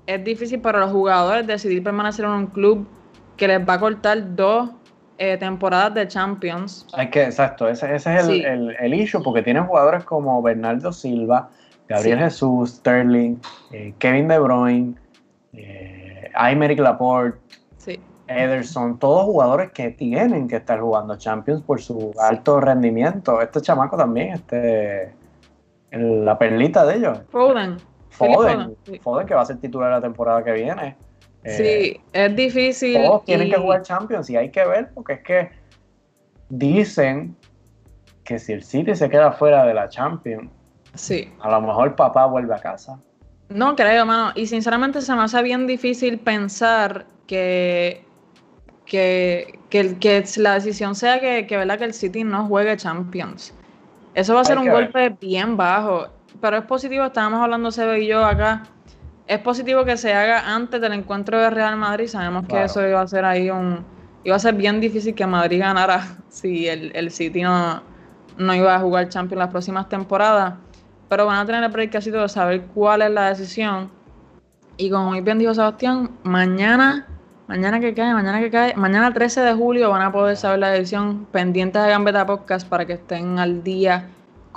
es 0.10 0.24
difícil 0.24 0.60
para 0.60 0.80
los 0.80 0.92
jugadores 0.92 1.46
decidir 1.46 1.84
permanecer 1.84 2.26
en 2.26 2.32
un 2.32 2.48
club 2.48 2.88
que 3.39 3.47
les 3.47 3.67
va 3.67 3.75
a 3.75 3.80
cortar 3.80 4.36
dos 4.36 4.69
eh, 5.17 5.38
temporadas 5.38 5.93
de 5.95 6.08
Champions. 6.08 6.86
Hay 6.93 7.10
que, 7.10 7.23
exacto, 7.23 7.67
ese, 7.67 7.95
es 7.95 8.06
el, 8.06 8.75
el, 8.80 8.93
issue, 8.93 9.23
porque 9.23 9.41
tienen 9.41 9.65
jugadores 9.65 10.04
como 10.04 10.41
Bernardo 10.41 10.91
Silva, 10.91 11.49
Gabriel 11.88 12.19
Jesús, 12.19 12.75
Sterling, 12.75 13.38
eh, 13.71 13.93
Kevin 13.97 14.28
De 14.28 14.39
Bruyne, 14.39 14.95
eh, 15.54 16.30
Aymeric 16.36 16.80
Laporte, 16.80 17.39
Ederson, 18.28 18.99
todos 18.99 19.23
jugadores 19.23 19.71
que 19.71 19.89
tienen 19.89 20.47
que 20.47 20.58
estar 20.58 20.80
jugando 20.80 21.17
Champions 21.17 21.63
por 21.63 21.82
su 21.82 22.13
alto 22.19 22.62
rendimiento. 22.62 23.41
Este 23.41 23.60
chamaco 23.60 23.97
también, 23.97 24.34
este, 24.34 25.15
la 25.91 26.38
perlita 26.38 26.86
de 26.86 26.95
ellos. 26.97 27.19
Foden. 27.30 27.78
Foden, 28.12 29.25
que 29.25 29.34
va 29.34 29.41
a 29.41 29.45
ser 29.45 29.58
titular 29.58 29.89
la 29.89 30.02
temporada 30.02 30.43
que 30.43 30.52
viene. 30.52 30.95
Sí, 31.45 31.62
eh, 31.63 32.02
es 32.13 32.36
difícil. 32.36 33.04
Todos 33.04 33.25
tienen 33.25 33.49
que 33.49 33.58
jugar 33.58 33.82
Champions 33.82 34.30
y 34.30 34.36
hay 34.36 34.49
que 34.52 34.65
ver 34.65 34.89
porque 34.93 35.13
es 35.13 35.21
que 35.21 35.49
dicen 36.49 37.36
que 38.23 38.39
si 38.39 38.54
el 38.54 38.63
City 38.63 38.95
se 38.95 39.10
queda 39.10 39.32
fuera 39.32 39.65
de 39.65 39.73
la 39.73 39.89
Champions, 39.89 40.52
sí. 40.93 41.32
a 41.41 41.49
lo 41.49 41.62
mejor 41.62 41.95
papá 41.95 42.25
vuelve 42.25 42.54
a 42.54 42.60
casa. 42.60 42.99
No 43.49 43.75
creo, 43.75 44.06
mano. 44.06 44.32
Y 44.36 44.45
sinceramente 44.45 45.02
se 45.02 45.13
me 45.15 45.23
hace 45.23 45.41
bien 45.41 45.65
difícil 45.65 46.19
pensar 46.19 47.08
que, 47.25 48.06
que, 48.86 49.60
que, 49.69 50.23
la 50.38 50.56
decisión 50.56 50.93
sea 50.93 51.19
que, 51.19 51.47
que, 51.47 51.58
¿verdad? 51.58 51.80
que 51.80 51.86
el 51.86 51.93
City 51.93 52.23
no 52.23 52.47
juegue 52.47 52.78
Champions. 52.78 53.54
Eso 54.13 54.36
va 54.36 54.41
a 54.41 54.45
ser 54.45 54.58
un 54.58 54.69
golpe 54.69 55.10
bien 55.19 55.58
bajo 55.58 56.08
pero 56.41 56.58
es 56.58 56.65
positivo, 56.65 57.06
estábamos 57.06 57.41
hablando 57.41 57.71
Sebe 57.71 58.02
y 58.02 58.08
yo 58.08 58.25
acá, 58.25 58.63
es 59.30 59.39
positivo 59.39 59.86
que 59.86 59.96
se 59.96 60.12
haga 60.12 60.56
antes 60.56 60.82
del 60.82 60.92
encuentro 60.94 61.39
de 61.39 61.52
Real 61.52 61.78
Madrid, 61.78 62.08
sabemos 62.08 62.48
que 62.48 62.63
eso 62.63 62.86
iba 62.86 63.00
a 63.00 63.08
ser 63.08 63.26
ahí 63.26 63.52
un, 63.52 63.86
iba 64.24 64.36
a 64.36 64.39
ser 64.39 64.56
bien 64.56 64.82
difícil 64.82 65.13
que 65.13 65.28
Madrid 65.28 65.60
ganara 65.60 66.18
si 66.30 66.68
el, 66.68 66.92
el 66.96 67.12
City 67.12 67.44
no, 67.44 67.84
no 68.38 68.56
iba 68.56 68.76
a 68.76 68.80
jugar 68.80 69.08
Champions 69.08 69.38
las 69.38 69.50
próximas 69.50 69.88
temporadas, 69.88 70.56
pero 71.08 71.28
van 71.28 71.38
a 71.38 71.46
tener 71.46 71.63
el 71.63 71.72
predicacito 71.72 72.20
de 72.20 72.28
saber 72.28 72.63
cuál 72.74 73.04
es 73.04 73.12
la 73.12 73.30
decisión, 73.30 73.92
y 74.78 74.89
como 74.89 75.12
muy 75.12 75.22
bien 75.22 75.38
dijo 75.38 75.54
Sebastián, 75.54 76.10
mañana 76.24 77.06
Mañana 77.50 77.80
que 77.80 77.96
cae, 77.96 78.13
mañana 78.13 78.39
que 78.39 78.52
cae, 78.52 78.76
mañana 78.76 79.12
13 79.12 79.42
de 79.42 79.54
julio 79.56 79.89
van 79.89 80.04
a 80.04 80.12
poder 80.12 80.38
saber 80.38 80.60
la 80.60 80.70
decisión 80.70 81.26
pendientes 81.32 81.82
de 81.82 81.89
Gambeta 81.89 82.24
Podcast 82.24 82.70
para 82.70 82.86
que 82.86 82.94
estén 82.94 83.39
al 83.39 83.63
día 83.63 84.08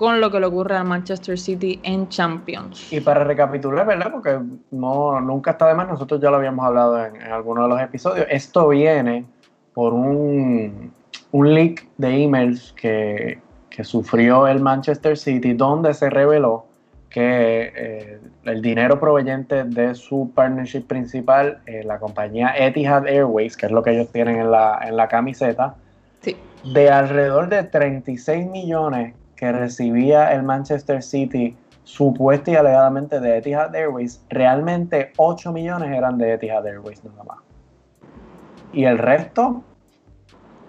con 0.02 0.20
lo 0.20 0.32
que 0.32 0.40
le 0.40 0.46
ocurre 0.46 0.74
al 0.74 0.84
Manchester 0.84 1.38
City 1.38 1.78
en 1.84 2.08
Champions. 2.08 2.92
Y 2.92 2.98
para 2.98 3.22
recapitular, 3.22 3.86
¿verdad? 3.86 4.10
Porque 4.10 4.36
no, 4.72 5.20
nunca 5.20 5.52
está 5.52 5.68
de 5.68 5.74
más, 5.74 5.86
nosotros 5.86 6.20
ya 6.20 6.28
lo 6.28 6.38
habíamos 6.38 6.66
hablado 6.66 7.06
en, 7.06 7.22
algunos 7.22 7.66
de 7.66 7.68
los 7.68 7.80
episodios. 7.80 8.26
Esto 8.28 8.66
viene 8.66 9.24
por 9.72 9.92
un, 9.92 10.92
un 11.30 11.54
leak 11.54 11.86
de 11.98 12.24
emails 12.24 12.72
que, 12.72 13.38
sufrió 13.84 14.48
el 14.48 14.58
Manchester 14.58 15.16
City, 15.16 15.52
donde 15.52 15.94
se 15.94 16.10
reveló 16.10 16.66
que 17.08 17.72
eh, 17.72 18.20
el 18.42 18.60
dinero 18.60 18.98
proveniente 18.98 19.62
de 19.62 19.94
su 19.94 20.32
partnership 20.34 20.82
principal, 20.82 21.60
eh, 21.66 21.84
la 21.84 22.00
compañía 22.00 22.52
Etihad 22.58 23.06
Airways, 23.06 23.56
que 23.56 23.66
es 23.66 23.72
lo 23.72 23.84
que 23.84 23.92
ellos 23.92 24.10
tienen 24.10 24.40
en 24.40 24.50
la, 24.50 24.80
en 24.84 24.96
la 24.96 25.06
camiseta, 25.06 25.76
de 26.64 26.90
alrededor 26.90 27.48
de 27.48 27.62
36 27.62 28.48
millones 28.48 29.14
que 29.42 29.50
recibía 29.50 30.32
el 30.32 30.44
Manchester 30.44 31.02
City 31.02 31.56
supuesta 31.82 32.52
y 32.52 32.54
alegadamente 32.54 33.18
de 33.18 33.38
Etihad 33.38 33.74
Airways, 33.74 34.24
realmente 34.28 35.12
8 35.16 35.50
millones 35.50 35.90
eran 35.90 36.16
de 36.16 36.34
Etihad 36.34 36.64
Airways 36.64 37.02
nada 37.02 37.24
más. 37.24 37.38
¿Y 38.72 38.84
el 38.84 38.98
resto? 38.98 39.64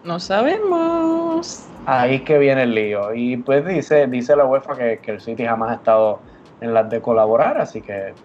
No 0.04 0.20
sabemos. 0.20 1.70
Ahí 1.86 2.22
que 2.22 2.40
viene 2.40 2.64
el 2.64 2.74
lío. 2.74 3.14
Y 3.14 3.38
pues 3.38 3.64
dice, 3.64 4.08
dice 4.08 4.36
la 4.36 4.46
UEFA 4.46 4.76
que, 4.76 5.00
el 5.06 5.22
City 5.22 5.46
jamás 5.46 5.70
ha 5.70 5.76
estado 5.76 6.20
en 6.60 6.74
las 6.74 6.90
de 6.90 7.00
colaborar, 7.00 7.60
así 7.60 7.80
que... 7.80 8.16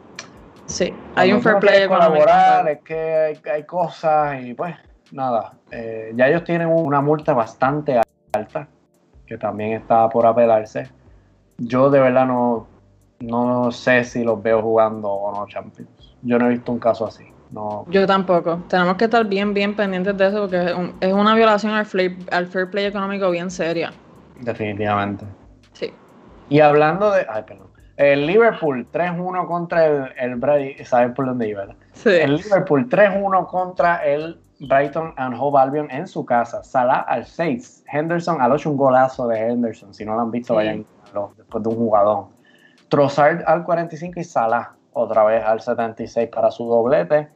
Sí, 0.64 0.94
hay 1.14 1.30
un 1.30 1.42
fair 1.42 1.58
play 1.58 1.86
colaborar, 1.86 2.66
es 2.70 2.80
que 2.80 3.38
hay, 3.52 3.64
cosas 3.64 4.42
y 4.42 4.54
pues 4.54 4.74
nada. 5.12 5.52
Eh, 5.70 6.12
ya 6.16 6.26
ellos 6.26 6.42
tienen 6.44 6.68
una 6.68 7.02
multa 7.02 7.34
bastante 7.34 8.00
alta 8.32 8.66
que 9.28 9.36
también 9.36 9.72
está 9.72 10.08
por 10.08 10.26
apelarse. 10.26 10.88
Yo 11.58 11.90
de 11.90 12.00
verdad 12.00 12.26
no, 12.26 12.66
no 13.20 13.70
sé 13.70 14.04
si 14.04 14.24
los 14.24 14.42
veo 14.42 14.62
jugando 14.62 15.08
o 15.08 15.32
no 15.32 15.46
Champions. 15.46 16.16
Yo 16.22 16.38
no 16.38 16.46
he 16.46 16.50
visto 16.50 16.72
un 16.72 16.78
caso 16.78 17.06
así. 17.06 17.24
No. 17.50 17.84
Yo 17.88 18.06
tampoco. 18.06 18.62
Tenemos 18.68 18.96
que 18.96 19.04
estar 19.04 19.24
bien, 19.26 19.54
bien 19.54 19.74
pendientes 19.74 20.16
de 20.16 20.26
eso 20.28 20.40
porque 20.40 20.74
es, 21.00 21.12
una 21.12 21.34
violación 21.34 21.72
al, 21.72 21.86
al 22.30 22.46
fair 22.46 22.70
play 22.70 22.86
económico 22.86 23.30
bien 23.30 23.50
seria. 23.50 23.92
Definitivamente. 24.40 25.24
Sí. 25.72 25.92
Y 26.48 26.60
hablando 26.60 27.10
de. 27.10 27.26
Ay, 27.28 27.42
perdón. 27.46 27.68
El 27.96 28.26
Liverpool 28.26 28.86
3-1 28.92 29.46
contra 29.46 29.86
el, 29.86 30.12
el 30.18 30.36
Brady. 30.36 30.84
¿Sabes 30.84 31.14
por 31.14 31.26
dónde 31.26 31.48
iba? 31.48 31.66
Sí. 31.92 32.10
El 32.10 32.36
Liverpool 32.36 32.88
3-1 32.88 33.46
contra 33.46 34.04
el 34.04 34.38
Brighton 34.60 35.14
and 35.16 35.34
Hove 35.38 35.58
Albion 35.58 35.90
en 35.90 36.06
su 36.06 36.24
casa. 36.24 36.62
Salah 36.62 37.00
al 37.00 37.24
6. 37.24 37.84
Henderson 37.92 38.40
al 38.40 38.52
8, 38.52 38.70
un 38.70 38.76
golazo 38.76 39.28
de 39.28 39.38
Henderson. 39.38 39.94
Si 39.94 40.04
no 40.04 40.14
lo 40.14 40.22
han 40.22 40.30
visto, 40.30 40.54
vayan 40.54 40.84
después 41.36 41.62
de 41.62 41.68
un 41.68 41.76
jugadón. 41.76 42.26
Trossard 42.88 43.42
al 43.46 43.64
45 43.64 44.20
y 44.20 44.24
Salah 44.24 44.72
otra 44.92 45.24
vez 45.24 45.44
al 45.44 45.60
76 45.60 46.28
para 46.28 46.50
su 46.50 46.66
doblete. 46.66 47.28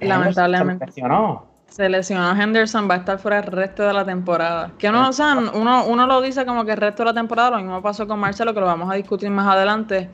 Lamentablemente. 0.00 0.84
Se 0.86 0.90
lesionó. 0.90 1.46
Se 1.66 1.88
lesionó 1.88 2.38
Henderson, 2.38 2.88
va 2.88 2.96
a 2.96 2.98
estar 2.98 3.18
fuera 3.18 3.38
el 3.38 3.44
resto 3.44 3.82
de 3.82 3.94
la 3.94 4.04
temporada. 4.04 4.72
Que 4.78 4.90
no, 4.90 5.08
o 5.08 5.12
sea, 5.12 5.34
uno, 5.54 5.86
uno 5.86 6.06
lo 6.06 6.20
dice 6.20 6.44
como 6.44 6.64
que 6.64 6.72
el 6.72 6.76
resto 6.76 7.02
de 7.02 7.06
la 7.06 7.14
temporada, 7.14 7.52
lo 7.52 7.56
mismo 7.58 7.80
pasó 7.80 8.06
con 8.06 8.20
Marcelo, 8.20 8.52
que 8.52 8.60
lo 8.60 8.66
vamos 8.66 8.90
a 8.90 8.94
discutir 8.94 9.30
más 9.30 9.46
adelante 9.46 10.10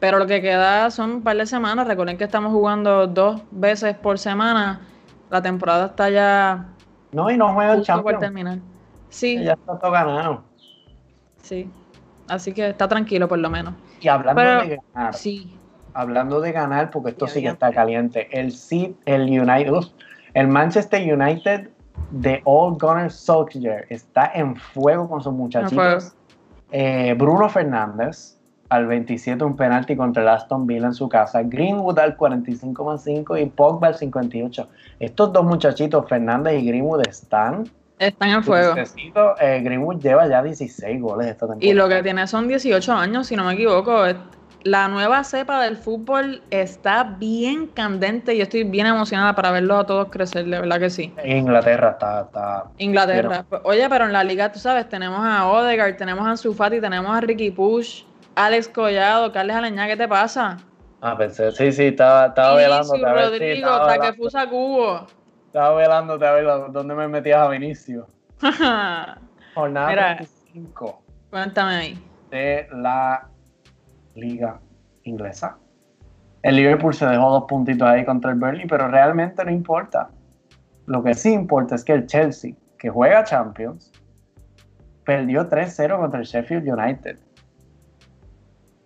pero 0.00 0.18
lo 0.18 0.26
que 0.26 0.40
queda 0.40 0.90
son 0.90 1.12
un 1.12 1.22
par 1.22 1.36
de 1.36 1.46
semanas. 1.46 1.86
Recuerden 1.86 2.16
que 2.16 2.24
estamos 2.24 2.52
jugando 2.52 3.06
dos 3.06 3.42
veces 3.50 3.94
por 3.94 4.18
semana. 4.18 4.80
La 5.28 5.42
temporada 5.42 5.86
está 5.86 6.08
ya. 6.10 6.66
No, 7.12 7.30
y 7.30 7.36
no 7.36 7.52
juega 7.52 7.74
el 7.74 7.82
Champions. 7.82 8.18
terminar. 8.18 8.58
Sí. 9.10 9.42
Ya 9.44 9.52
está 9.52 9.78
todo 9.78 9.90
ganado. 9.90 10.42
Sí. 11.42 11.70
Así 12.28 12.52
que 12.52 12.70
está 12.70 12.88
tranquilo, 12.88 13.28
por 13.28 13.38
lo 13.38 13.50
menos. 13.50 13.74
Y 14.00 14.08
hablando 14.08 14.40
de 14.40 14.80
ganar. 14.94 15.14
Sí. 15.14 15.56
Hablando 15.92 16.40
de 16.40 16.52
ganar, 16.52 16.90
porque 16.90 17.10
esto 17.10 17.26
sí 17.26 17.42
que 17.42 17.48
está 17.48 17.70
caliente. 17.72 18.28
El 18.30 18.54
el 19.04 19.22
United, 19.22 19.88
el 20.34 20.48
Manchester 20.48 21.14
United 21.14 21.68
de 22.10 22.40
All 22.44 22.78
Gunner 22.78 23.10
Solskjaer 23.10 23.86
está 23.90 24.30
en 24.34 24.56
fuego 24.56 25.08
con 25.08 25.20
sus 25.20 25.32
muchachitos. 25.32 26.14
Eh, 26.72 27.14
Bruno 27.18 27.48
Fernández, 27.48 28.39
al 28.70 28.86
27 28.86 29.44
un 29.44 29.56
penalti 29.56 29.96
contra 29.96 30.22
el 30.22 30.28
Aston 30.28 30.66
Villa 30.66 30.86
en 30.86 30.94
su 30.94 31.08
casa, 31.08 31.42
Greenwood 31.42 31.98
al 31.98 32.16
45,5 32.16 33.42
y 33.42 33.46
Pogba 33.46 33.88
al 33.88 33.96
58. 33.96 34.68
Estos 35.00 35.32
dos 35.32 35.44
muchachitos, 35.44 36.08
Fernández 36.08 36.62
y 36.62 36.66
Greenwood, 36.66 37.06
están 37.06 37.64
están 37.98 38.30
en 38.30 38.42
fuego. 38.42 38.74
Eh, 39.40 39.60
Greenwood 39.62 40.00
lleva 40.00 40.26
ya 40.26 40.42
16 40.42 41.02
goles 41.02 41.26
esta 41.26 41.46
temporada. 41.46 41.70
Y 41.70 41.74
lo 41.74 41.88
que 41.88 42.02
tiene 42.02 42.26
son 42.26 42.48
18 42.48 42.92
años, 42.92 43.26
si 43.26 43.36
no 43.36 43.44
me 43.44 43.52
equivoco. 43.54 44.04
La 44.62 44.88
nueva 44.88 45.24
cepa 45.24 45.62
del 45.62 45.76
fútbol 45.76 46.42
está 46.50 47.02
bien 47.02 47.66
candente 47.66 48.34
y 48.34 48.42
estoy 48.42 48.64
bien 48.64 48.86
emocionada 48.86 49.34
para 49.34 49.50
verlos 49.50 49.80
a 49.80 49.86
todos 49.86 50.08
crecer, 50.10 50.44
de 50.44 50.60
verdad 50.60 50.78
que 50.78 50.90
sí. 50.90 51.14
Inglaterra 51.24 51.92
está... 51.92 52.20
está 52.22 52.64
Inglaterra. 52.76 53.46
Oye, 53.64 53.88
pero 53.88 54.04
en 54.04 54.12
la 54.12 54.22
liga, 54.22 54.52
tú 54.52 54.58
sabes, 54.58 54.86
tenemos 54.88 55.20
a 55.22 55.48
Odegaard, 55.48 55.96
tenemos 55.96 56.26
a 56.26 56.30
Ansu 56.30 56.54
tenemos 56.54 57.16
a 57.16 57.20
Ricky 57.22 57.50
Push, 57.50 58.04
Alex 58.40 58.68
Collado, 58.68 59.32
Carles 59.32 59.54
Aleñá, 59.54 59.86
¿qué 59.86 59.98
te 59.98 60.08
pasa? 60.08 60.56
Ah, 61.02 61.14
pensé, 61.14 61.52
sí, 61.52 61.72
sí, 61.72 61.84
estaba, 61.88 62.28
estaba 62.28 62.54
velando. 62.54 62.94
Rodrigo, 62.96 63.86
Takefusa 63.86 64.48
Cubo. 64.48 65.06
Estaba 65.48 65.76
velándote 65.76 66.26
a 66.26 66.32
ver 66.32 66.46
dónde 66.72 66.94
me 66.94 67.06
metías 67.06 67.38
a 67.38 67.48
Vinicio. 67.48 68.06
Jornada 69.54 70.16
35. 70.16 71.02
Cuéntame 71.28 71.74
ahí. 71.74 72.04
De 72.30 72.66
la 72.72 73.28
liga 74.14 74.58
inglesa. 75.02 75.58
El 76.42 76.56
Liverpool 76.56 76.94
se 76.94 77.04
dejó 77.04 77.30
dos 77.32 77.44
puntitos 77.46 77.86
ahí 77.86 78.06
contra 78.06 78.30
el 78.30 78.38
Burnley, 78.38 78.66
pero 78.66 78.88
realmente 78.88 79.44
no 79.44 79.50
importa. 79.50 80.08
Lo 80.86 81.02
que 81.02 81.12
sí 81.12 81.30
importa 81.30 81.74
es 81.74 81.84
que 81.84 81.92
el 81.92 82.06
Chelsea, 82.06 82.54
que 82.78 82.88
juega 82.88 83.22
Champions, 83.22 83.92
perdió 85.04 85.46
3-0 85.46 85.98
contra 85.98 86.20
el 86.20 86.24
Sheffield 86.24 86.66
United. 86.66 87.18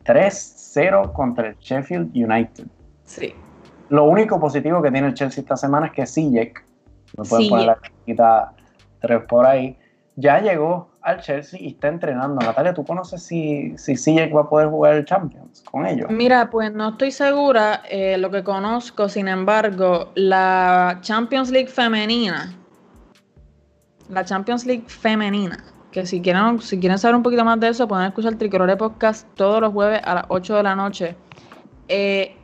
3-0 0.04 1.12
contra 1.12 1.48
el 1.48 1.56
Sheffield 1.58 2.10
United. 2.14 2.66
Sí. 3.04 3.34
Lo 3.88 4.04
único 4.04 4.40
positivo 4.40 4.82
que 4.82 4.90
tiene 4.90 5.08
el 5.08 5.14
Chelsea 5.14 5.42
esta 5.42 5.56
semana 5.56 5.86
es 5.86 5.92
que 5.92 6.06
Sijek, 6.06 6.64
no 7.16 7.24
pueden 7.24 7.48
poner 7.48 7.66
la 7.66 7.78
chiquita 7.80 8.52
tres 9.00 9.22
por 9.28 9.46
ahí, 9.46 9.78
ya 10.16 10.40
llegó 10.40 10.88
al 11.02 11.20
Chelsea 11.20 11.60
y 11.60 11.68
está 11.68 11.88
entrenando. 11.88 12.36
Natalia, 12.36 12.72
¿tú 12.72 12.84
conoces 12.84 13.22
si, 13.22 13.76
si 13.76 13.96
Sijek 13.96 14.34
va 14.34 14.42
a 14.42 14.48
poder 14.48 14.68
jugar 14.68 14.94
el 14.94 15.04
Champions 15.04 15.62
con 15.70 15.86
ellos? 15.86 16.10
Mira, 16.10 16.50
pues 16.50 16.72
no 16.72 16.90
estoy 16.90 17.10
segura. 17.10 17.82
Eh, 17.88 18.16
lo 18.16 18.30
que 18.30 18.42
conozco, 18.42 19.08
sin 19.08 19.28
embargo, 19.28 20.12
la 20.14 20.98
Champions 21.02 21.50
League 21.50 21.68
femenina, 21.68 22.54
la 24.08 24.24
Champions 24.24 24.64
League 24.64 24.84
femenina, 24.86 25.62
que 25.94 26.07
si 26.07 26.20
quieren, 26.20 26.61
si 26.61 26.80
quieren 26.80 26.98
saber 26.98 27.14
un 27.14 27.22
poquito 27.22 27.44
más 27.44 27.61
de 27.61 27.68
eso, 27.68 27.87
pueden 27.87 28.07
escuchar 28.07 28.33
el 28.33 28.38
Tricolore 28.38 28.76
Podcast 28.76 29.28
todos 29.37 29.61
los 29.61 29.72
jueves 29.72 30.00
a 30.02 30.16
las 30.16 30.24
8 30.26 30.57
de 30.57 30.62
la 30.64 30.74
noche. 30.74 31.14
Eh, 31.87 32.37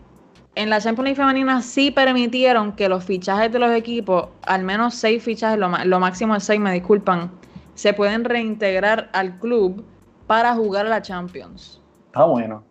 en 0.55 0.71
la 0.71 0.81
Champions 0.81 1.05
League 1.07 1.17
femenina 1.17 1.61
sí 1.61 1.91
permitieron 1.91 2.73
que 2.77 2.89
los 2.89 3.03
fichajes 3.03 3.51
de 3.51 3.59
los 3.59 3.73
equipos, 3.73 4.29
al 4.47 4.63
menos 4.63 4.95
seis 4.95 5.25
fichajes, 5.25 5.59
lo, 5.59 5.99
máximo 5.99 6.35
de 6.35 6.41
seis, 6.41 6.61
me 6.61 6.73
disculpan, 6.73 7.29
se 7.75 7.93
pueden 7.93 8.23
reintegrar 8.25 9.11
al 9.13 9.37
club 9.41 9.85
para 10.29 10.55
jugar 10.55 10.87
a 10.87 10.89
la 10.89 11.03
Champions. 11.03 11.83
Está 12.07 12.27
bueno. 12.27 12.63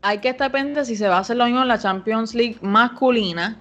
Hay 0.00 0.18
que 0.18 0.30
estar 0.30 0.50
pendiente 0.50 0.86
si 0.86 0.96
se 0.96 1.06
va 1.06 1.18
a 1.18 1.20
hacer 1.20 1.36
lo 1.36 1.44
mismo 1.44 1.60
en 1.60 1.68
la 1.68 1.78
Champions 1.78 2.34
League 2.34 2.56
masculina, 2.62 3.60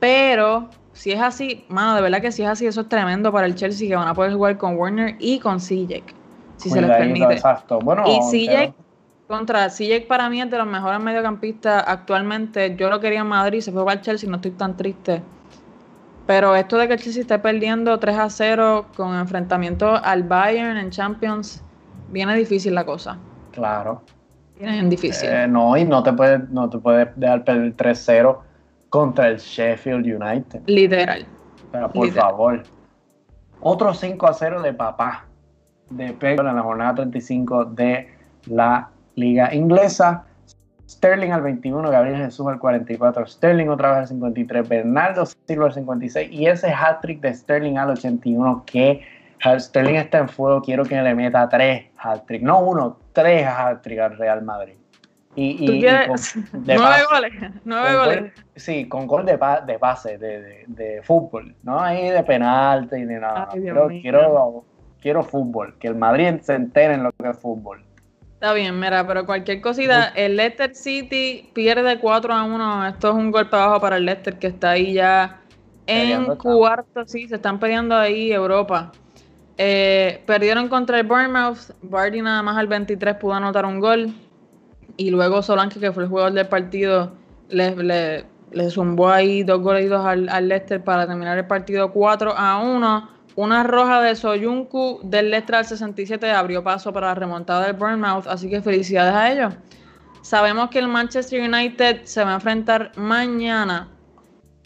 pero 0.00 0.70
si 0.98 1.12
es 1.12 1.20
así, 1.20 1.64
mano, 1.68 1.94
de 1.94 2.02
verdad 2.02 2.20
que 2.20 2.32
si 2.32 2.42
es 2.42 2.48
así, 2.48 2.66
eso 2.66 2.80
es 2.80 2.88
tremendo 2.88 3.30
para 3.30 3.46
el 3.46 3.54
Chelsea 3.54 3.88
que 3.88 3.94
van 3.94 4.08
a 4.08 4.14
poder 4.14 4.32
jugar 4.32 4.58
con 4.58 4.76
Warner 4.76 5.14
y 5.20 5.38
con 5.38 5.60
Sijek, 5.60 6.12
si 6.56 6.70
se 6.70 6.80
les 6.80 6.90
permite. 6.90 7.34
Exacto. 7.34 7.78
Bueno, 7.78 8.02
y 8.04 8.20
Sijek, 8.22 8.74
contra 9.28 9.70
Sijek 9.70 10.08
para 10.08 10.28
mí 10.28 10.40
es 10.40 10.50
de 10.50 10.58
los 10.58 10.66
mejores 10.66 11.00
mediocampistas 11.00 11.84
actualmente. 11.86 12.74
Yo 12.74 12.90
lo 12.90 12.98
quería 12.98 13.20
en 13.20 13.28
Madrid, 13.28 13.60
se 13.60 13.70
fue 13.70 13.84
para 13.84 14.00
el 14.00 14.04
Chelsea, 14.04 14.28
no 14.28 14.36
estoy 14.36 14.50
tan 14.50 14.76
triste. 14.76 15.22
Pero 16.26 16.56
esto 16.56 16.76
de 16.76 16.88
que 16.88 16.94
el 16.94 17.00
Chelsea 17.00 17.22
esté 17.22 17.38
perdiendo 17.38 17.96
3 18.00 18.18
a 18.18 18.28
0 18.28 18.86
con 18.96 19.14
enfrentamiento 19.14 19.94
al 20.02 20.24
Bayern 20.24 20.78
en 20.78 20.90
Champions, 20.90 21.62
viene 22.08 22.34
difícil 22.34 22.74
la 22.74 22.84
cosa. 22.84 23.16
Claro. 23.52 24.02
Viene 24.58 24.82
difícil. 24.88 25.28
Eh, 25.30 25.46
no, 25.46 25.76
y 25.76 25.84
no 25.84 26.02
te 26.02 26.12
puedes, 26.12 26.48
no 26.50 26.68
te 26.68 26.78
puedes 26.78 27.08
dejar 27.14 27.44
perder 27.44 27.76
3-0 27.76 28.47
contra 28.88 29.28
el 29.28 29.38
Sheffield 29.38 30.06
United. 30.06 30.62
Literal. 30.66 31.26
Pero 31.72 31.90
por 31.90 32.10
favor. 32.10 32.62
Otro 33.60 33.92
5 33.92 34.26
a 34.26 34.32
0 34.32 34.62
de 34.62 34.72
papá 34.72 35.26
de 35.90 36.12
Pedro 36.12 36.48
en 36.48 36.56
la 36.56 36.62
jornada 36.62 36.94
35 36.96 37.64
de 37.66 38.08
la 38.46 38.90
Liga 39.14 39.52
Inglesa. 39.54 40.24
Sterling 40.88 41.32
al 41.32 41.42
21, 41.42 41.90
Gabriel 41.90 42.16
Jesús 42.16 42.46
al 42.46 42.58
44, 42.58 43.26
Sterling 43.26 43.68
otra 43.68 43.90
vez 43.90 43.98
al 43.98 44.08
53, 44.08 44.66
Bernardo 44.66 45.26
Silva 45.26 45.66
al 45.66 45.74
56 45.74 46.30
y 46.32 46.46
ese 46.46 46.72
hat-trick 46.72 47.20
de 47.20 47.34
Sterling 47.34 47.76
al 47.76 47.90
81 47.90 48.62
que 48.64 49.02
Sterling 49.58 49.96
está 49.96 50.18
en 50.18 50.30
fuego, 50.30 50.62
quiero 50.62 50.84
que 50.84 51.00
le 51.00 51.14
meta 51.14 51.46
tres 51.48 51.84
hat-trick, 51.98 52.42
no 52.42 52.60
uno, 52.60 52.96
tres 53.12 53.46
hat-trick 53.46 53.98
al 53.98 54.16
Real 54.16 54.42
Madrid. 54.42 54.74
Y, 55.40 55.86
nueve 56.52 57.04
goles, 57.08 57.32
nueve 57.64 57.96
goles. 57.96 58.32
sí, 58.56 58.88
con 58.88 59.06
gol 59.06 59.24
de, 59.24 59.38
de 59.66 59.78
pase, 59.78 60.18
de, 60.18 60.64
de, 60.66 61.00
fútbol, 61.04 61.54
no 61.62 61.78
ahí 61.78 62.10
de 62.10 62.24
penalti 62.24 62.96
y 62.96 63.04
de 63.04 63.20
nada. 63.20 63.48
quiero, 63.52 63.86
quiero, 63.86 64.64
quiero 65.00 65.22
fútbol, 65.22 65.76
que 65.78 65.86
el 65.86 65.94
Madrid 65.94 66.40
se 66.40 66.54
entere 66.54 66.94
en 66.94 67.04
lo 67.04 67.12
que 67.12 67.30
es 67.30 67.38
fútbol. 67.38 67.84
Está 68.34 68.52
bien, 68.52 68.78
mira, 68.80 69.06
pero 69.06 69.24
cualquier 69.26 69.60
cosita, 69.60 70.12
el 70.16 70.36
Leicester 70.36 70.74
City 70.74 71.50
pierde 71.54 72.00
4 72.00 72.34
a 72.34 72.42
1. 72.42 72.88
Esto 72.88 73.08
es 73.10 73.14
un 73.14 73.30
golpe 73.30 73.54
abajo 73.54 73.80
para 73.80 73.96
el 73.96 74.06
Leicester 74.06 74.38
que 74.38 74.48
está 74.48 74.70
ahí 74.70 74.94
ya 74.94 75.40
en 75.86 76.24
cuarto, 76.36 77.04
sí, 77.06 77.28
se 77.28 77.36
están 77.36 77.58
peleando 77.58 77.96
ahí 77.96 78.32
Europa. 78.32 78.92
Eh, 79.56 80.22
perdieron 80.26 80.68
contra 80.68 81.00
el 81.00 81.06
Bournemouth. 81.06 81.70
Bardi 81.82 82.22
nada 82.22 82.42
más 82.42 82.56
al 82.56 82.66
23 82.66 83.16
pudo 83.16 83.34
anotar 83.34 83.64
un 83.64 83.80
gol. 83.80 84.14
Y 84.98 85.10
luego 85.10 85.40
Solanke, 85.40 85.80
que 85.80 85.92
fue 85.92 86.02
el 86.02 86.08
jugador 86.10 86.32
del 86.32 86.46
partido, 86.48 87.12
le, 87.48 87.74
le, 87.76 88.26
le 88.50 88.70
zumbó 88.70 89.08
ahí 89.08 89.44
dos 89.44 89.60
goles 89.60 89.90
al, 89.92 90.28
al 90.28 90.48
Leicester 90.48 90.82
para 90.82 91.06
terminar 91.06 91.38
el 91.38 91.46
partido 91.46 91.90
4 91.92 92.34
a 92.36 92.60
1. 92.60 93.08
Una 93.36 93.62
roja 93.62 94.02
de 94.02 94.16
Soyuncu 94.16 95.00
del 95.04 95.30
Leicester 95.30 95.54
al 95.54 95.64
67 95.64 96.30
abrió 96.32 96.64
paso 96.64 96.92
para 96.92 97.06
la 97.06 97.14
remontada 97.14 97.66
del 97.66 97.76
Bournemouth, 97.76 98.26
así 98.26 98.50
que 98.50 98.60
felicidades 98.60 99.14
a 99.14 99.32
ellos. 99.32 99.54
Sabemos 100.22 100.68
que 100.70 100.80
el 100.80 100.88
Manchester 100.88 101.40
United 101.40 102.02
se 102.02 102.24
va 102.24 102.32
a 102.32 102.34
enfrentar 102.34 102.90
mañana 102.96 103.88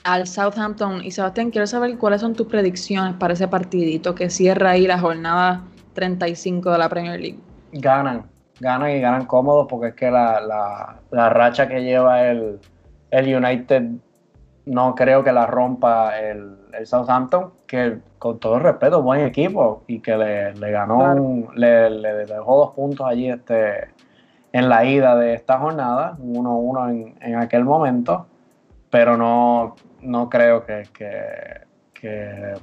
al 0.05 0.27
Southampton. 0.27 1.05
Y 1.05 1.11
Sebastián, 1.11 1.51
quiero 1.51 1.67
saber 1.67 1.99
cuáles 1.99 2.23
son 2.23 2.35
tus 2.35 2.47
predicciones 2.47 3.15
para 3.15 3.35
ese 3.35 3.47
partidito 3.47 4.15
que 4.15 4.31
cierra 4.31 4.71
ahí 4.71 4.87
la 4.87 4.99
jornada 4.99 5.63
35 5.93 6.71
de 6.73 6.79
la 6.79 6.89
Premier 6.89 7.21
League. 7.21 7.39
Ganan, 7.73 8.25
ganan 8.63 8.91
y 8.91 9.01
ganan 9.01 9.27
cómodos 9.27 9.67
porque 9.69 9.89
es 9.89 9.95
que 9.95 10.11
la, 10.11 11.01
racha 11.11 11.69
que 11.69 11.83
lleva 11.83 12.23
el, 12.23 12.61
el 13.11 13.37
United 13.37 13.83
no 14.65 14.95
creo 14.95 15.25
que 15.25 15.33
la 15.33 15.47
rompa 15.47 16.19
el, 16.19 16.59
Southampton, 16.85 17.53
que 17.67 17.99
con 18.19 18.39
todo 18.39 18.57
el 18.57 18.63
respeto, 18.63 19.03
buen 19.03 19.21
equipo 19.27 19.83
y 19.87 20.01
que 20.01 20.17
le, 20.17 20.71
ganó, 20.71 21.51
le, 21.55 21.91
dejó 22.25 22.57
dos 22.57 22.71
puntos 22.75 23.07
allí 23.07 23.29
este, 23.29 23.89
en 24.53 24.69
la 24.69 24.85
ida 24.85 25.17
de 25.17 25.35
esta 25.35 25.59
jornada, 25.59 26.17
1-1 26.19 27.17
en, 27.21 27.37
aquel 27.37 27.65
momento, 27.65 28.27
pero 28.89 29.17
no, 29.19 29.75
no 30.01 30.31
creo 30.31 30.65
que, 30.65 30.85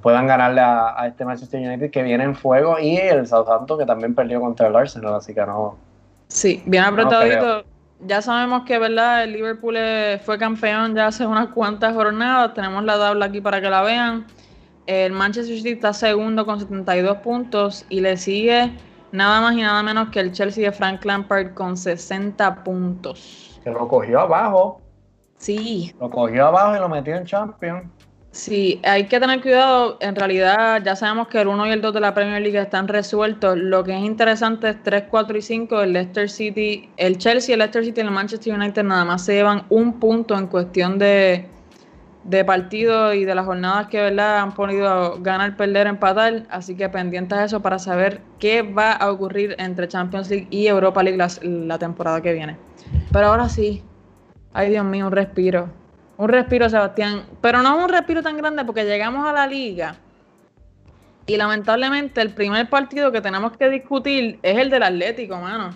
puedan 0.02 0.28
ganarle 0.28 0.62
a, 0.62 1.06
este 1.08 1.24
Manchester 1.24 1.62
United 1.62 1.92
que 1.92 2.02
viene 2.02 2.24
en 2.24 2.36
fuego 2.36 2.80
y 2.80 2.98
el 2.98 3.28
Southampton 3.28 3.80
que 3.80 3.86
también 3.86 4.16
perdió 4.16 4.42
contra 4.42 4.68
el 4.68 4.76
Arsenal, 4.76 5.16
así 5.16 5.34
que 5.34 5.46
no. 5.46 5.88
Sí, 6.30 6.63
bien 6.65 6.84
apretadito 6.84 7.65
ya 8.02 8.22
sabemos 8.22 8.63
que 8.63 8.80
verdad 8.80 9.24
el 9.24 9.34
Liverpool 9.34 9.78
fue 10.24 10.38
campeón 10.38 10.96
ya 10.96 11.08
hace 11.08 11.26
unas 11.26 11.50
cuantas 11.50 11.94
jornadas. 11.94 12.54
Tenemos 12.54 12.84
la 12.84 12.98
tabla 12.98 13.26
aquí 13.26 13.42
para 13.42 13.62
que 13.62 13.70
la 13.70 13.82
vean. 13.82 14.26
El 14.86 15.12
Manchester 15.12 15.58
City 15.58 15.72
está 15.72 15.94
segundo 15.94 16.46
con 16.46 16.60
72 16.60 17.18
puntos 17.18 17.86
y 17.89 18.02
le 18.02 18.18
sigue 18.18 18.72
nada 19.12 19.42
más 19.42 19.56
y 19.56 19.62
nada 19.62 19.84
menos 19.84 20.10
que 20.10 20.20
el 20.20 20.32
Chelsea 20.32 20.63
de 20.63 20.72
Frank 20.72 21.04
Lampard 21.06 21.54
con 21.54 21.78
60 21.78 22.63
puntos. 22.63 23.60
Que 23.63 23.70
lo 23.70 23.88
cogió 23.88 24.22
abajo. 24.22 24.82
Sí. 25.38 25.94
Lo 26.00 26.10
cogió 26.10 26.48
abajo 26.48 26.76
y 26.76 26.80
lo 26.80 26.89
metió 26.89 27.15
en 27.15 27.26
Champions. 27.26 27.86
Sí, 28.32 28.80
hay 28.84 29.06
que 29.08 29.20
tener 29.20 29.42
cuidado. 29.42 29.98
En 30.02 30.15
realidad, 30.15 30.84
ya 30.84 30.96
sabemos 30.96 31.28
que 31.28 31.42
el 31.42 31.48
1 31.48 31.68
y 31.68 31.72
el 31.72 31.82
2 31.82 31.94
de 31.96 32.00
la 32.00 32.13
Premier 32.13 32.42
League 32.42 32.60
están 32.60 32.88
resueltos. 32.88 33.58
Lo 33.58 33.84
que 33.84 33.98
es 33.98 34.04
interesante 34.04 34.70
es 34.70 34.84
3, 34.84 35.06
4 35.10 35.38
y 35.38 35.42
5. 35.42 35.82
El 35.82 35.94
Leicester 35.94 36.30
City, 36.30 36.89
el 36.98 37.18
Chelsea, 37.18 37.54
el 37.54 37.60
Leicester 37.60 37.84
City 37.84 38.02
y 38.02 38.04
el 38.04 38.12
Manchester 38.12 38.54
United 38.54 38.84
nada 38.84 39.04
más 39.04 39.26
se 39.26 39.34
llevan 39.34 39.63
un 39.70 40.00
punto 40.00 40.38
en 40.38 40.46
cuestión 40.46 41.00
de, 41.00 41.50
de 42.24 42.46
partidos 42.46 43.15
y 43.15 43.26
de 43.26 43.34
las 43.34 43.46
jornadas 43.46 43.88
que 43.88 44.00
verdad 44.00 44.39
han 44.39 44.54
podido 44.54 45.20
ganar, 45.22 45.58
perder, 45.58 45.88
empatar. 45.88 46.46
Así 46.52 46.76
que 46.76 46.88
pendientes 46.88 47.36
a 47.36 47.46
eso 47.46 47.62
para 47.62 47.80
saber 47.80 48.22
qué 48.38 48.62
va 48.62 48.92
a 48.92 49.12
ocurrir 49.12 49.56
entre 49.58 49.88
Champions 49.88 50.30
League 50.30 50.48
y 50.52 50.68
Europa 50.68 51.02
League 51.02 51.18
la, 51.42 51.80
temporada 51.80 52.22
que 52.22 52.34
viene. 52.34 52.58
Pero 53.12 53.28
ahora 53.28 53.50
sí, 53.50 53.84
ay 54.54 54.70
Dios 54.70 54.86
mío, 54.86 55.08
un 55.08 55.12
respiro. 55.13 55.70
Un 56.19 56.27
respiro, 56.27 56.67
Sebastián. 56.69 57.23
Pero 57.39 57.62
no 57.62 57.77
un 57.77 57.88
respiro 57.88 58.21
tan 58.21 58.36
grande 58.36 58.65
porque 58.65 58.84
llegamos 58.84 59.25
a 59.25 59.32
la 59.32 59.47
liga. 59.47 59.95
Y 61.25 61.38
lamentablemente 61.38 62.19
el 62.19 62.34
primer 62.34 62.69
partido 62.69 63.10
que 63.13 63.21
tenemos 63.21 63.55
que 63.55 63.69
discutir 63.69 64.38
es 64.43 64.58
el 64.58 64.69
del 64.69 64.84
Atlético, 64.84 65.38
mano. 65.38 65.69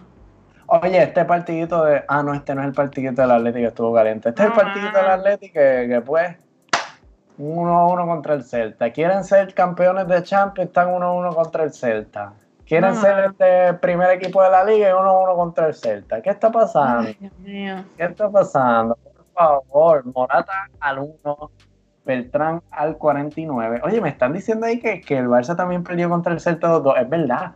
Oye, 0.66 1.02
este 1.02 1.24
partidito 1.24 1.86
de. 1.86 2.04
Ah, 2.10 2.22
no, 2.24 2.34
este 2.34 2.54
no 2.56 2.62
es 2.62 2.68
el 2.68 2.74
partidito 2.74 3.22
del 3.22 3.32
Atlético 3.32 3.62
que 3.62 3.68
estuvo 3.68 3.94
caliente. 3.94 4.30
Este 4.30 4.42
es 4.42 4.48
el 4.50 4.54
partidito 4.54 4.98
del 4.98 5.12
Atlético 5.12 5.54
que, 5.54 5.86
que 5.90 6.02
pues. 6.02 6.36
Uno 7.38 7.78
a 7.78 7.88
uno 7.88 8.06
contra 8.06 8.34
el 8.34 8.44
Celta. 8.44 8.92
Quieren 8.92 9.24
ser 9.24 9.54
campeones 9.54 10.10
de 10.10 10.24
Champions, 10.24 10.68
están 10.68 10.90
uno 10.90 11.06
a 11.06 11.14
uno 11.14 11.34
contra 11.34 11.64
el 11.64 11.72
Celta. 11.72 12.34
Quieren 12.66 12.96
ser 12.96 13.18
el 13.20 13.32
este 13.32 13.74
primer 13.76 14.12
equipo 14.12 14.44
de 14.44 14.50
la 14.50 14.66
liga 14.66 14.90
y 14.90 14.92
uno 14.92 15.10
a 15.10 15.24
uno 15.24 15.36
contra 15.36 15.68
el 15.68 15.74
Celta. 15.74 16.22
¿Qué 16.22 16.32
está 16.32 16.52
pasando? 16.52 17.08
Ay, 17.08 17.18
Dios 17.18 17.40
mío. 17.40 17.86
¿Qué 17.96 18.04
está 18.04 18.30
pasando? 18.30 18.98
Por 19.34 19.44
favor, 19.44 20.06
Morata 20.14 20.70
al 20.80 21.00
1, 21.00 21.52
Beltrán 22.06 22.62
al 22.72 22.98
49. 22.98 23.82
Oye, 23.84 24.02
me 24.02 24.10
están 24.10 24.34
diciendo 24.34 24.66
ahí 24.66 24.80
que, 24.80 25.02
que 25.02 25.18
el 25.18 25.28
Barça 25.28 25.56
también 25.56 25.84
perdió 25.84 26.10
contra 26.10 26.34
el 26.34 26.40
Celta 26.40 26.70
2-2. 26.70 27.02
Es 27.02 27.10
verdad 27.10 27.54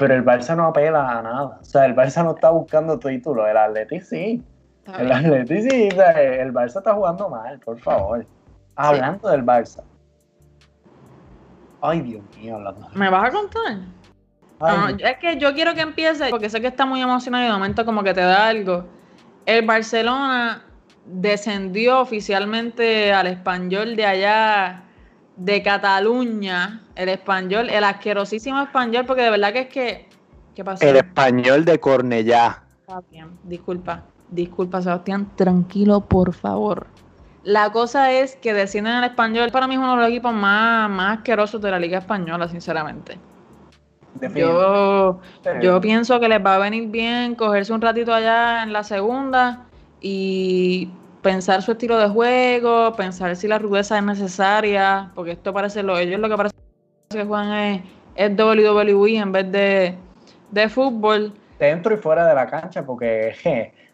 pero 0.00 0.14
el 0.14 0.24
Barça 0.24 0.56
no 0.56 0.64
apela 0.64 1.18
a 1.18 1.22
nada. 1.22 1.58
O 1.60 1.64
sea, 1.64 1.84
el 1.84 1.94
Barça 1.94 2.24
no 2.24 2.30
está 2.30 2.48
buscando 2.48 2.98
título. 2.98 3.46
El 3.46 3.54
Atleti 3.54 4.00
sí. 4.00 4.42
El 4.98 5.12
Atleti 5.12 5.60
sí. 5.60 5.88
el 5.90 6.54
Barça 6.54 6.78
está 6.78 6.94
jugando 6.94 7.28
mal, 7.28 7.60
por 7.60 7.78
favor. 7.78 8.26
Hablando 8.76 9.28
del 9.28 9.44
Barça. 9.44 9.82
Ay, 11.82 12.00
Dios 12.00 12.22
mío. 12.38 12.58
¿Me 12.94 13.10
vas 13.10 13.28
a 13.28 13.30
contar? 13.30 13.76
Ah, 14.58 14.90
es 14.98 15.18
que 15.18 15.36
yo 15.36 15.52
quiero 15.52 15.74
que 15.74 15.82
empiece, 15.82 16.30
porque 16.30 16.48
sé 16.48 16.62
que 16.62 16.68
está 16.68 16.86
muy 16.86 17.02
emocionado 17.02 17.44
y 17.44 17.46
de 17.48 17.52
momento 17.52 17.84
como 17.84 18.02
que 18.02 18.14
te 18.14 18.22
da 18.22 18.48
algo. 18.48 18.86
El 19.44 19.66
Barcelona 19.66 20.64
descendió 21.06 22.00
oficialmente 22.00 23.12
al 23.12 23.26
español 23.26 23.96
de 23.96 24.06
allá 24.06 24.84
de 25.36 25.62
Cataluña, 25.62 26.82
el 26.94 27.08
español, 27.08 27.70
el 27.70 27.84
asquerosísimo 27.84 28.60
español, 28.60 29.06
porque 29.06 29.22
de 29.22 29.30
verdad 29.30 29.52
que 29.52 29.60
es 29.60 29.68
que. 29.68 30.08
¿Qué 30.54 30.64
pasó? 30.64 30.84
El 30.86 30.96
español 30.96 31.64
de 31.64 31.78
Cornellá. 31.78 32.62
Está 32.80 33.00
bien, 33.10 33.30
disculpa, 33.44 34.04
disculpa, 34.30 34.82
Sebastián, 34.82 35.30
tranquilo, 35.36 36.00
por 36.00 36.34
favor. 36.34 36.86
La 37.42 37.70
cosa 37.72 38.12
es 38.12 38.36
que 38.36 38.52
descienden 38.52 38.94
al 38.94 39.04
español, 39.04 39.50
para 39.50 39.66
mí 39.66 39.74
es 39.74 39.78
uno 39.78 39.92
de 39.92 40.02
los 40.02 40.08
equipos 40.08 40.34
más, 40.34 40.90
más 40.90 41.18
asquerosos 41.18 41.60
de 41.62 41.70
la 41.70 41.78
Liga 41.78 41.98
Española, 41.98 42.48
sinceramente. 42.48 43.18
Yo, 44.34 45.20
yo 45.62 45.80
pienso 45.80 46.18
que 46.20 46.28
les 46.28 46.44
va 46.44 46.56
a 46.56 46.58
venir 46.58 46.88
bien 46.88 47.36
cogerse 47.36 47.72
un 47.72 47.80
ratito 47.80 48.12
allá 48.12 48.64
en 48.64 48.72
la 48.72 48.82
segunda 48.82 49.69
y 50.00 50.90
pensar 51.22 51.62
su 51.62 51.72
estilo 51.72 51.98
de 51.98 52.08
juego, 52.08 52.94
pensar 52.94 53.36
si 53.36 53.46
la 53.46 53.58
rudeza 53.58 53.98
es 53.98 54.04
necesaria, 54.04 55.10
porque 55.14 55.32
esto 55.32 55.52
parece 55.52 55.82
lo, 55.82 55.98
ellos 55.98 56.20
lo 56.20 56.28
que 56.28 56.36
parece 56.36 56.56
que 57.10 57.24
juegan 57.24 57.52
es, 57.52 57.82
es 58.14 58.30
WWE 58.38 59.18
en 59.18 59.32
vez 59.32 59.52
de, 59.52 59.94
de, 60.50 60.68
fútbol. 60.68 61.32
Dentro 61.58 61.94
y 61.94 61.98
fuera 61.98 62.26
de 62.26 62.34
la 62.34 62.46
cancha, 62.46 62.84
porque 62.84 63.34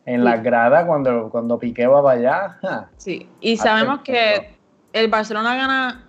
en 0.07 0.25
la 0.25 0.37
grada 0.37 0.87
cuando, 0.87 1.31
cuando 1.31 1.59
Piqué 1.59 1.87
va 1.87 2.03
para 2.03 2.19
allá. 2.19 2.91
sí, 2.97 3.29
y 3.41 3.57
sabemos 3.57 4.01
que 4.01 4.57
el 4.93 5.09
Barcelona 5.09 5.57
gana 5.57 6.07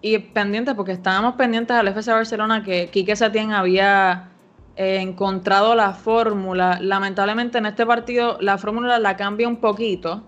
y 0.00 0.18
pendientes, 0.18 0.74
porque 0.74 0.92
estábamos 0.92 1.34
pendientes 1.34 1.76
al 1.76 1.88
FC 1.88 2.12
Barcelona 2.12 2.62
que 2.62 2.88
Quique 2.88 3.16
Setién 3.16 3.52
había 3.52 4.28
encontrado 4.76 5.74
la 5.74 5.92
fórmula. 5.92 6.78
Lamentablemente 6.80 7.58
en 7.58 7.66
este 7.66 7.86
partido 7.86 8.38
la 8.40 8.58
fórmula 8.58 8.98
la 8.98 9.16
cambia 9.16 9.48
un 9.48 9.56
poquito 9.56 10.22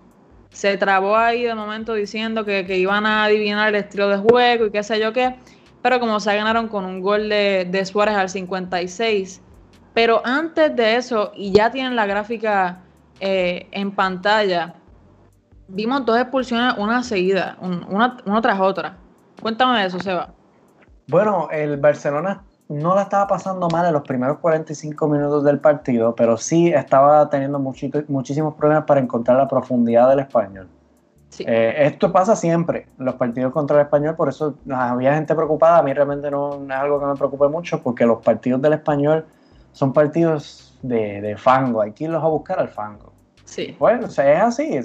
se 0.50 0.76
trabó 0.76 1.16
ahí 1.16 1.42
de 1.44 1.54
momento 1.54 1.94
diciendo 1.94 2.44
que, 2.44 2.64
iban 2.76 3.06
a 3.06 3.24
adivinar 3.24 3.68
el 3.68 3.76
estilo 3.76 4.08
de 4.08 4.16
juego 4.16 4.66
y 4.66 4.70
qué 4.70 4.82
sé 4.82 5.00
yo 5.00 5.12
qué, 5.12 5.36
pero 5.82 6.00
como 6.00 6.20
se 6.20 6.34
ganaron 6.34 6.68
con 6.68 6.84
un 6.84 7.00
gol 7.00 7.28
de, 7.28 7.82
Suárez 7.84 8.16
al 8.16 8.28
56. 8.28 9.42
Pero 9.94 10.22
antes 10.24 10.74
de 10.76 10.96
eso, 10.96 11.32
y 11.34 11.52
ya 11.52 11.70
tienen 11.70 11.96
la 11.96 12.06
gráfica 12.06 12.82
eh, 13.20 13.66
en 13.72 13.90
pantalla, 13.92 14.74
vimos 15.66 16.04
dos 16.06 16.18
expulsiones, 16.18 16.74
una 16.78 17.02
seguida, 17.02 17.56
una, 17.60 18.40
tras 18.40 18.60
otra. 18.60 18.96
Cuéntame 19.40 19.80
de 19.80 19.86
eso, 19.86 19.98
Seba. 20.00 20.32
Bueno, 21.08 21.48
el 21.50 21.76
Barcelona 21.78 22.42
no 22.68 22.94
la 22.94 23.02
estaba 23.02 23.26
pasando 23.26 23.68
mal 23.68 23.86
en 23.86 23.94
los 23.94 24.02
primeros 24.02 24.38
45 24.38 25.08
minutos 25.08 25.44
del 25.44 25.58
partido, 25.58 26.14
pero 26.14 26.36
sí 26.36 26.68
estaba 26.68 27.28
teniendo 27.30 27.58
muchísimos 27.58 28.54
problemas 28.54 28.84
para 28.84 29.00
encontrar 29.00 29.38
la 29.38 29.48
profundidad 29.48 30.08
del 30.10 30.20
español. 30.20 30.68
Eh, 31.40 31.74
esto 31.86 32.10
pasa 32.10 32.34
siempre 32.34 32.86
los 32.98 33.14
partidos 33.14 33.52
contra 33.52 33.76
el 33.76 33.82
español, 33.82 34.16
por 34.16 34.28
eso 34.28 34.54
había 34.70 35.14
gente 35.14 35.34
preocupada. 35.34 35.78
A 35.78 35.82
mí 35.82 35.92
realmente 35.92 36.30
no, 36.30 36.62
es 36.64 36.70
algo 36.70 37.00
que 37.00 37.06
me 37.06 37.14
preocupe 37.14 37.48
mucho, 37.48 37.82
porque 37.82 38.04
los 38.04 38.22
partidos 38.22 38.60
del 38.60 38.74
español 38.74 39.24
son 39.72 39.92
partidos 39.92 40.78
de, 40.82 41.36
fango. 41.38 41.80
Hay 41.80 41.92
que 41.92 42.04
irlos 42.04 42.22
a 42.22 42.28
buscar 42.28 42.58
al 42.58 42.68
fango. 42.68 43.12
Sí. 43.44 43.76
Bueno, 43.78 44.06
es 44.06 44.18
así, 44.18 44.78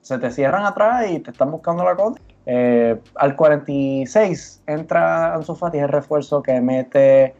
se 0.00 0.18
te 0.18 0.30
cierran 0.30 0.64
atrás 0.64 1.08
y 1.08 1.20
te 1.20 1.30
están 1.30 1.50
buscando 1.50 1.84
la 1.84 1.94
cosa. 1.94 2.20
Eh, 2.46 3.00
al 3.16 3.36
46 3.36 4.62
entra 4.66 5.34
Ansu 5.34 5.54
Fati, 5.54 5.78
el 5.78 5.88
refuerzo 5.88 6.42
que 6.42 6.60
mete 6.60 7.34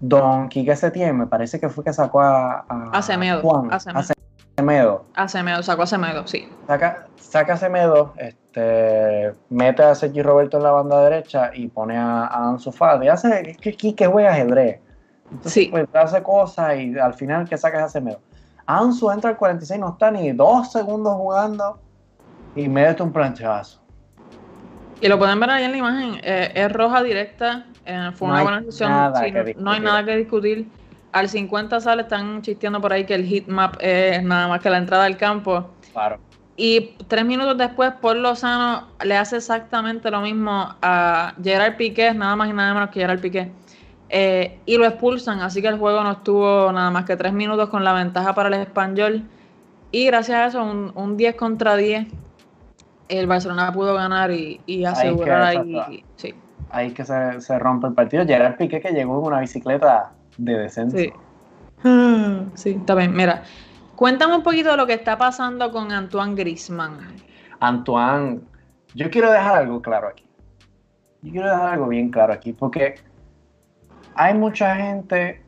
Don 0.00 0.48
Quique 0.48 0.76
Setién, 0.76 1.18
me 1.18 1.26
parece 1.26 1.58
que 1.58 1.68
fue 1.68 1.82
que 1.82 1.92
sacó 1.92 2.20
a, 2.20 2.64
a, 2.68 2.90
a 2.92 3.02
Semedo. 3.02 3.42
a 3.70 3.80
Semedo. 3.80 5.04
A 5.14 5.28
Semedo. 5.28 5.62
sacó 5.62 5.82
a 5.82 5.86
Semedo, 5.86 6.26
sí. 6.26 6.48
Saca, 6.66 7.06
saca 7.16 7.54
a 7.54 7.56
Semedo, 7.56 8.14
este, 8.18 9.34
mete 9.48 9.82
a 9.82 9.94
Sergi 9.94 10.22
Roberto 10.22 10.58
en 10.58 10.62
la 10.62 10.70
banda 10.70 11.02
derecha 11.02 11.50
y 11.52 11.68
pone 11.68 11.96
a, 11.96 12.26
a 12.26 12.48
Ansu 12.50 12.70
Fati. 12.70 13.08
Hace 13.08 13.56
que 13.60 13.74
Quique 13.74 14.06
juega 14.06 14.32
ajedrez. 14.32 14.80
Entonces, 15.30 15.52
sí. 15.52 15.68
pues 15.70 15.88
hace 15.94 16.22
cosas 16.22 16.76
y 16.76 16.96
al 16.98 17.14
final 17.14 17.48
que 17.48 17.56
sacas 17.56 17.82
a 17.82 17.88
Semedo. 17.88 18.20
Ansu 18.66 19.10
entra 19.10 19.30
al 19.30 19.36
46, 19.36 19.80
no 19.80 19.90
está 19.90 20.10
ni 20.10 20.32
dos 20.32 20.70
segundos 20.70 21.14
jugando 21.14 21.78
y 22.54 22.68
mete 22.68 23.02
un 23.02 23.12
planchazo. 23.12 23.83
Y 25.00 25.08
lo 25.08 25.18
pueden 25.18 25.40
ver 25.40 25.50
ahí 25.50 25.64
en 25.64 25.72
la 25.72 25.76
imagen, 25.76 26.20
eh, 26.22 26.52
es 26.54 26.72
roja 26.72 27.02
directa, 27.02 27.66
eh, 27.84 28.10
fue 28.14 28.28
una 28.28 28.42
buena 28.42 28.62
sesión, 28.62 28.90
no 29.58 29.70
hay 29.70 29.80
nada 29.80 30.04
que 30.04 30.16
discutir. 30.16 30.66
Al 31.12 31.28
50 31.28 31.80
sale, 31.80 32.02
están 32.02 32.42
chisteando 32.42 32.80
por 32.80 32.92
ahí 32.92 33.04
que 33.04 33.14
el 33.14 33.24
heat 33.24 33.46
map 33.46 33.76
es 33.80 34.22
nada 34.22 34.48
más 34.48 34.60
que 34.60 34.70
la 34.70 34.78
entrada 34.78 35.04
al 35.04 35.16
campo. 35.16 35.70
Claro. 35.92 36.18
Y 36.56 36.96
tres 37.08 37.24
minutos 37.24 37.58
después, 37.58 37.92
Paul 38.00 38.22
Lozano 38.22 38.88
le 39.04 39.16
hace 39.16 39.36
exactamente 39.36 40.10
lo 40.10 40.20
mismo 40.20 40.74
a 40.82 41.34
Gerard 41.42 41.76
Piqué, 41.76 42.14
nada 42.14 42.36
más 42.36 42.48
y 42.48 42.52
nada 42.52 42.74
menos 42.74 42.90
que 42.90 43.00
Gerard 43.00 43.20
Piqué. 43.20 43.50
Eh, 44.08 44.58
y 44.64 44.76
lo 44.76 44.86
expulsan, 44.86 45.40
así 45.40 45.60
que 45.60 45.68
el 45.68 45.78
juego 45.78 46.02
no 46.04 46.12
estuvo 46.12 46.70
nada 46.72 46.90
más 46.90 47.04
que 47.04 47.16
tres 47.16 47.32
minutos 47.32 47.68
con 47.68 47.82
la 47.82 47.92
ventaja 47.92 48.34
para 48.34 48.48
el 48.48 48.54
español. 48.54 49.22
Y 49.90 50.06
gracias 50.06 50.38
a 50.38 50.46
eso, 50.46 50.64
un, 50.64 50.92
un 50.94 51.16
10 51.16 51.34
contra 51.34 51.76
10 51.76 52.06
el 53.08 53.26
Barcelona 53.26 53.72
pudo 53.72 53.94
ganar 53.94 54.30
y, 54.30 54.84
asegurar 54.84 55.42
ahí. 55.42 56.04
sí. 56.16 56.34
Ahí 56.70 56.92
que 56.92 57.04
se, 57.04 57.58
rompe 57.58 57.86
el 57.86 57.94
partido. 57.94 58.26
Gerard 58.26 58.56
Piqué 58.56 58.80
que 58.80 58.90
llegó 58.90 59.20
con 59.20 59.32
una 59.32 59.40
bicicleta 59.40 60.10
de 60.38 60.58
descenso. 60.58 60.96
Sí. 60.96 61.12
sí, 62.54 62.70
está 62.70 62.94
bien. 62.94 63.14
Mira, 63.14 63.44
cuéntame 63.94 64.34
un 64.34 64.42
poquito 64.42 64.70
de 64.72 64.76
lo 64.76 64.86
que 64.86 64.94
está 64.94 65.16
pasando 65.16 65.70
con 65.70 65.92
Antoine 65.92 66.34
Grisman. 66.34 66.98
Antoine, 67.60 68.40
yo 68.94 69.08
quiero 69.10 69.30
dejar 69.30 69.58
algo 69.58 69.80
claro 69.82 70.08
aquí. 70.08 70.26
Yo 71.22 71.32
quiero 71.32 71.48
dejar 71.48 71.74
algo 71.74 71.88
bien 71.88 72.10
claro 72.10 72.32
aquí, 72.32 72.52
porque 72.52 72.96
hay 74.16 74.34
mucha 74.34 74.74
gente 74.74 75.42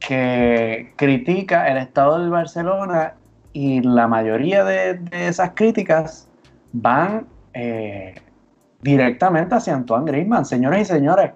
que 0.00 0.92
critica 0.96 1.68
el 1.68 1.78
estado 1.78 2.18
del 2.18 2.30
Barcelona 2.30 3.14
y 3.52 3.80
la 3.82 4.08
mayoría 4.08 4.64
de 4.64 5.00
esas 5.12 5.52
críticas 5.54 6.27
van 6.72 7.26
eh, 7.54 8.14
directamente 8.80 9.54
hacia 9.54 9.74
Antoine 9.74 10.06
Griezmann. 10.06 10.44
Señores 10.44 10.82
y 10.82 10.84
señores, 10.84 11.32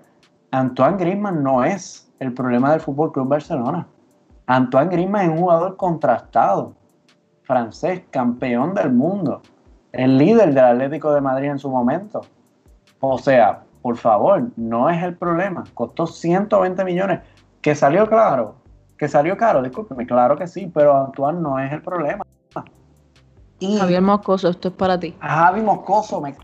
Antoine 0.51 0.97
Griezmann 0.97 1.43
no 1.43 1.65
es 1.65 2.13
el 2.19 2.33
problema 2.33 2.71
del 2.73 2.81
Fútbol 2.81 3.13
Club 3.13 3.29
Barcelona. 3.29 3.87
Antoine 4.47 4.91
Griezmann 4.91 5.23
es 5.23 5.29
un 5.31 5.39
jugador 5.39 5.77
contrastado, 5.77 6.75
francés, 7.43 8.03
campeón 8.11 8.75
del 8.75 8.93
mundo, 8.93 9.43
el 9.93 10.19
líder 10.19 10.55
del 10.55 10.65
Atlético 10.65 11.13
de 11.13 11.21
Madrid 11.21 11.49
en 11.51 11.59
su 11.59 11.71
momento. 11.71 12.23
O 13.01 13.19
sea, 13.19 13.63
por 13.83 13.97
favor, 13.97 14.49
no 14.57 14.89
es 14.89 15.03
el 15.03 15.17
problema. 15.17 15.65
Costó 15.75 16.07
120 16.07 16.85
millones, 16.85 17.21
que 17.61 17.75
salió 17.75 18.09
claro, 18.09 18.57
que 18.97 19.09
salió 19.09 19.37
caro, 19.37 19.63
discúlpeme, 19.63 20.07
claro 20.07 20.37
que 20.37 20.47
sí, 20.47 20.71
pero 20.73 20.97
Antoine 20.97 21.41
no 21.41 21.59
es 21.59 21.73
el 21.73 21.83
problema. 21.83 22.22
Y 23.63 23.79
Javier 23.79 24.03
Moscoso, 24.03 24.49
esto 24.49 24.69
es 24.69 24.75
para 24.75 24.99
ti. 24.99 25.15
Javi 25.21 25.61
Moscoso, 25.61 26.21
me... 26.21 26.35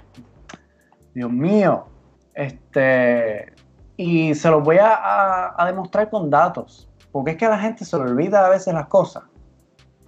Dios 1.14 1.30
mío. 1.30 1.86
Este, 2.34 3.52
y 3.96 4.34
se 4.34 4.48
los 4.48 4.62
voy 4.62 4.76
a, 4.80 5.54
demostrar 5.66 6.08
con 6.08 6.30
datos, 6.30 6.88
porque 7.10 7.32
es 7.32 7.36
que 7.36 7.46
a 7.46 7.50
la 7.50 7.58
gente 7.58 7.84
se 7.84 7.96
le 7.96 8.04
olvida 8.04 8.46
a 8.46 8.48
veces 8.48 8.72
las 8.72 8.86
cosas. 8.86 9.24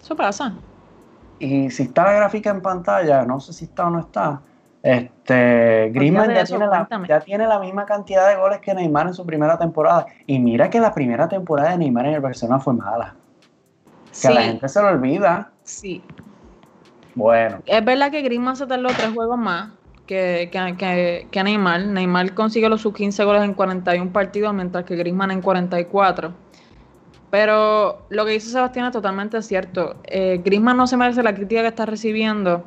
Eso 0.00 0.14
pasa. 0.14 0.54
Y 1.40 1.70
si 1.70 1.82
está 1.84 2.04
la 2.04 2.12
gráfica 2.12 2.50
en 2.50 2.62
pantalla, 2.62 3.24
no 3.24 3.40
sé 3.40 3.52
si 3.52 3.64
está 3.64 3.88
o 3.88 3.90
no 3.90 3.98
está, 3.98 4.40
este, 4.82 5.90
Griezmann 5.92 6.32
ya, 6.32 6.44
tiene 6.44 6.66
la, 6.66 6.88
ya, 7.08 7.20
tiene 7.20 7.46
la, 7.46 7.58
misma 7.58 7.84
cantidad 7.84 8.28
de 8.28 8.36
goles 8.36 8.60
que 8.60 8.72
Neymar 8.72 9.08
en 9.08 9.14
su 9.14 9.26
primera 9.26 9.58
temporada. 9.58 10.06
Y 10.26 10.38
mira 10.38 10.70
que 10.70 10.80
la 10.80 10.94
primera 10.94 11.28
temporada 11.28 11.70
de 11.70 11.78
Neymar 11.78 12.06
en 12.06 12.14
el 12.14 12.20
Barcelona 12.20 12.60
fue 12.60 12.74
mala. 12.74 13.16
Que 14.20 14.28
a 14.28 14.30
la 14.30 14.42
gente 14.42 14.68
se 14.68 14.80
lo 14.80 14.88
olvida. 14.88 15.50
Sí. 15.64 16.02
Bueno. 17.14 17.58
Es 17.66 17.84
verdad 17.84 18.10
que 18.10 18.22
Griezmann 18.22 18.56
se 18.56 18.66
tardó 18.66 18.88
tres 18.88 19.12
juegos 19.14 19.38
más 19.38 19.70
que, 20.06 20.50
que, 20.50 21.26
que, 21.30 21.44
Neymar. 21.44 21.86
Neymar 21.86 22.34
consiguió 22.34 22.68
los 22.68 22.80
sus 22.80 22.92
15 22.94 23.24
goles 23.24 23.42
en 23.42 23.54
41 23.54 24.12
partidos, 24.12 24.52
mientras 24.52 24.84
que 24.84 24.96
Griezmann 24.96 25.30
en 25.30 25.40
44. 25.40 26.32
Pero 27.30 28.02
lo 28.08 28.24
que 28.24 28.32
dice 28.32 28.50
Sebastián 28.50 28.86
es 28.86 28.92
totalmente 28.92 29.40
cierto. 29.42 29.96
Eh, 30.04 30.40
Griezmann 30.44 30.76
no 30.76 30.88
se 30.88 30.96
merece 30.96 31.22
la 31.22 31.32
crítica 31.32 31.62
que 31.62 31.68
está 31.68 31.86
recibiendo. 31.86 32.64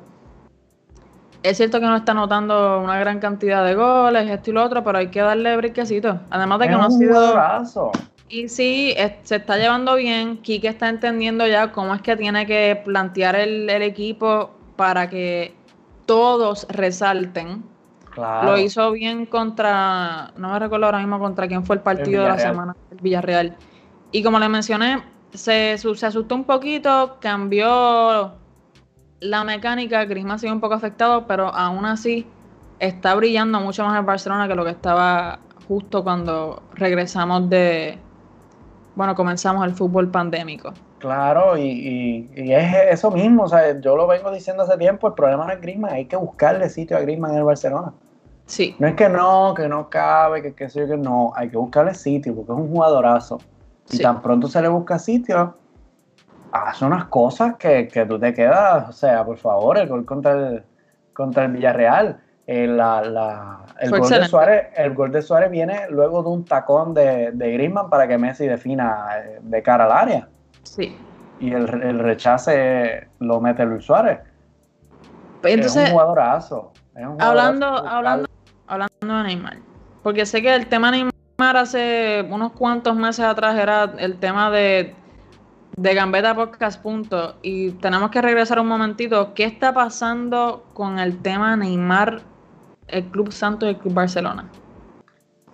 Es 1.43 1.57
cierto 1.57 1.81
que 1.81 1.85
no 1.85 1.97
está 1.97 2.13
anotando 2.13 2.79
una 2.79 2.97
gran 2.97 3.19
cantidad 3.19 3.65
de 3.65 3.75
goles, 3.75 4.29
esto 4.29 4.51
y 4.51 4.53
lo 4.53 4.63
otro, 4.63 4.81
pero 4.85 4.99
hay 4.99 5.07
que 5.07 5.19
darle 5.19 5.57
briquecito. 5.57 6.21
Además 6.29 6.59
de 6.59 6.67
que 6.69 6.71
no 6.71 6.83
ha 6.83 6.91
sido. 6.91 7.35
Y 8.29 8.49
sí, 8.49 8.95
se 9.23 9.35
está 9.35 9.57
llevando 9.57 9.95
bien. 9.95 10.37
Kike 10.37 10.67
está 10.67 10.89
entendiendo 10.89 11.45
ya 11.45 11.71
cómo 11.71 11.93
es 11.93 12.01
que 12.01 12.15
tiene 12.15 12.45
que 12.45 12.81
plantear 12.83 13.35
el, 13.35 13.69
el 13.69 13.81
equipo 13.81 14.51
para 14.75 15.09
que 15.09 15.53
todos 16.05 16.67
resalten. 16.69 17.63
Lo 18.15 18.57
hizo 18.57 18.91
bien 18.91 19.25
contra, 19.25 20.33
no 20.37 20.49
me 20.51 20.59
recuerdo 20.59 20.85
ahora 20.85 20.99
mismo 20.99 21.17
contra 21.17 21.47
quién 21.47 21.65
fue 21.65 21.77
el 21.77 21.81
partido 21.81 22.23
de 22.23 22.29
la 22.29 22.37
semana, 22.37 22.75
el 22.91 22.97
Villarreal. 22.99 23.55
Y 24.11 24.21
como 24.21 24.37
le 24.37 24.49
mencioné, 24.49 25.03
se, 25.33 25.77
se 25.77 26.05
asustó 26.05 26.35
un 26.35 26.43
poquito, 26.43 27.17
cambió 27.19 28.33
la 29.19 29.43
mecánica, 29.43 30.05
Griezmann 30.05 30.37
sigue 30.37 30.51
un 30.51 30.59
poco 30.59 30.75
afectado, 30.75 31.25
pero 31.25 31.47
aún 31.47 31.85
así 31.85 32.27
está 32.77 33.15
brillando 33.15 33.59
mucho 33.59 33.83
más 33.83 33.97
en 33.97 34.05
Barcelona 34.05 34.47
que 34.47 34.55
lo 34.55 34.63
que 34.63 34.71
estaba 34.71 35.39
justo 35.67 36.03
cuando 36.03 36.61
regresamos 36.75 37.49
de, 37.49 37.97
bueno, 38.95 39.15
comenzamos 39.15 39.65
el 39.65 39.73
fútbol 39.73 40.09
pandémico. 40.09 40.73
Claro, 40.99 41.57
y, 41.57 42.29
es 42.35 42.73
eso 42.91 43.11
mismo, 43.11 43.43
o 43.43 43.47
sea, 43.49 43.79
yo 43.79 43.95
lo 43.95 44.07
vengo 44.07 44.31
diciendo 44.31 44.63
hace 44.63 44.77
tiempo, 44.77 45.07
el 45.07 45.13
problema 45.13 45.45
no 45.45 45.53
es 45.53 45.59
Griezmann, 45.59 45.93
hay 45.93 46.05
que 46.05 46.15
buscarle 46.15 46.69
sitio 46.69 46.95
a 46.95 47.01
Griezmann 47.01 47.31
en 47.31 47.37
el 47.39 47.43
Barcelona. 47.43 47.93
Sí. 48.45 48.75
No 48.79 48.87
es 48.87 48.95
que 48.95 49.09
no, 49.09 49.53
que 49.53 49.67
no 49.67 49.89
cabe, 49.89 50.41
que 50.41 50.53
qué 50.53 50.69
sé 50.69 50.81
yo, 50.81 50.87
que 50.87 50.97
no, 50.97 51.33
hay 51.35 51.49
que 51.49 51.57
buscarle 51.57 51.93
sitio 51.93 52.35
porque 52.35 52.51
es 52.51 52.57
un 52.57 52.69
jugadorazo. 52.69 53.39
Y 53.91 53.99
tan 53.99 54.21
pronto 54.21 54.47
se 54.47 54.61
le 54.61 54.69
busca 54.69 54.97
sitio, 54.97 55.57
hace 56.53 56.85
unas 56.85 57.05
cosas 57.05 57.55
que, 57.57 58.05
tú 58.07 58.19
te 58.19 58.33
quedas, 58.33 58.87
o 58.87 58.91
sea, 58.93 59.25
por 59.25 59.37
favor, 59.37 59.77
el 59.77 59.87
gol 59.87 60.05
contra 60.05 60.33
el, 60.33 60.63
contra 61.11 61.45
el 61.45 61.51
Villarreal. 61.53 62.21
Eh, 62.45 62.67
la, 62.67 63.63
el, 63.79 63.89
gol 63.89 64.09
de 64.09 64.27
Suárez, 64.27 64.67
el 64.75 64.93
gol 64.93 65.11
de 65.13 65.21
Suárez 65.21 65.49
viene 65.49 65.87
luego 65.89 66.21
de 66.23 66.29
un 66.29 66.43
tacón 66.43 66.93
de, 66.93 67.31
de 67.31 67.51
Griezmann 67.53 67.89
para 67.89 68.05
que 68.05 68.17
Messi 68.17 68.47
defina 68.47 69.07
eh, 69.17 69.39
de 69.41 69.63
cara 69.63 69.85
al 69.85 69.91
área. 69.93 70.27
Sí. 70.63 70.97
Y 71.39 71.53
el, 71.53 71.67
rechace 71.99 73.07
lo 73.19 73.39
mete 73.39 73.65
Luis 73.65 73.85
Suárez. 73.85 74.19
es 75.43 75.75
un 75.75 75.87
jugadorazo. 75.87 76.73
hablando, 77.19 77.65
hablando, 77.65 78.29
hablando 78.67 79.17
de 79.17 79.23
Neymar. 79.23 79.57
Porque 80.03 80.25
sé 80.25 80.41
que 80.41 80.53
el 80.53 80.67
tema 80.67 80.91
de 80.91 81.09
Neymar 81.39 81.57
hace 81.57 82.27
unos 82.29 82.51
cuantos 82.51 82.95
meses 82.95 83.23
atrás 83.23 83.57
era 83.57 83.93
el 83.97 84.17
tema 84.19 84.51
de, 84.51 84.93
de 85.77 85.93
Gambetta 85.93 86.35
Podcast. 86.35 86.81
Punto. 86.81 87.35
Y 87.41 87.71
tenemos 87.71 88.11
que 88.11 88.21
regresar 88.21 88.59
un 88.59 88.67
momentito. 88.67 89.33
¿Qué 89.33 89.45
está 89.45 89.73
pasando 89.73 90.65
con 90.73 90.99
el 90.99 91.21
tema 91.21 91.55
Neymar, 91.55 92.21
el 92.93 93.05
Club 93.05 93.31
Santos 93.31 93.67
y 93.67 93.71
el 93.71 93.77
Club 93.77 93.93
Barcelona? 93.93 94.45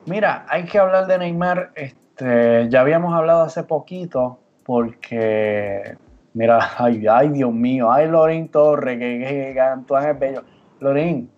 Mira, 0.05 0.45
hay 0.49 0.65
que 0.65 0.77
hablar 0.77 1.07
de 1.07 1.17
Neymar. 1.17 1.71
Este, 1.75 2.67
ya 2.69 2.81
habíamos 2.81 3.13
hablado 3.13 3.43
hace 3.43 3.63
poquito 3.63 4.39
porque, 4.63 5.97
mira, 6.33 6.59
ay, 6.77 7.05
ay, 7.09 7.29
Dios 7.29 7.53
mío, 7.53 7.91
ay, 7.91 8.07
Lorín 8.09 8.49
Torre, 8.49 8.97
que, 8.99 9.19
que, 9.19 9.53
que 9.53 10.09
es 10.09 10.19
bello. 10.19 10.43
Lorín, 10.79 11.29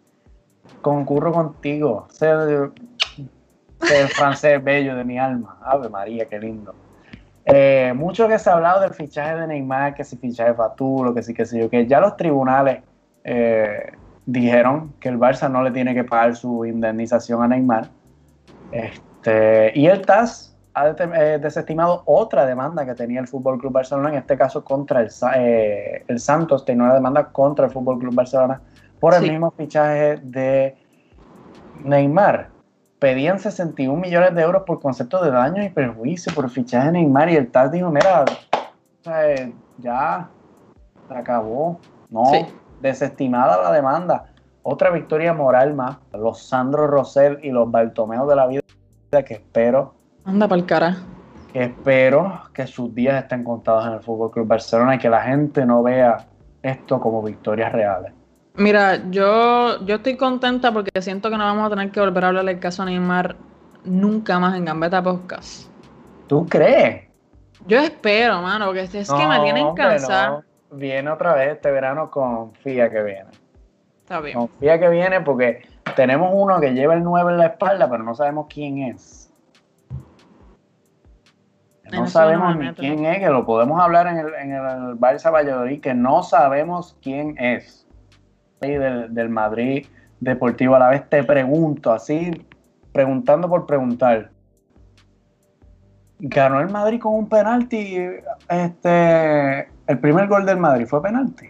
concurro 0.81 1.31
contigo, 1.31 2.07
ser, 2.09 2.71
francés 4.09 4.63
bello 4.63 4.95
de 4.95 5.03
mi 5.03 5.17
alma. 5.17 5.57
Ave 5.63 5.89
María, 5.89 6.25
qué 6.25 6.39
lindo. 6.39 6.73
Eh, 7.45 7.91
mucho 7.95 8.27
que 8.27 8.37
se 8.37 8.49
ha 8.49 8.53
hablado 8.53 8.81
del 8.81 8.93
fichaje 8.93 9.35
de 9.35 9.47
Neymar, 9.47 9.95
que 9.95 10.03
si 10.03 10.15
fichaje 10.15 10.53
Faturo, 10.53 11.13
que 11.13 11.23
sí, 11.23 11.33
que 11.33 11.45
sé 11.45 11.59
yo, 11.59 11.69
que 11.69 11.87
ya 11.87 11.99
los 11.99 12.15
tribunales 12.15 12.83
eh, 13.23 13.91
dijeron 14.25 14.93
que 14.99 15.09
el 15.09 15.19
Barça 15.19 15.49
no 15.49 15.63
le 15.63 15.71
tiene 15.71 15.93
que 15.93 16.03
pagar 16.03 16.35
su 16.35 16.65
indemnización 16.65 17.43
a 17.43 17.47
Neymar. 17.47 17.89
Este, 18.71 19.71
y 19.75 19.87
el 19.87 20.01
TAS 20.01 20.55
ha 20.73 20.89
eh, 20.89 21.39
desestimado 21.39 22.03
otra 22.05 22.45
demanda 22.45 22.85
que 22.85 22.93
tenía 22.93 23.19
el 23.19 23.27
Fútbol 23.27 23.59
Club 23.59 23.73
Barcelona, 23.73 24.09
en 24.09 24.15
este 24.15 24.37
caso 24.37 24.63
contra 24.63 25.01
el, 25.01 25.09
eh, 25.35 26.03
el 26.07 26.19
Santos, 26.19 26.63
tenía 26.63 26.83
una 26.83 26.93
demanda 26.93 27.25
contra 27.25 27.65
el 27.65 27.71
Fútbol 27.71 27.99
Club 27.99 28.15
Barcelona 28.15 28.61
por 28.99 29.13
el 29.15 29.29
mismo 29.29 29.51
fichaje 29.51 30.17
de 30.23 30.77
Neymar. 31.83 32.49
Pedían 32.99 33.39
61 33.39 33.99
millones 33.99 34.35
de 34.35 34.41
euros 34.43 34.63
por 34.63 34.79
concepto 34.79 35.23
de 35.23 35.31
daños 35.31 35.65
y 35.65 35.69
perjuicio 35.69 36.31
por 36.33 36.49
fichaje 36.49 36.85
de 36.87 36.91
Neymar 36.93 37.29
y 37.31 37.35
el 37.35 37.49
TAS 37.49 37.71
dijo, 37.71 37.89
mira, 37.89 38.25
ya 39.79 40.29
se 41.07 41.13
acabó, 41.13 41.79
no, 42.11 42.31
desestimada 42.81 43.61
la 43.61 43.71
demanda. 43.71 44.25
Otra 44.63 44.89
victoria 44.91 45.33
moral 45.33 45.73
más, 45.73 45.97
los 46.13 46.43
Sandro 46.43 46.87
Rosell 46.87 47.39
y 47.41 47.49
los 47.51 47.69
Bartomeos 47.71 48.27
de 48.27 48.35
la 48.35 48.47
vida 48.47 48.61
que 49.25 49.33
espero 49.33 49.93
Anda 50.23 50.47
para 50.47 50.61
el 50.61 50.67
cara. 50.67 50.97
Espero 51.53 52.43
que 52.53 52.67
sus 52.67 52.93
días 52.93 53.23
estén 53.23 53.43
contados 53.43 53.85
en 53.87 53.93
el 53.93 53.99
Fútbol 54.01 54.31
Club 54.31 54.47
Barcelona 54.47 54.95
y 54.95 54.99
que 54.99 55.09
la 55.09 55.21
gente 55.21 55.65
no 55.65 55.83
vea 55.83 56.25
esto 56.61 56.99
como 56.99 57.21
victorias 57.23 57.71
reales. 57.71 58.13
Mira, 58.55 59.09
yo, 59.09 59.83
yo 59.85 59.95
estoy 59.95 60.15
contenta 60.15 60.71
porque 60.71 61.01
siento 61.01 61.29
que 61.29 61.37
no 61.37 61.43
vamos 61.43 61.67
a 61.67 61.69
tener 61.71 61.91
que 61.91 61.99
volver 61.99 62.23
a 62.23 62.27
hablar 62.29 62.45
del 62.45 62.59
caso 62.59 62.85
Neymar 62.85 63.35
nunca 63.83 64.39
más 64.39 64.55
en 64.55 64.65
Gambetta 64.65 65.01
Podcast. 65.01 65.67
¿Tú 66.27 66.45
crees? 66.47 67.09
Yo 67.67 67.79
espero, 67.79 68.41
mano, 68.41 68.67
porque 68.67 68.81
es 68.81 69.11
que 69.11 69.27
me 69.27 69.39
tienen 69.39 69.73
cansado. 69.73 70.43
Viene 70.71 71.09
otra 71.09 71.35
vez 71.35 71.53
este 71.53 71.71
verano, 71.71 72.09
confía 72.09 72.89
que 72.89 73.03
viene. 73.03 73.29
Está 74.03 74.21
bien. 74.21 74.37
Confía 74.37 74.79
que 74.79 74.89
viene 74.89 75.21
porque 75.21 75.61
tenemos 75.95 76.31
uno 76.33 76.59
que 76.59 76.73
lleva 76.73 76.93
el 76.93 77.03
9 77.03 77.31
en 77.31 77.37
la 77.37 77.45
espalda, 77.47 77.89
pero 77.89 78.03
no 78.03 78.15
sabemos 78.15 78.47
quién 78.49 78.79
es. 78.79 79.33
No 81.91 82.07
sabemos 82.07 82.55
ni 82.55 82.73
quién 82.73 83.05
es, 83.05 83.19
que 83.19 83.27
lo 83.27 83.45
podemos 83.45 83.81
hablar 83.81 84.07
en 84.07 84.17
el, 84.17 84.33
en 84.35 84.51
el 84.53 84.61
Barça 84.97 85.29
Valladolid, 85.31 85.81
que 85.81 85.93
no 85.93 86.23
sabemos 86.23 86.97
quién 87.01 87.37
es. 87.37 87.85
Del, 88.61 89.11
del 89.11 89.29
Madrid 89.29 89.87
Deportivo 90.21 90.75
a 90.75 90.79
la 90.79 90.89
vez 90.89 91.09
te 91.09 91.23
pregunto, 91.23 91.91
así, 91.91 92.45
preguntando 92.91 93.49
por 93.49 93.65
preguntar. 93.65 94.29
Ganó 96.19 96.61
el 96.61 96.69
Madrid 96.69 96.99
con 96.99 97.15
un 97.15 97.27
penalti. 97.27 97.97
Este, 98.47 99.70
el 99.87 99.99
primer 99.99 100.27
gol 100.27 100.45
del 100.45 100.57
Madrid 100.57 100.85
fue 100.85 101.01
penalti. 101.01 101.49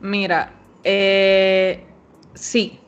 Mira, 0.00 0.52
eh, 0.84 1.84
sí. 2.34 2.80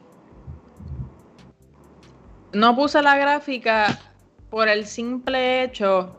No 2.52 2.74
puse 2.76 3.02
la 3.02 3.16
gráfica 3.16 3.98
por 4.50 4.68
el 4.68 4.86
simple 4.86 5.64
hecho 5.64 6.16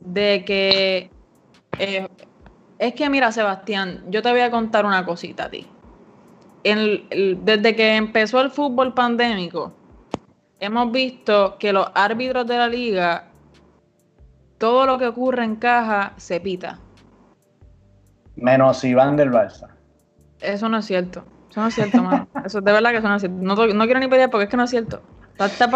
de 0.00 0.44
que 0.44 1.10
eh, 1.78 2.08
es 2.78 2.94
que 2.94 3.08
mira 3.08 3.30
Sebastián, 3.30 4.02
yo 4.08 4.22
te 4.22 4.30
voy 4.30 4.40
a 4.40 4.50
contar 4.50 4.84
una 4.84 5.04
cosita 5.04 5.44
a 5.44 5.50
ti. 5.50 5.66
desde 6.64 7.76
que 7.76 7.96
empezó 7.96 8.40
el 8.40 8.50
fútbol 8.50 8.92
pandémico, 8.94 9.72
hemos 10.58 10.90
visto 10.92 11.56
que 11.58 11.72
los 11.72 11.86
árbitros 11.94 12.46
de 12.46 12.56
la 12.56 12.68
liga, 12.68 13.28
todo 14.58 14.86
lo 14.86 14.98
que 14.98 15.06
ocurre 15.06 15.44
en 15.44 15.56
caja 15.56 16.12
se 16.16 16.40
pita. 16.40 16.78
Menos 18.36 18.82
Iván 18.84 19.16
del 19.16 19.30
Barça. 19.30 19.68
Eso 20.40 20.68
no 20.68 20.78
es 20.78 20.86
cierto. 20.86 21.24
Eso 21.50 21.60
no 21.60 21.66
es 21.68 21.74
cierto, 21.74 22.02
mano. 22.02 22.28
Eso 22.44 22.60
de 22.60 22.72
verdad 22.72 22.90
que 22.90 22.96
eso 22.98 23.08
no 23.08 23.16
es 23.16 23.22
cierto. 23.22 23.38
No, 23.40 23.84
quiero 23.84 24.00
ni 24.00 24.08
pedir 24.08 24.30
porque 24.30 24.44
es 24.44 24.50
que 24.50 24.56
no 24.56 24.64
es 24.64 24.70
cierto. 24.70 25.02
Está, 25.32 25.46
está 25.46 25.70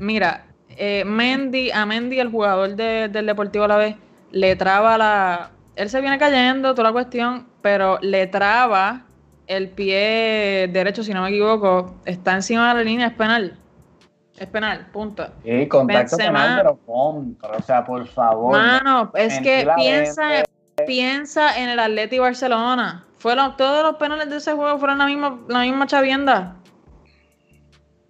Mira, 0.00 0.46
eh, 0.70 1.04
Mendy, 1.06 1.70
a 1.70 1.86
Mendy, 1.86 2.20
el 2.20 2.30
jugador 2.30 2.76
del 2.76 3.26
Deportivo 3.26 3.64
a 3.64 3.68
la 3.68 3.76
vez, 3.76 3.96
le 4.30 4.56
traba 4.56 4.98
la, 4.98 5.50
él 5.74 5.90
se 5.90 6.00
viene 6.00 6.18
cayendo, 6.18 6.74
toda 6.74 6.88
la 6.88 6.92
cuestión, 6.92 7.46
pero 7.62 7.98
le 8.00 8.26
traba 8.26 9.04
el 9.46 9.68
pie 9.70 10.68
derecho, 10.72 11.02
si 11.02 11.12
no 11.12 11.22
me 11.22 11.28
equivoco, 11.28 11.94
está 12.04 12.34
encima 12.34 12.68
de 12.68 12.74
la 12.74 12.82
línea, 12.82 13.06
es 13.08 13.14
penal. 13.14 13.58
Es 14.38 14.46
penal, 14.48 14.88
punto. 14.92 15.26
Sí, 15.44 15.66
contacto 15.66 16.16
penal, 16.16 16.58
pero 16.58 16.78
contra, 16.84 17.56
o 17.56 17.62
sea, 17.62 17.84
por 17.84 18.06
favor. 18.06 18.52
Mano, 18.52 19.10
es 19.14 19.38
que 19.40 19.66
piensa, 19.76 20.42
piensa 20.84 21.58
en 21.58 21.70
el 21.70 21.78
Atleti 21.78 22.18
Barcelona. 22.18 23.04
Fueron, 23.18 23.56
todos 23.56 23.82
los 23.82 23.96
penales 23.96 24.28
de 24.28 24.36
ese 24.36 24.52
juego 24.52 24.78
fueron 24.78 24.98
la 24.98 25.06
misma, 25.06 25.40
la 25.48 25.60
misma 25.60 25.86
chavienda. 25.86 26.56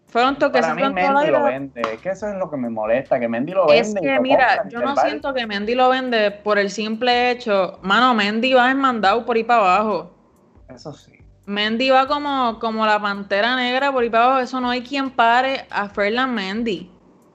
Fueron 0.08 0.36
toques. 0.36 0.62
Para 0.62 0.74
mí 0.74 0.82
Mendy 0.82 1.30
lo 1.30 1.44
vende, 1.44 1.80
es 1.80 2.00
que 2.00 2.10
eso 2.10 2.28
es 2.28 2.36
lo 2.36 2.50
que 2.50 2.56
me 2.56 2.70
molesta, 2.70 3.20
que 3.20 3.28
Mendy 3.28 3.52
lo 3.52 3.66
vende. 3.66 3.80
Es 3.80 3.94
que 3.94 4.20
mira, 4.20 4.68
yo 4.68 4.80
no 4.80 4.96
siento 4.96 5.34
que 5.34 5.46
Mendy 5.46 5.74
lo 5.74 5.90
vende 5.90 6.30
por 6.30 6.58
el 6.58 6.70
simple 6.70 7.30
hecho, 7.30 7.78
mano, 7.82 8.14
Mendy 8.14 8.54
va 8.54 8.68
desmandado 8.68 9.24
por 9.26 9.36
ahí 9.36 9.44
para 9.44 9.60
abajo. 9.60 10.14
Eso 10.68 10.92
sí. 10.92 11.12
Mendy 11.44 11.90
va 11.90 12.08
como, 12.08 12.58
como 12.58 12.84
la 12.86 13.00
pantera 13.00 13.54
negra 13.54 13.92
por 13.92 14.02
ahí 14.02 14.10
para 14.10 14.24
abajo. 14.24 14.40
Eso 14.40 14.60
no 14.60 14.70
hay 14.70 14.82
quien 14.82 15.10
pare 15.10 15.66
a 15.70 15.88
Ferland 15.88 16.34
Mendy. 16.34 16.90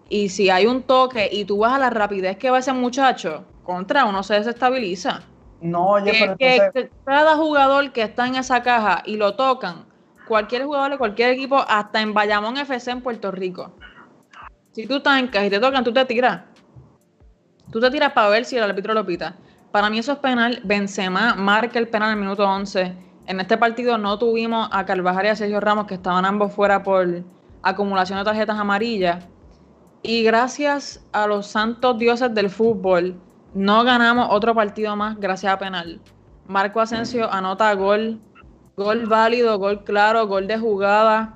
Y 0.09 0.27
si 0.29 0.49
hay 0.49 0.65
un 0.65 0.83
toque 0.83 1.29
y 1.31 1.45
tú 1.45 1.59
vas 1.59 1.73
a 1.73 1.79
la 1.79 1.89
rapidez 1.89 2.35
que 2.37 2.49
va 2.49 2.59
ese 2.59 2.73
muchacho, 2.73 3.45
contra 3.73 4.05
uno 4.05 4.23
se 4.23 4.35
desestabiliza. 4.35 5.21
No, 5.61 5.89
oye, 5.89 6.11
pero 6.19 6.37
que 6.37 6.89
cada 7.05 7.35
jugador 7.35 7.91
que 7.91 8.01
está 8.01 8.27
en 8.27 8.35
esa 8.35 8.63
caja 8.63 9.03
y 9.05 9.17
lo 9.17 9.35
tocan, 9.35 9.85
cualquier 10.27 10.65
jugador 10.65 10.91
de 10.91 10.97
cualquier 10.97 11.29
equipo, 11.31 11.63
hasta 11.67 12.01
en 12.01 12.13
Bayamón 12.13 12.57
FC 12.57 12.91
en 12.91 13.01
Puerto 13.01 13.31
Rico. 13.31 13.71
Si 14.71 14.87
tú 14.87 14.97
estás 14.97 15.19
en 15.19 15.27
caja 15.27 15.45
y 15.45 15.49
te 15.49 15.59
tocan, 15.59 15.83
tú 15.83 15.93
te 15.93 16.05
tiras. 16.05 16.41
Tú 17.71 17.79
te 17.79 17.91
tiras 17.91 18.11
para 18.13 18.29
ver 18.29 18.45
si 18.45 18.57
el 18.57 18.63
árbitro 18.63 18.93
lo 18.93 19.05
pita. 19.05 19.35
Para 19.71 19.89
mí 19.89 19.99
eso 19.99 20.13
es 20.13 20.17
penal. 20.19 20.61
Benzema 20.63 21.35
marca 21.35 21.79
el 21.79 21.87
penal 21.87 22.11
en 22.11 22.17
el 22.17 22.23
minuto 22.23 22.43
11 22.43 23.11
en 23.27 23.39
este 23.39 23.57
partido 23.57 23.97
no 23.97 24.17
tuvimos 24.17 24.67
a 24.71 24.85
Carvajal 24.85 25.25
y 25.25 25.29
a 25.29 25.35
Sergio 25.35 25.59
Ramos, 25.59 25.85
que 25.85 25.93
estaban 25.93 26.25
ambos 26.25 26.53
fuera 26.53 26.83
por 26.83 27.23
acumulación 27.61 28.19
de 28.19 28.25
tarjetas 28.25 28.57
amarillas. 28.57 29.25
Y 30.03 30.23
gracias 30.23 31.05
a 31.13 31.27
los 31.27 31.47
santos 31.47 31.97
dioses 31.97 32.33
del 32.33 32.49
fútbol, 32.49 33.15
no 33.53 33.83
ganamos 33.83 34.27
otro 34.31 34.55
partido 34.55 34.95
más 34.95 35.19
gracias 35.19 35.53
a 35.53 35.57
penal. 35.57 35.99
Marco 36.47 36.79
Asensio 36.79 37.31
anota 37.31 37.73
gol, 37.73 38.19
gol 38.75 39.05
válido, 39.05 39.57
gol 39.57 39.83
claro, 39.83 40.27
gol 40.27 40.47
de 40.47 40.57
jugada 40.57 41.35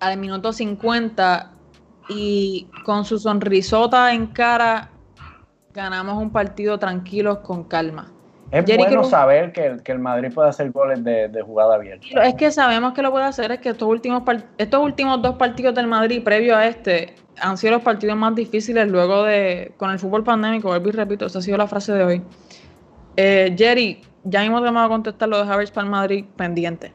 al 0.00 0.18
minuto 0.18 0.52
50 0.52 1.52
y 2.08 2.68
con 2.84 3.04
su 3.04 3.18
sonrisota 3.18 4.12
en 4.12 4.28
cara 4.28 4.90
ganamos 5.72 6.20
un 6.20 6.30
partido 6.30 6.78
tranquilos 6.78 7.38
con 7.38 7.64
calma. 7.64 8.12
Es 8.50 8.64
bueno 8.76 9.02
saber 9.04 9.52
que, 9.52 9.80
el 9.84 9.98
Madrid 9.98 10.32
puede 10.32 10.48
hacer 10.48 10.70
goles 10.70 11.02
de, 11.02 11.42
jugada 11.44 11.74
abierta. 11.74 12.06
Es 12.22 12.34
que 12.34 12.50
sabemos 12.52 12.92
que 12.94 13.02
lo 13.02 13.10
puede 13.10 13.24
hacer, 13.24 13.50
es 13.50 13.58
que 13.58 13.70
estos 13.70 13.88
últimos, 13.88 14.22
estos 14.56 14.80
últimos 14.80 15.20
dos 15.20 15.34
partidos 15.34 15.74
del 15.74 15.88
Madrid, 15.88 16.22
previo 16.22 16.56
a 16.56 16.66
este, 16.66 17.16
han 17.40 17.56
sido 17.58 17.72
los 17.74 17.82
partidos 17.82 18.16
más 18.16 18.34
difíciles 18.34 18.88
luego 18.88 19.24
de, 19.24 19.72
con 19.76 19.90
el 19.90 19.98
fútbol 19.98 20.24
pandémico, 20.24 20.68
vuelvo 20.68 20.88
y 20.88 20.92
repito, 20.92 21.26
esa 21.26 21.38
ha 21.38 21.42
sido 21.42 21.56
la 21.56 21.66
frase 21.66 21.92
de 21.92 22.04
hoy. 22.04 22.22
Eh, 23.16 23.54
Jerry, 23.56 24.00
ya 24.24 24.44
hemos 24.44 24.62
llamado 24.62 24.86
a 24.86 24.88
contestar 24.88 25.28
lo 25.28 25.44
de 25.44 25.50
Havertz 25.50 25.70
para 25.70 25.88
Madrid 25.88 26.24
pendiente. 26.36 26.92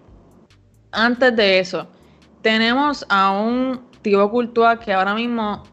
Antes 0.91 1.35
de 1.35 1.59
eso, 1.59 1.87
tenemos 2.41 3.05
a 3.09 3.31
un 3.31 3.81
Thibaut 4.01 4.31
Courtois 4.31 4.79
que 4.79 4.93
ahora 4.93 5.13
mismo 5.13 5.63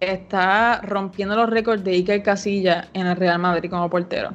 está 0.00 0.80
rompiendo 0.82 1.34
los 1.34 1.50
récords 1.50 1.82
de 1.82 1.92
Iker 1.92 2.22
Casilla 2.22 2.88
en 2.92 3.06
el 3.06 3.16
Real 3.16 3.38
Madrid 3.38 3.70
como 3.70 3.88
portero. 3.88 4.34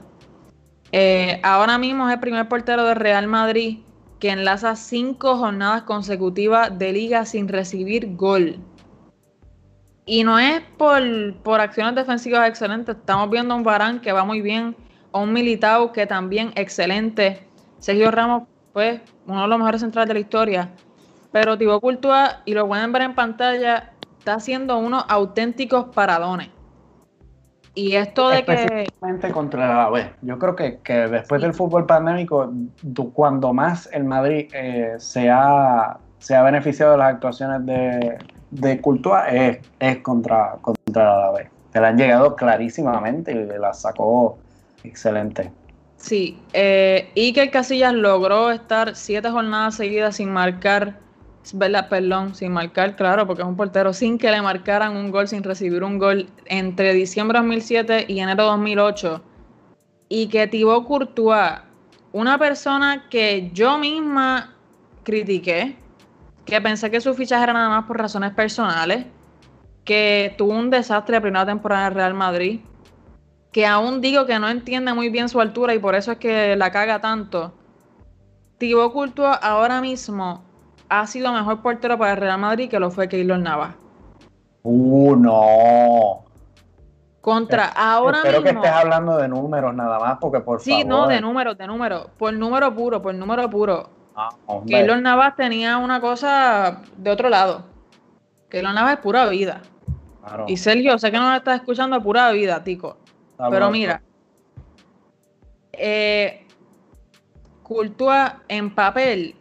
Eh, 0.92 1.40
ahora 1.44 1.78
mismo 1.78 2.08
es 2.08 2.14
el 2.14 2.20
primer 2.20 2.48
portero 2.48 2.84
de 2.86 2.94
Real 2.94 3.28
Madrid 3.28 3.80
que 4.20 4.30
enlaza 4.30 4.76
cinco 4.76 5.38
jornadas 5.38 5.84
consecutivas 5.84 6.78
de 6.78 6.94
liga 6.94 7.26
sin 7.26 7.48
recibir 7.48 8.16
gol. 8.16 8.58
Y 10.06 10.24
no 10.24 10.38
es 10.38 10.62
por, 10.78 11.62
acciones 11.62 11.96
defensivas 11.96 12.48
excelentes. 12.48 12.96
Estamos 12.96 13.30
viendo 13.30 13.54
a 13.54 13.58
un 13.58 13.64
Barán 13.64 14.02
que 14.02 14.12
va 14.12 14.26
muy 14.26 14.42
bien, 14.42 14.76
a 15.14 15.20
un 15.20 15.32
Militao 15.32 15.92
que 15.92 16.06
también 16.06 16.52
excelente. 16.56 17.48
Sergio 17.80 18.12
Ramos, 18.12 18.44
pues, 18.74 19.00
uno 19.28 19.44
de 19.44 19.48
los 19.48 19.58
mejores 19.58 19.82
centrales 19.82 20.10
de 20.10 20.14
la 20.16 20.20
historia. 20.20 20.70
Pero 21.32 21.58
Thibaut 21.58 21.82
Courtois, 21.82 22.30
y 22.46 22.54
lo 22.54 22.68
pueden 22.68 22.92
ver 22.92 23.04
en 23.04 23.16
pantalla, 23.16 23.94
está 24.20 24.36
haciendo 24.36 24.78
unos 24.78 25.06
auténticos 25.08 25.86
paradones. 25.96 26.50
Y 27.76 27.96
esto 27.96 28.30
de 28.30 28.44
que. 28.46 28.88
contra 29.34 29.90
la 29.90 30.12
Yo 30.22 30.38
creo 30.38 30.56
que, 30.56 31.08
después 31.08 31.42
del 31.42 31.54
fútbol 31.54 31.88
pandémico, 31.88 32.54
cuando 33.14 33.52
más 33.52 33.90
el 33.92 34.04
Madrid 34.04 34.48
eh, 34.54 34.94
se, 34.98 35.30
ha, 35.32 35.98
se, 36.20 36.36
ha, 36.36 36.44
beneficiado 36.44 36.92
de 36.92 36.98
las 37.00 37.16
actuaciones 37.16 37.66
de, 37.66 38.20
de 38.56 38.82
es, 39.32 39.58
es 39.80 39.98
contra, 40.00 40.58
contra 40.62 41.20
la 41.20 41.32
B. 41.32 41.50
Se 41.72 41.80
la 41.80 41.88
han 41.90 41.98
llegado 41.98 42.36
clarísimamente 42.36 43.32
y 43.32 43.60
la 43.60 43.74
sacó 43.74 44.38
excelente. 44.84 45.52
Sí, 45.98 46.38
eh, 46.52 47.10
Iker 47.16 47.50
Casillas 47.50 47.94
logró 47.94 48.52
estar 48.52 48.96
siete 48.96 49.30
jornadas 49.30 49.76
seguidas 49.76 50.18
sin 50.18 50.32
marcar 50.32 50.98
¿verdad? 51.52 51.90
Perdón, 51.90 52.36
sin 52.36 52.54
marcar, 52.54 52.96
claro, 52.96 53.28
porque 53.28 53.42
es 53.42 53.48
un 53.48 53.58
portero, 53.58 53.92
sin 53.92 54.18
que 54.18 54.32
le 54.32 54.42
marcaran 54.42 54.96
un 54.96 55.12
gol, 55.12 55.28
sin 55.28 55.44
recibir 55.44 55.84
un 55.84 56.00
gol 56.00 56.30
entre 56.46 56.94
diciembre 56.94 57.40
de 57.40 57.44
2007 57.44 58.06
y 58.08 58.20
enero 58.20 58.44
de 58.44 58.50
2008. 58.52 59.22
Y 60.08 60.28
que 60.28 60.48
Thibaut 60.48 60.88
Courtois, 60.88 61.60
una 62.14 62.38
persona 62.38 63.10
que 63.10 63.50
yo 63.54 63.78
misma 63.78 64.56
critiqué, 65.04 65.76
que 66.46 66.62
pensé 66.62 66.92
que 66.92 67.02
su 67.02 67.14
fichaje 67.14 67.44
era 67.44 67.54
nada 67.54 67.70
más 67.70 67.86
por 67.86 67.98
razones 67.98 68.32
personales, 68.32 69.06
que 69.86 70.34
tuvo 70.38 70.54
un 70.54 70.70
desastre 70.70 71.16
la 71.16 71.22
primera 71.22 71.46
temporada 71.46 71.88
en 71.88 71.94
Real 71.94 72.14
Madrid, 72.14 72.62
que 73.52 73.66
aún 73.66 74.02
digo 74.02 74.26
que 74.26 74.40
no 74.40 74.50
entiende 74.50 74.94
muy 74.94 75.10
bien 75.10 75.30
su 75.30 75.40
altura 75.40 75.74
y 75.74 75.80
por 75.80 75.96
eso 75.96 76.14
es 76.14 76.18
que 76.18 76.56
la 76.56 76.72
caga 76.72 77.00
tanto. 77.00 77.54
Thibaut 78.58 78.94
Courtois 78.94 79.38
ahora 79.42 79.82
mismo 79.82 80.44
ha 80.90 81.06
sido 81.08 81.32
mejor 81.32 81.62
portero 81.62 81.98
para 81.98 82.12
el 82.12 82.18
Real 82.18 82.40
Madrid 82.40 82.70
que 82.70 82.80
lo 82.80 82.92
fue 82.92 83.08
Keylor 83.08 83.40
Navas. 83.40 83.76
Uh, 84.64 85.16
no. 85.16 86.24
Contra 87.22 87.68
ahora 87.68 88.18
Espero 88.18 88.44
que 88.44 88.50
estés 88.50 88.72
hablando 88.72 89.18
de 89.18 89.28
números 89.28 89.74
nada 89.74 89.98
más, 90.00 90.18
porque 90.20 90.42
por 90.42 90.60
sí, 90.60 90.72
favor. 90.72 90.84
Sí, 90.84 90.88
no, 90.88 91.08
de 91.08 91.22
números, 91.22 91.58
de 91.58 91.68
números. 91.68 92.08
Por 92.18 92.34
número 92.34 92.74
puro, 92.76 93.02
por 93.02 93.16
número 93.16 93.50
puro. 93.50 93.90
Ah, 94.16 94.30
Keylor 94.68 95.02
Navas 95.02 95.36
tenía 95.36 95.78
una 95.78 96.00
cosa 96.00 96.82
de 96.98 97.10
otro 97.10 97.30
lado. 97.30 97.66
Keylor 98.50 98.74
Navas 98.74 98.94
es 98.94 99.00
pura 99.00 99.28
vida. 99.28 99.62
Y 100.48 100.58
Sergio, 100.58 100.98
sé 100.98 101.12
que 101.12 101.18
no 101.18 101.30
me 101.30 101.38
estás 101.38 101.56
escuchando 101.56 102.02
pura 102.02 102.32
vida, 102.32 102.64
tico. 102.64 102.98
Pero 103.50 103.70
mira, 103.72 104.02
eh, 105.74 106.46
Cultura 107.64 108.44
en 108.50 108.76
papel 108.76 109.36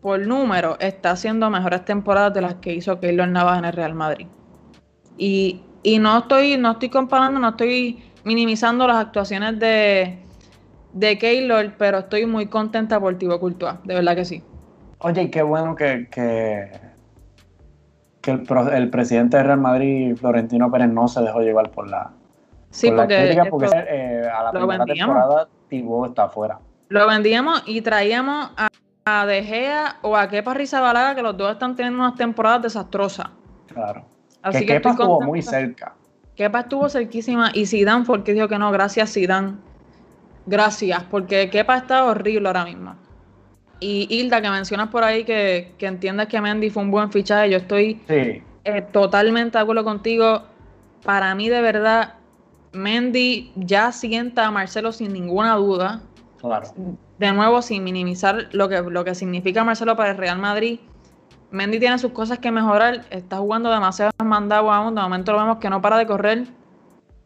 por 0.00 0.26
número, 0.26 0.78
está 0.80 1.12
haciendo 1.12 1.48
mejores 1.50 1.84
temporadas 1.84 2.34
de 2.34 2.40
las 2.40 2.54
que 2.56 2.74
hizo 2.74 2.98
Keylor 2.98 3.28
Navas 3.28 3.58
en 3.58 3.66
el 3.66 3.72
Real 3.72 3.94
Madrid. 3.94 4.26
Y, 5.16 5.62
no 6.00 6.18
estoy, 6.18 6.56
no 6.56 6.72
estoy 6.72 6.88
comparando, 6.88 7.38
no 7.38 7.50
estoy 7.50 8.02
minimizando 8.24 8.86
las 8.86 8.96
actuaciones 8.96 9.58
de, 9.58 10.18
de 10.92 11.18
Keylor, 11.18 11.72
pero 11.78 11.98
estoy 11.98 12.26
muy 12.26 12.46
contenta 12.46 12.98
por 12.98 13.16
Thibaut 13.16 13.40
Courtois, 13.40 13.74
de 13.84 13.94
verdad 13.94 14.14
que 14.14 14.24
sí. 14.24 14.42
Oye, 14.98 15.30
qué 15.30 15.42
bueno 15.42 15.74
que, 15.74 16.08
que, 16.10 16.70
el, 18.30 18.90
presidente 18.90 19.36
de 19.36 19.42
Real 19.42 19.60
Madrid, 19.60 20.16
Florentino 20.16 20.70
Pérez, 20.70 20.88
no 20.88 21.08
se 21.08 21.22
dejó 21.22 21.40
llevar 21.40 21.70
por 21.70 21.88
la, 21.88 22.10
sí, 22.70 22.90
porque, 22.90 23.40
porque 23.48 23.68
eh, 23.72 24.28
a 24.28 24.44
la 24.44 24.52
primera 24.52 24.84
temporada 24.84 25.48
Thibaut 25.68 26.08
está 26.08 26.24
afuera. 26.24 26.58
Lo 26.88 27.06
vendíamos 27.06 27.62
y 27.66 27.80
traíamos 27.82 28.50
a 28.56 28.68
a 29.04 29.26
De 29.26 29.42
Gea 29.42 29.96
o 30.02 30.16
a 30.16 30.28
Kepa 30.28 30.54
Rizabalaga, 30.54 31.14
que 31.14 31.22
los 31.22 31.36
dos 31.36 31.52
están 31.52 31.74
teniendo 31.74 32.00
unas 32.00 32.14
temporadas 32.16 32.62
desastrosas. 32.62 33.28
Claro. 33.72 34.04
Así 34.42 34.60
que, 34.60 34.74
Kepa 34.74 34.90
estuvo 34.90 35.20
muy 35.20 35.42
cerca. 35.42 35.94
Kepa 36.34 36.60
estuvo 36.60 36.88
cerquísima 36.88 37.50
y 37.52 37.66
Zidane 37.66 38.04
porque 38.04 38.32
dijo 38.32 38.48
que 38.48 38.58
no, 38.58 38.70
gracias 38.70 39.12
Zidane. 39.12 39.54
Gracias, 40.46 41.02
porque 41.04 41.50
Kepa 41.50 41.76
está 41.76 42.04
horrible 42.04 42.48
ahora 42.48 42.64
mismo. 42.64 42.96
Y 43.78 44.06
Hilda, 44.10 44.42
que 44.42 44.50
mencionas 44.50 44.88
por 44.88 45.04
ahí 45.04 45.24
que, 45.24 45.72
que 45.78 45.86
entiendes 45.86 46.28
que 46.28 46.40
Mendy 46.40 46.70
fue 46.70 46.82
un 46.82 46.90
buen 46.90 47.10
fichaje, 47.10 47.50
yo 47.50 47.58
estoy 47.58 48.00
eh, 48.08 48.42
totalmente 48.92 49.56
de 49.56 49.62
acuerdo 49.62 49.84
contigo. 49.84 50.42
Para 51.04 51.34
mí, 51.34 51.48
de 51.48 51.62
verdad, 51.62 52.14
Mendy 52.72 53.52
ya 53.56 53.90
sienta 53.92 54.46
a 54.46 54.50
Marcelo 54.50 54.92
sin 54.92 55.12
ninguna 55.12 55.54
duda. 55.54 56.02
Claro 56.40 56.68
de 57.20 57.32
nuevo, 57.32 57.60
sin 57.60 57.84
minimizar 57.84 58.48
lo 58.52 58.70
que, 58.70 58.80
lo 58.80 59.04
que 59.04 59.14
significa 59.14 59.62
Marcelo 59.62 59.94
para 59.94 60.12
el 60.12 60.16
Real 60.16 60.38
Madrid, 60.38 60.80
Mendy 61.50 61.78
tiene 61.78 61.98
sus 61.98 62.12
cosas 62.12 62.38
que 62.38 62.50
mejorar, 62.50 63.04
está 63.10 63.36
jugando 63.36 63.70
demasiado 63.70 64.10
mandado 64.24 64.72
aún, 64.72 64.94
de 64.94 65.02
momento 65.02 65.32
lo 65.32 65.38
vemos 65.38 65.58
que 65.58 65.68
no 65.68 65.82
para 65.82 65.98
de 65.98 66.06
correr, 66.06 66.46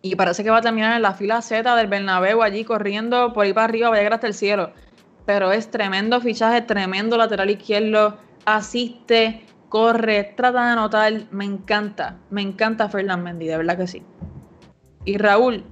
y 0.04 0.16
parece 0.16 0.44
que 0.44 0.50
va 0.50 0.58
a 0.58 0.60
terminar 0.60 0.94
en 0.94 1.00
la 1.00 1.14
fila 1.14 1.40
Z 1.40 1.74
del 1.76 1.86
Bernabéu 1.86 2.42
allí 2.42 2.62
corriendo 2.62 3.32
por 3.32 3.46
ahí 3.46 3.54
para 3.54 3.64
arriba, 3.64 3.88
va 3.88 3.94
a 3.94 3.98
llegar 3.98 4.12
hasta 4.12 4.26
el 4.26 4.34
cielo. 4.34 4.70
Pero 5.24 5.50
es 5.50 5.70
tremendo 5.70 6.20
fichaje, 6.20 6.60
tremendo 6.60 7.16
lateral 7.16 7.48
izquierdo, 7.48 8.18
asiste, 8.44 9.46
corre, 9.70 10.34
trata 10.36 10.62
de 10.66 10.72
anotar, 10.72 11.12
me 11.30 11.46
encanta, 11.46 12.18
me 12.28 12.42
encanta 12.42 12.90
Fernand 12.90 13.24
Mendy, 13.24 13.46
de 13.46 13.56
verdad 13.56 13.78
que 13.78 13.86
sí. 13.86 14.02
Y 15.06 15.16
Raúl, 15.16 15.64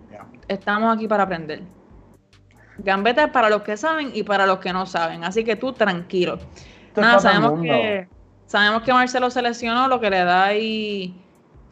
estamos 0.48 0.96
aquí 0.96 1.06
para 1.06 1.24
aprender. 1.24 1.60
Gambeta 2.78 3.24
es 3.24 3.30
para 3.32 3.50
los 3.50 3.60
que 3.60 3.76
saben 3.76 4.12
y 4.14 4.22
para 4.22 4.46
los 4.46 4.60
que 4.60 4.72
no 4.72 4.86
saben, 4.86 5.24
así 5.24 5.44
que 5.44 5.56
tú 5.56 5.74
tranquilo. 5.74 6.38
Nada, 6.96 7.18
sabemos 7.18 7.60
que, 7.60 8.08
sabemos 8.46 8.82
que 8.82 8.94
Marcelo 8.94 9.28
se 9.28 9.42
lesionó, 9.42 9.88
lo 9.88 10.00
que 10.00 10.08
le 10.08 10.24
da 10.24 10.54
y 10.54 11.22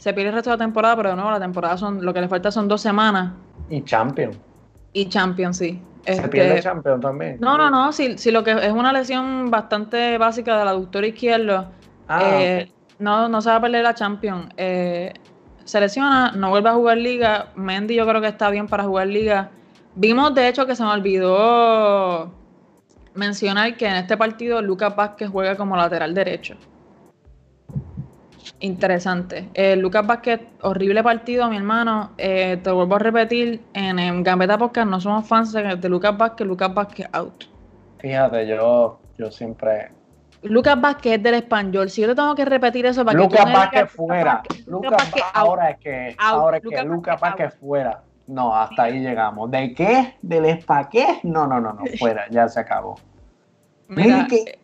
se 0.00 0.14
pierde 0.14 0.30
el 0.30 0.34
resto 0.36 0.48
de 0.48 0.56
la 0.56 0.64
temporada, 0.64 0.96
pero 0.96 1.14
no, 1.14 1.30
la 1.30 1.38
temporada 1.38 1.76
son, 1.76 2.02
lo 2.02 2.14
que 2.14 2.22
le 2.22 2.28
falta 2.28 2.50
son 2.50 2.66
dos 2.66 2.80
semanas. 2.80 3.34
Y 3.68 3.82
Champion. 3.82 4.30
Y 4.94 5.06
Champion, 5.10 5.52
sí. 5.52 5.78
Se 6.06 6.12
este, 6.12 6.28
pierde 6.28 6.62
Champion 6.62 7.02
también. 7.02 7.36
No, 7.38 7.58
no, 7.58 7.68
no, 7.68 7.92
si, 7.92 8.16
si 8.16 8.30
lo 8.30 8.42
que 8.42 8.52
es 8.52 8.72
una 8.72 8.94
lesión 8.94 9.50
bastante 9.50 10.16
básica 10.16 10.58
del 10.58 10.68
aductor 10.68 11.04
izquierdo, 11.04 11.66
ah, 12.08 12.22
eh, 12.32 12.72
no, 12.98 13.28
no 13.28 13.42
se 13.42 13.50
va 13.50 13.56
a 13.56 13.60
perder 13.60 13.84
la 13.84 13.94
Champion. 13.94 14.48
Eh, 14.56 15.12
se 15.64 15.78
lesiona, 15.78 16.32
no 16.32 16.48
vuelve 16.48 16.70
a 16.70 16.72
jugar 16.72 16.96
liga. 16.96 17.48
Mendy 17.54 17.94
yo 17.94 18.06
creo 18.06 18.22
que 18.22 18.28
está 18.28 18.48
bien 18.48 18.68
para 18.68 18.84
jugar 18.84 19.06
liga. 19.06 19.50
Vimos 19.96 20.34
de 20.34 20.48
hecho 20.48 20.64
que 20.64 20.74
se 20.74 20.82
me 20.82 20.92
olvidó 20.92 22.32
mencionar 23.14 23.76
que 23.76 23.86
en 23.86 23.96
este 23.96 24.16
partido 24.16 24.62
Lucas 24.62 24.96
Vázquez 24.96 25.28
juega 25.28 25.56
como 25.58 25.76
lateral 25.76 26.14
derecho. 26.14 26.56
Interesante. 28.60 29.48
Eh, 29.54 29.74
Lucas 29.74 30.06
Vázquez, 30.06 30.40
horrible 30.60 31.02
partido, 31.02 31.48
mi 31.48 31.56
hermano. 31.56 32.10
Eh, 32.18 32.58
te 32.62 32.70
vuelvo 32.70 32.96
a 32.96 32.98
repetir, 32.98 33.62
en, 33.72 34.22
Gambeta 34.22 34.58
Podcast 34.58 34.88
no 34.88 35.00
somos 35.00 35.26
fans 35.26 35.52
de, 35.52 35.88
Lucas 35.88 36.16
Vázquez, 36.16 36.46
Lucas 36.46 36.72
Vázquez 36.74 37.08
out. 37.12 37.44
Fíjate, 37.98 38.46
yo, 38.46 39.00
yo 39.18 39.30
siempre... 39.30 39.90
Lucas 40.42 40.80
Vázquez 40.80 41.14
es 41.14 41.22
del 41.22 41.34
español. 41.34 41.90
Si 41.90 42.00
yo 42.02 42.08
te 42.08 42.14
tengo 42.14 42.34
que 42.34 42.44
repetir 42.44 42.86
eso 42.86 43.04
para 43.04 43.18
Lucas 43.18 43.44
que 43.44 43.52
Vázquez 43.52 43.90
fuera. 43.90 44.42
Lucas 44.66 44.90
Vázquez 44.92 45.22
ahora 45.34 45.70
es 45.70 45.78
que, 45.78 46.16
ahora 46.18 46.56
es 46.56 46.62
que 46.62 46.82
Lucas 46.82 47.20
Vázquez 47.20 47.54
fuera. 47.58 48.02
No, 48.26 48.54
hasta 48.54 48.84
ahí 48.84 49.00
llegamos. 49.00 49.50
¿De 49.50 49.74
qué? 49.74 50.16
¿Del 50.22 50.44
espaqué? 50.46 51.20
No, 51.24 51.46
no, 51.46 51.60
no, 51.60 51.72
no, 51.72 51.82
fuera, 51.98 52.26
ya 52.30 52.48
se 52.48 52.60
acabó. 52.60 52.96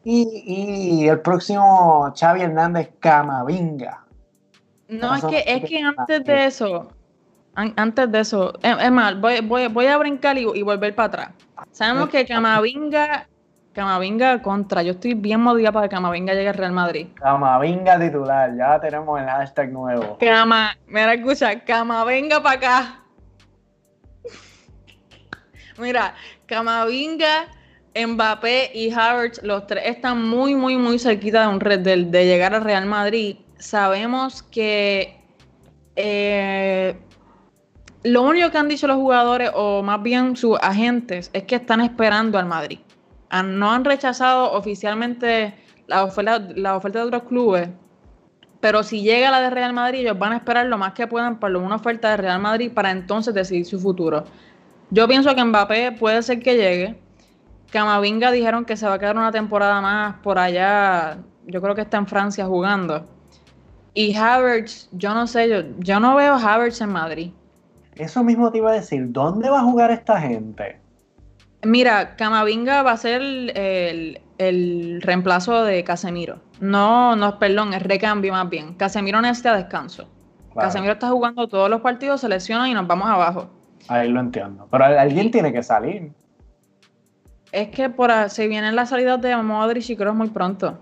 Y, 0.05 1.09
el 1.09 1.21
próximo 1.21 2.13
Xavi 2.19 2.43
Hernández 2.43 2.91
Camavinga. 3.01 4.05
No, 4.89 5.15
es 5.17 5.25
que, 5.25 5.45
es 5.47 5.65
que 5.65 5.81
antes 5.81 6.25
de 6.25 6.47
eso, 6.47 6.89
antes 7.55 8.13
de 8.13 8.21
eso, 8.21 8.53
es, 8.63 8.91
más, 8.93 9.19
voy, 9.21 9.41
voy, 9.41 9.67
voy, 9.69 9.87
a 9.87 9.97
brincar 9.97 10.39
y, 10.39 10.63
volver 10.63 10.95
para 10.95 11.07
atrás. 11.07 11.31
Sabemos 11.73 12.09
que 12.11 12.25
Camavinga, 12.25 13.27
Camavinga 13.73 14.43
contra, 14.43 14.83
yo 14.83 14.93
estoy 14.93 15.15
bien 15.15 15.41
modida 15.41 15.73
para 15.73 15.89
que 15.89 15.95
Camavinga 15.95 16.35
llegue 16.35 16.51
al 16.51 16.55
Real 16.55 16.73
Madrid. 16.73 17.09
Camavinga 17.15 17.99
titular, 17.99 18.55
ya 18.57 18.79
tenemos 18.81 19.21
el 19.21 19.27
hashtag 19.27 19.73
nuevo. 19.73 20.19
Cama, 20.19 20.77
mira, 20.87 21.15
escucha, 21.15 21.59
Camavinga 21.61 22.43
para 22.43 22.57
acá. 22.57 23.03
Mira, 25.79 26.15
Camavinga, 26.47 27.49
Mbappé 28.05 28.73
y 28.75 28.91
Havertz, 28.91 29.43
los 29.43 29.67
tres 29.67 29.85
están 29.87 30.29
muy, 30.29 30.55
muy, 30.55 30.77
muy 30.77 30.99
cerquita 30.99 31.43
de, 31.43 31.49
un 31.49 31.59
de, 32.11 32.27
llegar 32.27 32.55
al 32.55 32.63
Real 32.63 32.87
Madrid. 32.87 33.37
Sabemos 33.59 34.43
que 34.43 35.19
eh, 35.97 36.97
lo 38.03 38.23
único 38.23 38.51
que 38.51 38.59
han 38.59 38.69
dicho 38.69 38.87
los 38.87 38.97
jugadores, 38.97 39.51
o 39.55 39.83
más 39.83 40.03
bien 40.03 40.37
sus 40.37 40.59
agentes, 40.61 41.31
es 41.33 41.45
que 41.45 41.57
están 41.57 41.81
esperando 41.81 42.39
al 42.39 42.47
Madrid. 42.47 42.81
No 43.45 43.73
han 43.73 43.85
rechazado 43.85 44.53
oficialmente 44.53 45.55
la 45.87 46.05
oferta, 46.05 46.39
la 46.55 46.77
oferta 46.77 47.01
de 47.01 47.05
otros 47.07 47.23
clubes, 47.25 47.69
pero 48.61 48.83
si 48.83 49.03
llega 49.03 49.31
la 49.31 49.41
de 49.41 49.51
Real 49.51 49.73
Madrid, 49.73 50.01
ellos 50.01 50.19
van 50.19 50.33
a 50.33 50.37
esperar 50.37 50.67
lo 50.67 50.79
más 50.79 50.93
que 50.93 51.07
puedan 51.07 51.39
por 51.39 51.55
una 51.57 51.77
oferta 51.77 52.11
de 52.11 52.17
Real 52.17 52.41
Madrid 52.41 52.73
para 52.73 52.91
entonces 52.91 53.35
decidir 53.35 53.67
su 53.67 53.79
futuro. 53.79 54.25
Yo 54.91 55.07
pienso 55.09 55.35
que 55.35 55.45
Mbappé 55.45 55.93
puede 55.93 56.23
ser 56.23 56.41
que 56.41 56.57
llegue. 56.57 57.06
Camavinga 57.77 58.33
dijeron 58.33 58.65
que 58.65 58.75
se 58.75 58.87
va 58.87 58.95
a 58.95 58.99
quedar 58.99 59.19
una 59.19 59.31
temporada 59.31 59.83
más 59.83 60.15
por 60.23 60.39
allá. 60.39 61.19
Yo 61.45 61.61
creo 61.61 61.75
que 61.75 61.83
está 61.83 61.99
en 61.99 62.07
Francia 62.07 62.47
jugando. 62.47 63.07
Y 63.93 64.17
Havertz, 64.17 64.89
yo 64.93 65.13
no 65.13 65.27
sé, 65.27 65.47
yo, 65.51 65.57
yo 65.81 66.01
no 66.01 66.17
veo 66.17 66.37
Havertz 66.37 66.81
en 66.81 66.89
Madrid. 66.89 67.33
Eso 67.95 68.25
mismo 68.25 68.51
te 68.51 68.59
iba 68.59 68.71
a 68.71 68.73
decir. 68.73 69.13
¿Dónde 69.13 69.51
va 69.51 69.61
a 69.61 69.63
jugar 69.63 69.91
esta 69.91 70.19
gente? 70.19 70.81
Mira, 71.65 72.17
Camavinga 72.17 72.83
va 72.83 72.93
a 72.93 72.97
ser 72.97 73.21
el, 73.21 75.03
reemplazo 75.03 75.63
de 75.65 75.85
Casemiro. 75.85 76.41
No, 76.61 77.15
no, 77.15 77.39
perdón, 77.39 77.75
es 77.75 77.83
recambio 77.83 78.33
más 78.33 78.49
bien. 78.49 78.73
Casemiro 78.73 79.21
necesita 79.21 79.55
descanso. 79.55 80.09
Casemiro 80.55 80.95
está 80.95 81.11
jugando 81.11 81.47
todos 81.47 81.69
los 81.69 81.83
partidos, 81.83 82.23
se 82.23 82.31
lesiona 82.31 82.71
y 82.71 82.73
nos 82.73 82.87
vamos 82.87 83.07
abajo. 83.07 83.51
Ahí 83.89 84.09
lo 84.09 84.21
entiendo. 84.21 84.67
Pero 84.71 84.87
alguien 84.87 85.31
tiene 85.31 85.53
que 85.53 85.63
salir. 85.63 86.11
Es 87.53 87.69
que 87.69 87.89
por 87.89 88.11
se 88.29 88.49
vienen 88.49 88.77
las 88.77 88.91
salidas 88.91 89.21
de 89.21 89.37
Modric 89.37 89.89
y 89.91 89.97
Kroos 89.97 90.15
muy 90.15 90.29
pronto. 90.29 90.79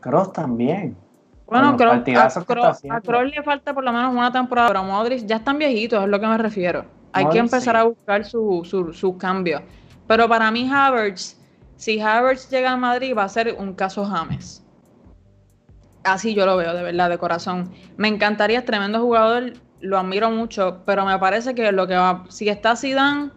Kroos 0.00 0.32
también. 0.32 0.96
Bueno, 1.46 1.76
Kroos, 1.76 2.36
a, 2.36 3.00
Kroos, 3.00 3.30
le 3.30 3.42
falta 3.42 3.72
por 3.72 3.82
lo 3.82 3.92
menos 3.92 4.12
una 4.12 4.30
temporada, 4.30 4.68
pero 4.68 4.84
Modric 4.84 5.24
ya 5.24 5.36
están 5.36 5.58
viejitos, 5.58 6.02
es 6.02 6.08
lo 6.08 6.20
que 6.20 6.26
me 6.26 6.36
refiero. 6.36 6.84
Hay 7.12 7.26
que 7.30 7.38
empezar 7.38 7.74
a 7.76 7.84
buscar 7.84 8.24
sus 8.24 8.68
su, 8.68 9.16
cambios. 9.18 9.62
Pero 10.06 10.28
para 10.28 10.50
mí 10.50 10.68
Havertz, 10.70 11.38
si 11.76 12.00
Havertz 12.00 12.50
llega 12.50 12.72
a 12.72 12.76
Madrid 12.76 13.14
va 13.16 13.24
a 13.24 13.28
ser 13.28 13.56
un 13.58 13.72
caso 13.72 14.04
James. 14.04 14.62
Así 16.04 16.34
yo 16.34 16.44
lo 16.46 16.56
veo, 16.56 16.74
de 16.74 16.82
verdad, 16.82 17.08
de 17.08 17.18
corazón. 17.18 17.72
Me 17.96 18.08
encantaría, 18.08 18.58
es 18.58 18.64
tremendo 18.64 19.00
jugador, 19.00 19.54
lo 19.80 19.98
admiro 19.98 20.30
mucho, 20.30 20.82
pero 20.84 21.04
me 21.06 21.18
parece 21.18 21.54
que 21.54 21.72
lo 21.72 21.86
que 21.86 21.96
va, 21.96 22.24
si 22.28 22.48
está 22.48 22.76
Zidane 22.76 23.30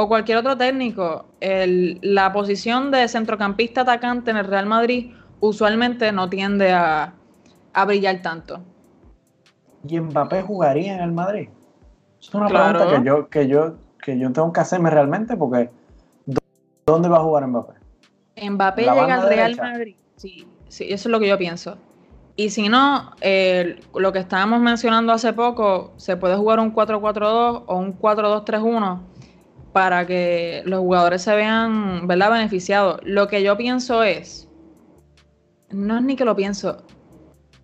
o 0.00 0.06
cualquier 0.06 0.38
otro 0.38 0.56
técnico, 0.56 1.24
la 1.40 2.32
posición 2.32 2.92
de 2.92 3.08
centrocampista 3.08 3.80
atacante 3.80 4.30
en 4.30 4.36
el 4.36 4.44
Real 4.44 4.64
Madrid 4.64 5.10
usualmente 5.40 6.12
no 6.12 6.30
tiende 6.30 6.70
a, 6.70 7.14
brillar 7.84 8.22
tanto. 8.22 8.60
¿Y 9.88 9.98
Mbappé 9.98 10.42
jugaría 10.42 10.94
en 10.94 11.00
el 11.00 11.10
Madrid? 11.10 11.48
Es 12.20 12.32
una 12.32 12.46
pregunta 12.46 12.88
que 12.88 13.04
yo, 13.04 13.28
que 13.28 13.48
yo, 13.48 13.74
que 14.00 14.16
yo 14.16 14.32
tengo 14.32 14.52
que 14.52 14.60
hacerme 14.60 14.88
realmente 14.88 15.36
porque 15.36 15.68
¿dónde 16.86 17.08
va 17.08 17.16
a 17.16 17.22
jugar 17.22 17.48
Mbappé? 17.48 17.74
Mbappé 18.50 18.82
llega 18.82 19.14
al 19.14 19.28
Real 19.28 19.56
Madrid. 19.56 19.96
Sí, 20.14 20.46
sí, 20.68 20.84
eso 20.84 21.08
es 21.08 21.10
lo 21.12 21.18
que 21.18 21.26
yo 21.26 21.36
pienso. 21.38 21.76
Y 22.36 22.50
si 22.50 22.68
no, 22.68 23.16
eh, 23.20 23.80
lo 23.96 24.12
que 24.12 24.20
estábamos 24.20 24.60
mencionando 24.60 25.12
hace 25.12 25.32
poco, 25.32 25.92
se 25.96 26.16
puede 26.16 26.36
jugar 26.36 26.60
un 26.60 26.72
4-4-2 26.72 27.64
o 27.66 27.76
un 27.76 27.98
4-2-3-1 27.98 29.17
para 29.78 30.04
que 30.08 30.60
los 30.64 30.80
jugadores 30.80 31.22
se 31.22 31.36
vean 31.36 32.08
¿verdad? 32.08 32.32
beneficiados. 32.32 32.98
Lo 33.04 33.28
que 33.28 33.44
yo 33.44 33.56
pienso 33.56 34.02
es, 34.02 34.48
no 35.70 35.98
es 35.98 36.02
ni 36.02 36.16
que 36.16 36.24
lo 36.24 36.34
pienso, 36.34 36.84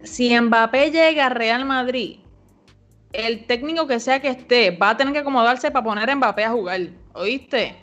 si 0.05 0.41
Mbappé 0.41 0.93
llega 0.93 1.27
a 1.27 1.31
Real 1.31 1.65
Madrid, 1.65 2.21
el 3.13 3.47
técnico 3.47 3.89
que 3.89 3.99
sea 3.99 4.21
que 4.21 4.29
esté 4.29 4.71
va 4.71 4.91
a 4.91 4.97
tener 4.97 5.13
que 5.13 5.19
acomodarse 5.19 5.73
para 5.73 5.85
poner 5.85 6.09
a 6.09 6.15
Mbappé 6.15 6.45
a 6.45 6.53
jugar, 6.53 6.83
¿oíste? 7.15 7.81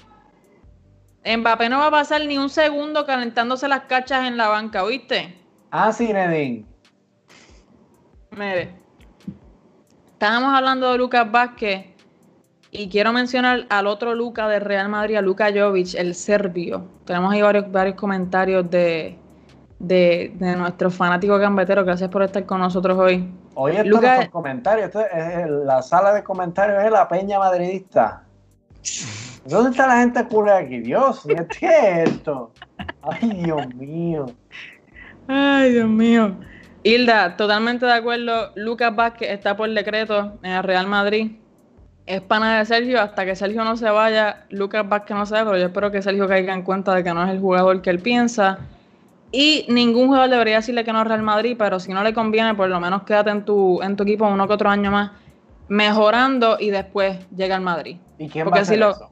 Mbappé 1.25 1.67
no 1.67 1.79
va 1.79 1.87
a 1.87 1.91
pasar 1.91 2.25
ni 2.25 2.37
un 2.37 2.49
segundo 2.49 3.05
calentándose 3.05 3.67
las 3.67 3.81
cachas 3.81 4.25
en 4.25 4.37
la 4.37 4.47
banca, 4.47 4.85
¿oíste? 4.85 5.37
Ah, 5.71 5.91
sí, 5.91 6.13
Nedín. 6.13 6.65
Mire, 8.31 8.73
estábamos 10.13 10.53
hablando 10.53 10.89
de 10.89 10.97
Lucas 10.97 11.29
Vázquez 11.29 11.90
y 12.71 12.87
quiero 12.87 13.11
mencionar 13.11 13.65
al 13.69 13.85
otro 13.85 14.15
Lucas 14.15 14.49
de 14.49 14.59
Real 14.59 14.87
Madrid, 14.87 15.17
a 15.17 15.21
Luka 15.21 15.49
Jovic, 15.53 15.93
el 15.95 16.15
serbio. 16.15 16.85
Tenemos 17.05 17.33
ahí 17.33 17.41
varios, 17.41 17.69
varios 17.69 17.97
comentarios 17.97 18.69
de, 18.69 19.17
de, 19.77 20.31
de 20.35 20.55
nuestro 20.55 20.89
fanático 20.89 21.37
gambetero. 21.37 21.83
Gracias 21.83 22.09
por 22.09 22.23
estar 22.23 22.45
con 22.45 22.61
nosotros 22.61 22.97
hoy. 22.97 23.29
Hoy 23.55 23.75
están 23.75 24.29
comentarios. 24.29 24.91
la 25.65 25.81
sala 25.81 26.13
de 26.13 26.23
comentarios 26.23 26.81
es 26.83 26.91
la 26.91 27.09
peña 27.09 27.39
madridista. 27.39 28.23
¿Dónde 29.45 29.71
está 29.71 29.87
la 29.87 29.99
gente 29.99 30.25
culera 30.27 30.59
aquí? 30.59 30.79
Dios, 30.79 31.27
¿qué 31.59 31.67
es 31.67 32.09
esto? 32.09 32.53
Ay, 33.01 33.43
Dios 33.43 33.75
mío. 33.75 34.27
Ay, 35.27 35.73
Dios 35.73 35.89
mío. 35.89 36.35
Hilda, 36.83 37.35
totalmente 37.35 37.85
de 37.85 37.93
acuerdo. 37.93 38.51
Lucas 38.55 38.95
Vázquez 38.95 39.29
está 39.29 39.57
por 39.57 39.69
decreto 39.69 40.39
en 40.41 40.51
el 40.51 40.63
Real 40.63 40.87
Madrid. 40.87 41.31
Es 42.11 42.21
pana 42.21 42.59
de 42.59 42.65
Sergio. 42.65 42.99
Hasta 43.01 43.25
que 43.25 43.35
Sergio 43.35 43.63
no 43.63 43.77
se 43.77 43.89
vaya, 43.89 44.45
Lucas 44.49 44.87
Vázquez 44.87 45.15
no 45.15 45.25
se 45.25 45.33
va, 45.35 45.45
pero 45.45 45.57
yo 45.57 45.65
espero 45.67 45.91
que 45.91 46.01
Sergio 46.01 46.27
caiga 46.27 46.53
en 46.53 46.61
cuenta 46.63 46.93
de 46.93 47.03
que 47.05 47.13
no 47.13 47.23
es 47.23 47.29
el 47.31 47.39
jugador 47.39 47.81
que 47.81 47.89
él 47.89 47.99
piensa. 47.99 48.57
Y 49.31 49.65
ningún 49.69 50.07
jugador 50.07 50.29
debería 50.29 50.57
decirle 50.57 50.83
que 50.83 50.91
no 50.91 51.01
es 51.01 51.07
Real 51.07 51.21
Madrid, 51.21 51.55
pero 51.57 51.79
si 51.79 51.93
no 51.93 52.03
le 52.03 52.13
conviene, 52.13 52.53
por 52.53 52.67
lo 52.67 52.81
menos 52.81 53.03
quédate 53.03 53.29
en 53.29 53.45
tu, 53.45 53.81
en 53.81 53.95
tu 53.95 54.03
equipo 54.03 54.27
uno 54.27 54.45
que 54.47 54.53
otro 54.53 54.69
año 54.69 54.91
más. 54.91 55.11
mejorando 55.69 56.57
y 56.59 56.69
después 56.69 57.17
llega 57.33 57.55
al 57.55 57.61
Madrid. 57.61 57.95
¿Y 58.17 58.27
quién 58.27 58.43
Porque 58.43 58.57
va 58.57 58.59
a 58.59 58.63
hacer 58.63 58.75
si 58.75 58.79
lo- 58.81 58.89
eso? 58.91 59.09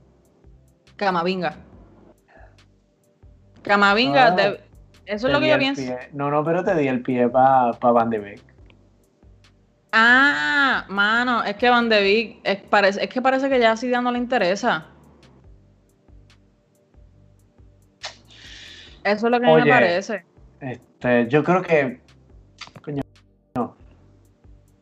Camavinga. 0.98 1.54
Camavinga, 3.62 4.26
Ah, 4.28 4.32
de- 4.32 4.60
eso 5.06 5.28
es 5.28 5.34
lo 5.34 5.40
que 5.40 5.48
yo 5.48 5.58
pienso. 5.58 5.82
pie. 5.82 5.98
No, 6.12 6.30
no, 6.30 6.44
pero 6.44 6.62
te 6.66 6.76
di 6.76 6.90
el 6.90 7.02
pie 7.02 7.30
para 7.30 7.72
Van 7.80 8.10
de 8.10 8.20
Beek. 8.20 8.42
Ah, 9.92 10.86
mano, 10.90 11.44
es 11.44 11.56
que 11.56 11.70
Van 11.70 11.90
de 11.90 12.02
Beek, 12.02 12.40
es, 12.44 12.58
parece, 12.70 13.04
es 13.04 13.10
que 13.10 13.22
parece 13.22 13.50
que 13.50 13.60
ya 13.60 13.72
a 13.72 13.78
Zidane 13.78 14.04
no 14.04 14.12
le 14.12 14.20
interesa. 14.20 14.86
Eso 19.04 19.26
es 19.28 19.32
lo 19.32 19.40
que 19.40 19.46
a 19.46 19.50
mí 19.50 19.56
Oye, 19.56 19.66
me 19.66 19.72
parece. 19.72 20.26
Este, 20.60 21.28
yo 21.30 21.44
creo 21.44 21.62
que 21.62 22.00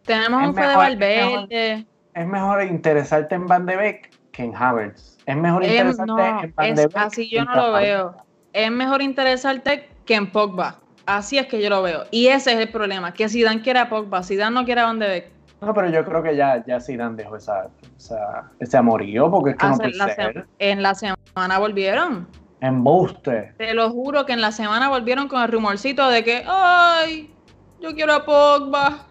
Tenemos 0.03 0.41
es 0.41 0.47
un 0.49 0.55
Fede 0.55 0.72
es 0.72 0.76
Valverde. 0.78 1.86
es 2.14 2.28
mejor 2.28 2.64
interesarte 2.64 3.36
en 3.36 3.45
Van 3.45 3.66
de 3.66 3.76
Beek 3.76 4.10
que 4.32 4.43
en 4.43 4.55
Havertz. 4.55 5.18
Es 5.26 5.36
mejor 5.36 5.64
Em, 5.64 5.72
interesarte 5.72 6.05
no, 6.05 6.43
en 6.43 6.53
Van 6.55 6.76
de 6.76 6.88
Beek. 6.88 6.97
así 6.97 7.30
yo 7.30 7.43
no 7.45 7.55
lo 7.55 7.74
veo. 7.74 8.16
Es 8.53 8.72
mejor 8.72 9.01
interesarte 9.01 9.89
que 10.05 10.16
en 10.16 10.32
Pogba. 10.32 10.80
Así 11.08 11.38
es 11.38 11.47
que 11.47 11.62
yo 11.62 11.70
lo 11.70 11.82
veo. 11.82 12.03
Y 12.12 12.28
ese 12.28 12.51
es 12.53 12.60
el 12.60 12.70
problema, 12.70 13.14
que 13.14 13.28
Zidane 13.30 13.62
quiere 13.62 13.80
a 13.80 13.89
Pogba, 13.89 14.22
Zidane 14.24 14.53
no 14.53 14.66
quiere 14.66 14.82
a 14.82 14.86
Van 14.86 14.99
de 14.99 15.08
Beek. 15.08 15.26
No, 15.62 15.74
pero 15.74 15.89
yo 15.89 16.03
creo 16.05 16.22
que 16.22 16.36
ya, 16.36 16.64
ya 16.68 16.80
Zidane 16.80 17.16
dejó 17.16 17.38
esa, 17.38 17.70
esa- 17.97 18.51
ese 18.60 18.78
amorío, 18.78 19.32
porque 19.32 19.51
es 19.51 19.55
que 19.58 19.66
no 19.66 19.72
Hace- 19.74 19.84
puede 19.84 19.95
la 19.97 20.14
ser. 20.14 20.47
en 20.60 20.84
la 20.84 20.93
semana 20.93 21.58
volvieron. 21.60 22.28
Embuste. 22.60 23.53
Te 23.58 23.74
lo 23.74 23.89
juro 23.89 24.26
que 24.26 24.34
en 24.34 24.41
la 24.41 24.51
semana 24.51 24.89
volvieron 24.89 25.28
con 25.28 25.41
el 25.41 25.47
rumorcito 25.51 26.10
de 26.10 26.24
que, 26.24 26.43
ay, 26.47 27.34
yo 27.80 27.93
quiero 27.95 28.14
a 28.14 28.26
Pogba. 28.26 29.05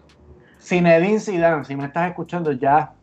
Zinedine 0.61 1.19
Zidane, 1.19 1.65
si 1.65 1.75
me 1.75 1.85
estás 1.85 2.09
escuchando 2.09 2.51
ya, 2.51 2.93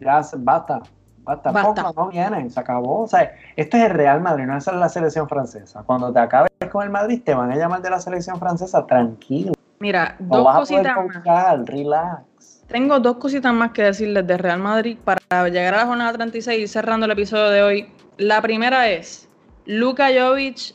ya 0.00 0.20
basta, 0.38 0.80
basta, 1.28 1.52
Basta. 1.52 1.92
No 1.94 2.08
viene, 2.08 2.48
se 2.50 2.58
acabó. 2.60 3.02
O 3.02 3.06
sea, 3.08 3.32
este 3.56 3.78
es 3.78 3.84
el 3.84 3.90
Real 3.90 4.20
Madrid, 4.20 4.44
no 4.46 4.56
esa 4.56 4.70
es 4.72 4.76
la 4.78 4.88
selección 4.88 5.28
francesa. 5.28 5.82
Cuando 5.84 6.12
te 6.12 6.18
acabes 6.18 6.50
con 6.72 6.82
el 6.82 6.90
Madrid, 6.90 7.22
te 7.24 7.34
van 7.34 7.52
a 7.52 7.56
llamar 7.56 7.82
de 7.82 7.90
la 7.90 8.00
selección 8.00 8.38
francesa, 8.38 8.86
tranquilo. 8.86 9.52
Mira, 9.80 10.16
No 10.18 10.38
dos 10.38 10.56
cositas 10.56 10.96
más. 11.24 11.66
relax. 11.66 12.64
Tengo 12.66 12.98
dos 12.98 13.16
cositas 13.18 13.52
más 13.52 13.70
que 13.72 13.82
decirles 13.84 14.26
de 14.26 14.36
Real 14.36 14.58
Madrid 14.58 14.98
para 15.04 15.48
llegar 15.48 15.74
a 15.74 15.78
la 15.78 15.86
jornada 15.86 16.12
36 16.14 16.64
y 16.64 16.66
cerrando 16.68 17.06
el 17.06 17.12
episodio 17.12 17.50
de 17.50 17.62
hoy. 17.62 17.92
La 18.16 18.42
primera 18.42 18.88
es, 18.88 19.28
Luka 19.64 20.08
Jovic. 20.08 20.74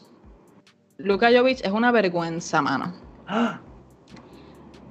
Luka 0.97 1.27
Jovic 1.35 1.59
es 1.65 1.71
una 1.71 1.91
vergüenza, 1.91 2.61
mano. 2.61 2.93
¡Ah! 3.27 3.59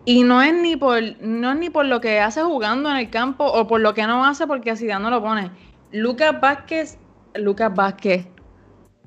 Y 0.05 0.25
no 0.25 0.43
es 0.43 0.53
ni 0.55 0.77
por 0.77 1.01
no 1.21 1.53
es 1.53 1.59
ni 1.59 1.71
por 1.71 1.87
lo 1.87 2.01
que 2.01 2.19
hace 2.19 2.43
jugando 2.43 2.91
en 2.91 2.97
el 2.97 3.11
campo 3.11 3.45
o 3.45 3.67
por 3.67 3.81
lo 3.81 3.95
que 3.95 4.07
no 4.07 4.25
hace 4.25 4.47
porque 4.47 4.77
Zidane 4.77 5.05
no 5.05 5.11
lo 5.11 5.23
pone. 5.23 5.51
Lucas 5.93 6.41
Vázquez, 6.41 6.99
Lucas 7.35 7.73
Vázquez. 7.75 8.27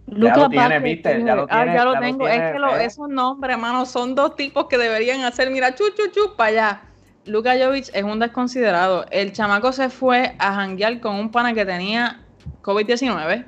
Ya 0.08 0.36
lo 0.38 0.50
tiene, 0.50 0.80
viste, 0.80 1.24
ya 1.26 1.36
lo 1.36 1.48
ah, 1.50 1.64
tiene, 1.64 1.74
ya 1.74 1.84
lo 1.84 1.94
ya 1.94 2.00
lo 2.00 2.06
tengo. 2.06 2.28
es 2.28 2.54
que 2.54 2.60
lo- 2.60 2.74
¿ves? 2.74 2.94
esos 2.94 3.10
nombres, 3.10 3.56
hermano, 3.56 3.86
son 3.88 4.14
dos 4.14 4.36
tipos 4.36 4.68
que 4.68 4.78
deberían 4.78 5.22
hacer, 5.24 5.50
mira, 5.50 5.74
chu, 5.74 5.86
chu, 5.96 6.12
chu, 6.12 6.36
para 6.36 6.50
allá. 6.50 6.82
Luka 7.26 7.56
Jovic 7.60 7.90
es 7.92 8.04
un 8.04 8.20
desconsiderado. 8.20 9.06
El 9.10 9.34
chamaco 9.34 9.72
se 9.72 9.90
fue 9.90 10.36
a 10.38 10.54
janguear 10.54 11.00
con 11.00 11.16
un 11.16 11.32
pana 11.32 11.56
que 11.56 11.66
tenía 11.66 12.24
COVID-19. 12.62 13.46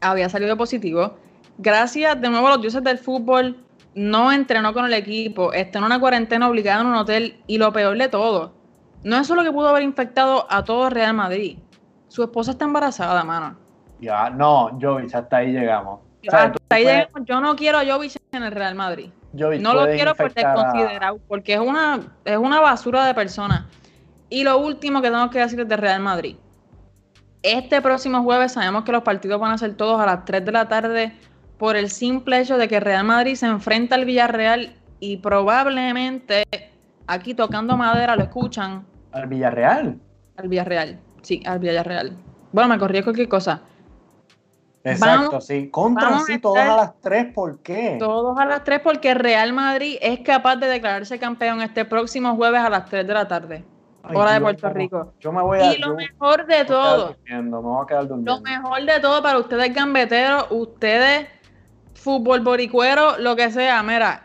Había 0.00 0.28
salido 0.28 0.56
positivo. 0.56 1.18
Gracias 1.58 2.20
de 2.20 2.30
nuevo 2.30 2.46
a 2.46 2.50
los 2.50 2.60
dioses 2.60 2.84
del 2.84 2.98
fútbol, 2.98 3.56
no 3.96 4.30
entrenó 4.30 4.72
con 4.72 4.84
el 4.84 4.92
equipo, 4.92 5.52
está 5.52 5.78
en 5.78 5.84
una 5.86 5.98
cuarentena 5.98 6.48
obligada 6.48 6.82
en 6.82 6.86
un 6.86 6.94
hotel 6.94 7.42
y 7.48 7.58
lo 7.58 7.72
peor 7.72 7.96
de 7.98 8.08
todo, 8.08 8.52
no 9.02 9.16
es 9.16 9.26
solo 9.26 9.42
que 9.42 9.50
pudo 9.50 9.68
haber 9.70 9.82
infectado 9.82 10.46
a 10.50 10.62
todo 10.64 10.88
Real 10.90 11.14
Madrid. 11.14 11.58
Su 12.08 12.22
esposa 12.22 12.52
está 12.52 12.64
embarazada, 12.66 13.24
mano. 13.24 13.56
Ya, 14.00 14.28
no, 14.30 14.78
Jovic, 14.80 15.14
hasta 15.14 15.38
ahí 15.38 15.52
llegamos. 15.52 16.00
O 16.26 16.30
sea, 16.30 16.52
tú 16.52 16.58
Hasta 16.62 16.76
ahí 16.76 16.82
puedes- 16.84 16.98
llegamos. 17.06 17.20
Yo 17.26 17.40
no 17.40 17.56
quiero 17.56 17.78
a 17.78 17.84
Jovic 17.86 18.16
en 18.32 18.42
el 18.42 18.52
Real 18.52 18.74
Madrid. 18.74 19.10
Jovic 19.36 19.60
No 19.62 19.72
lo 19.74 19.86
quiero 19.86 20.14
por 20.14 20.32
desconsiderado, 20.32 21.18
porque 21.26 21.54
es 21.54 21.60
una, 21.60 22.00
es 22.24 22.36
una 22.36 22.60
basura 22.60 23.06
de 23.06 23.14
persona. 23.14 23.66
Y 24.28 24.44
lo 24.44 24.58
último 24.58 25.00
que 25.00 25.10
tengo 25.10 25.30
que 25.30 25.38
decir 25.38 25.60
es 25.60 25.68
de 25.68 25.76
Real 25.76 26.00
Madrid. 26.00 26.36
Este 27.42 27.80
próximo 27.80 28.22
jueves 28.24 28.52
sabemos 28.52 28.84
que 28.84 28.92
los 28.92 29.02
partidos 29.02 29.40
van 29.40 29.52
a 29.52 29.58
ser 29.58 29.74
todos 29.74 30.00
a 30.00 30.06
las 30.06 30.24
3 30.24 30.44
de 30.44 30.52
la 30.52 30.68
tarde 30.68 31.16
por 31.58 31.76
el 31.76 31.90
simple 31.90 32.40
hecho 32.40 32.58
de 32.58 32.68
que 32.68 32.80
Real 32.80 33.04
Madrid 33.04 33.34
se 33.34 33.46
enfrenta 33.46 33.94
al 33.94 34.04
Villarreal 34.04 34.74
y 35.00 35.18
probablemente 35.18 36.44
aquí 37.06 37.34
tocando 37.34 37.76
madera 37.76 38.16
lo 38.16 38.22
escuchan 38.24 38.84
al 39.12 39.26
Villarreal. 39.26 39.98
al 40.36 40.48
Villarreal. 40.48 41.00
Sí, 41.22 41.42
al 41.46 41.58
Villarreal. 41.58 42.16
Bueno, 42.52 42.68
me 42.68 42.78
corrí 42.78 43.02
cualquier 43.02 43.28
cosa. 43.28 43.62
Exacto, 44.84 45.28
Vamos- 45.30 45.46
sí. 45.46 45.68
Contra 45.68 46.20
sí, 46.20 46.34
estar- 46.34 46.58
a 46.70 46.76
las 46.76 47.00
tres, 47.00 47.32
¿por 47.34 47.58
qué? 47.60 47.96
Todos 47.98 48.38
a 48.38 48.44
las 48.44 48.62
3 48.62 48.78
porque 48.80 49.14
Real 49.14 49.52
Madrid 49.52 49.96
es 50.00 50.20
capaz 50.20 50.54
de 50.56 50.68
declararse 50.68 51.18
campeón 51.18 51.60
este 51.60 51.84
próximo 51.84 52.36
jueves 52.36 52.60
a 52.60 52.70
las 52.70 52.84
3 52.84 53.04
de 53.04 53.12
la 53.14 53.26
tarde. 53.26 53.64
Ay, 54.04 54.14
hora 54.14 54.34
de 54.34 54.40
Puerto. 54.40 54.68
Rico. 54.70 55.14
Yo 55.18 55.32
me 55.32 55.42
voy 55.42 55.58
a. 55.58 55.72
Y 55.74 55.78
lo 55.78 55.94
mejor 55.94 56.46
de 56.46 56.58
me 56.58 56.62
voy 56.62 56.62
a 56.62 56.64
quedar 56.64 56.66
todo, 56.66 57.06
durmiendo, 57.08 57.62
me 57.62 57.68
voy 57.68 57.82
a 57.82 57.86
quedar 57.88 58.06
durmiendo. 58.06 58.36
lo 58.36 58.40
mejor 58.42 58.84
de 58.84 59.00
todo 59.00 59.22
para 59.22 59.38
ustedes 59.38 59.74
gambeteros, 59.74 60.46
ustedes 60.50 61.26
fútbol 61.96 62.40
boricuero, 62.40 63.18
lo 63.18 63.34
que 63.36 63.50
sea, 63.50 63.82
mira, 63.82 64.22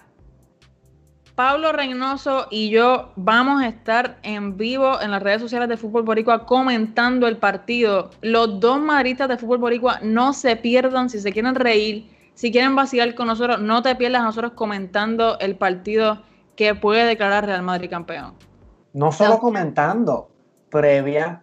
Pablo 1.36 1.72
Reynoso 1.72 2.48
y 2.52 2.70
yo 2.70 3.14
vamos 3.16 3.64
a 3.64 3.68
estar 3.68 4.20
en 4.22 4.58
vivo 4.58 5.02
en 5.02 5.12
las 5.12 5.24
redes 5.24 5.42
sociales 5.42 5.70
de 5.70 5.78
Fútbol 5.78 6.04
Boricua 6.04 6.46
comentando 6.46 7.28
el 7.28 7.38
partido. 7.38 8.12
Los 8.22 8.60
dos 8.60 8.80
madristas 8.80 9.30
de 9.30 9.38
Fútbol 9.38 9.58
Boricua 9.60 10.00
no 10.04 10.34
se 10.34 10.56
pierdan 10.58 11.10
si 11.10 11.20
se 11.20 11.32
quieren 11.32 11.56
reír, 11.56 12.12
si 12.36 12.52
quieren 12.52 12.76
vacilar 12.76 13.16
con 13.16 13.28
nosotros, 13.28 13.60
no 13.62 13.82
te 13.82 13.96
pierdas 13.96 14.24
nosotros 14.24 14.52
comentando 14.54 15.40
el 15.40 15.56
partido 15.56 16.22
que 16.56 16.76
puede 16.76 17.06
declarar 17.06 17.46
Real 17.46 17.64
Madrid 17.64 17.90
campeón. 17.90 18.36
No 18.94 19.12
solo 19.12 19.40
comentando, 19.40 20.30
previa, 20.70 21.42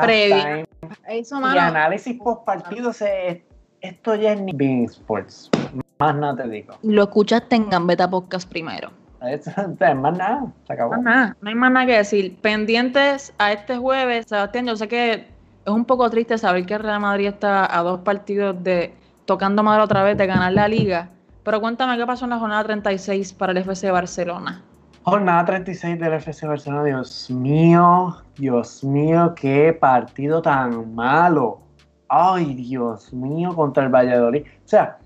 Previa. 0.00 0.36
halftime 0.36 0.68
Eso, 1.08 1.40
y 1.40 1.58
análisis 1.58 2.16
post 2.22 2.44
partido. 2.44 2.92
se- 2.92 3.44
esto 3.84 4.14
ya 4.14 4.32
es 4.32 4.40
ni 4.40 4.52
Bean 4.52 4.84
Sports. 4.84 5.50
Más 5.98 6.16
nada 6.16 6.42
te 6.42 6.48
digo. 6.48 6.74
lo 6.82 7.02
escuchaste 7.02 7.54
en 7.56 7.68
Gambeta 7.68 8.08
Podcast 8.08 8.48
primero. 8.48 8.90
Esto 9.22 9.50
es 9.50 9.96
más 9.96 10.16
nada, 10.16 10.46
se 10.66 10.72
acabó. 10.72 10.92
Más 10.92 11.02
nada, 11.02 11.36
no 11.40 11.48
hay 11.48 11.54
más 11.54 11.70
nada 11.70 11.86
que 11.86 11.96
decir. 11.96 12.36
Pendientes 12.40 13.32
a 13.38 13.52
este 13.52 13.76
jueves, 13.76 14.26
Sebastián, 14.26 14.66
yo 14.66 14.76
sé 14.76 14.88
que 14.88 15.12
es 15.12 15.72
un 15.72 15.84
poco 15.84 16.08
triste 16.10 16.36
saber 16.38 16.66
que 16.66 16.74
el 16.74 16.80
Real 16.80 17.00
Madrid 17.00 17.28
está 17.28 17.78
a 17.78 17.82
dos 17.82 18.00
partidos 18.00 18.62
de 18.62 18.94
tocando 19.26 19.62
madera 19.62 19.84
otra 19.84 20.02
vez 20.02 20.16
de 20.16 20.26
ganar 20.26 20.52
la 20.52 20.66
liga. 20.66 21.10
Pero 21.42 21.60
cuéntame 21.60 21.96
qué 21.98 22.06
pasó 22.06 22.24
en 22.24 22.30
la 22.30 22.38
jornada 22.38 22.64
36 22.64 23.34
para 23.34 23.52
el 23.52 23.58
FC 23.58 23.90
Barcelona. 23.90 24.62
Jornada 25.02 25.44
36 25.44 26.00
del 26.00 26.14
FC 26.14 26.46
Barcelona, 26.46 26.84
Dios 26.84 27.30
mío, 27.30 28.16
Dios 28.36 28.82
mío, 28.82 29.34
qué 29.36 29.74
partido 29.78 30.40
tan 30.40 30.94
malo. 30.94 31.63
Ay, 32.08 32.54
Dios 32.54 33.12
mío, 33.12 33.54
contra 33.54 33.84
el 33.84 33.88
Valladolid. 33.88 34.42
O 34.42 34.68
sea, 34.68 34.98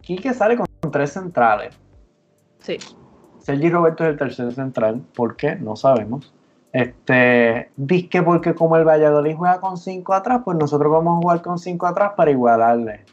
Quique 0.00 0.32
sale 0.32 0.56
con 0.56 0.66
tres 0.90 1.12
centrales. 1.12 1.78
Sí. 2.60 2.78
Sergi 3.38 3.70
Roberto 3.70 4.04
es 4.04 4.10
el 4.10 4.18
tercer 4.18 4.52
central. 4.52 5.02
¿Por 5.14 5.36
qué? 5.36 5.56
No 5.56 5.76
sabemos. 5.76 6.32
Este, 6.72 7.70
disque 7.76 8.22
porque 8.22 8.54
como 8.54 8.76
el 8.76 8.84
Valladolid 8.86 9.36
juega 9.36 9.60
con 9.60 9.76
cinco 9.76 10.14
atrás, 10.14 10.42
pues 10.44 10.56
nosotros 10.58 10.92
vamos 10.92 11.16
a 11.16 11.20
jugar 11.22 11.42
con 11.42 11.58
cinco 11.58 11.86
atrás 11.86 12.12
para 12.16 12.30
igualarle. 12.30 13.04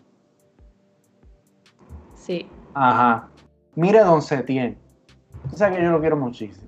Sí. 2.15 2.47
Ajá. 2.73 3.27
Mire 3.75 3.99
Don 3.99 4.21
Setien. 4.21 4.77
O 5.51 5.55
sea 5.55 5.69
que 5.69 5.81
yo 5.81 5.91
lo 5.91 5.99
quiero 5.99 6.17
muchísimo. 6.17 6.67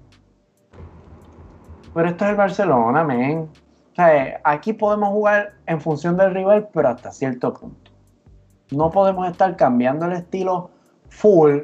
Pero 1.93 2.09
esto 2.09 2.25
es 2.25 2.31
el 2.31 2.37
Barcelona, 2.37 3.03
men. 3.03 3.49
Sea, 3.97 4.39
aquí 4.43 4.73
podemos 4.73 5.09
jugar 5.09 5.53
en 5.65 5.81
función 5.81 6.17
del 6.17 6.31
rival, 6.33 6.69
pero 6.71 6.89
hasta 6.89 7.11
cierto 7.11 7.51
punto. 7.51 7.91
No 8.71 8.91
podemos 8.91 9.27
estar 9.27 9.55
cambiando 9.55 10.05
el 10.05 10.11
estilo 10.11 10.69
full 11.09 11.61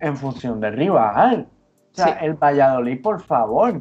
en 0.00 0.16
función 0.16 0.58
del 0.60 0.74
rival. 0.76 1.46
O 1.92 1.94
sea, 1.94 2.06
Sí. 2.18 2.24
el 2.24 2.34
Valladolid, 2.34 3.00
por 3.00 3.20
favor. 3.22 3.80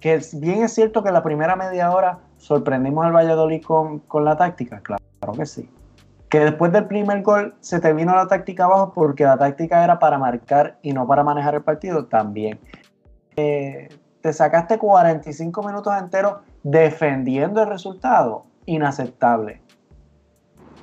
Que 0.00 0.14
es- 0.14 0.38
bien 0.40 0.64
es 0.64 0.74
cierto 0.74 1.04
que 1.04 1.12
la 1.12 1.22
primera 1.22 1.54
media 1.54 1.92
hora 1.92 2.18
sorprendimos 2.38 3.06
al 3.06 3.12
Valladolid 3.14 3.62
con, 3.62 4.00
con 4.00 4.24
la 4.24 4.36
táctica, 4.36 4.80
claro 4.80 5.00
que 5.36 5.46
sí 5.46 5.70
que 6.28 6.38
después 6.38 6.70
del 6.70 6.86
primer 6.86 7.22
gol 7.22 7.56
se 7.58 7.80
te 7.80 7.92
vino 7.92 8.14
la 8.14 8.28
táctica 8.28 8.64
abajo 8.66 8.92
porque 8.94 9.24
la 9.24 9.36
táctica 9.36 9.82
era 9.82 9.98
para 9.98 10.16
marcar 10.16 10.78
y 10.80 10.92
no 10.92 11.04
para 11.04 11.24
manejar 11.24 11.56
el 11.56 11.62
partido 11.62 12.06
también. 12.06 12.60
Eh, 13.34 13.88
te 14.20 14.32
sacaste 14.32 14.78
45 14.78 15.60
minutos 15.64 15.92
enteros 15.98 16.34
defendiendo 16.62 17.62
el 17.62 17.68
resultado. 17.68 18.44
Inaceptable. 18.66 19.60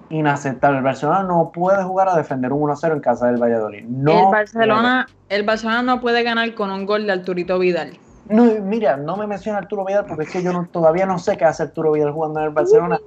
Inaceptable. 0.10 0.78
El 0.78 0.84
Barcelona 0.84 1.24
no 1.24 1.52
puede 1.52 1.84
jugar 1.84 2.10
a 2.10 2.16
defender 2.16 2.54
un 2.54 2.70
1-0 2.70 2.94
en 2.94 3.00
casa 3.00 3.28
del 3.28 3.42
Valladolid. 3.42 3.84
No 3.86 4.28
el 4.28 4.32
Barcelona, 4.32 5.06
el 5.30 5.44
Barcelona 5.44 5.82
no 5.84 6.02
puede 6.02 6.24
ganar 6.24 6.54
con 6.56 6.72
un 6.72 6.86
gol 6.86 7.06
de 7.06 7.14
Arturito 7.14 7.60
Vidal. 7.60 7.98
No, 8.30 8.46
mira, 8.62 8.98
no 8.98 9.16
me 9.16 9.26
menciona 9.26 9.60
Arturo 9.60 9.86
Vidal 9.86 10.06
porque 10.06 10.24
es 10.24 10.32
que 10.32 10.44
yo 10.44 10.52
todavía 10.72 11.06
no 11.06 11.18
sé 11.18 11.38
qué 11.38 11.46
hace 11.46 11.64
Arturo 11.64 11.94
Vidal 11.94 12.12
jugando 12.12 12.40
en 12.40 12.48
el 12.48 12.52
Barcelona, 12.52 13.00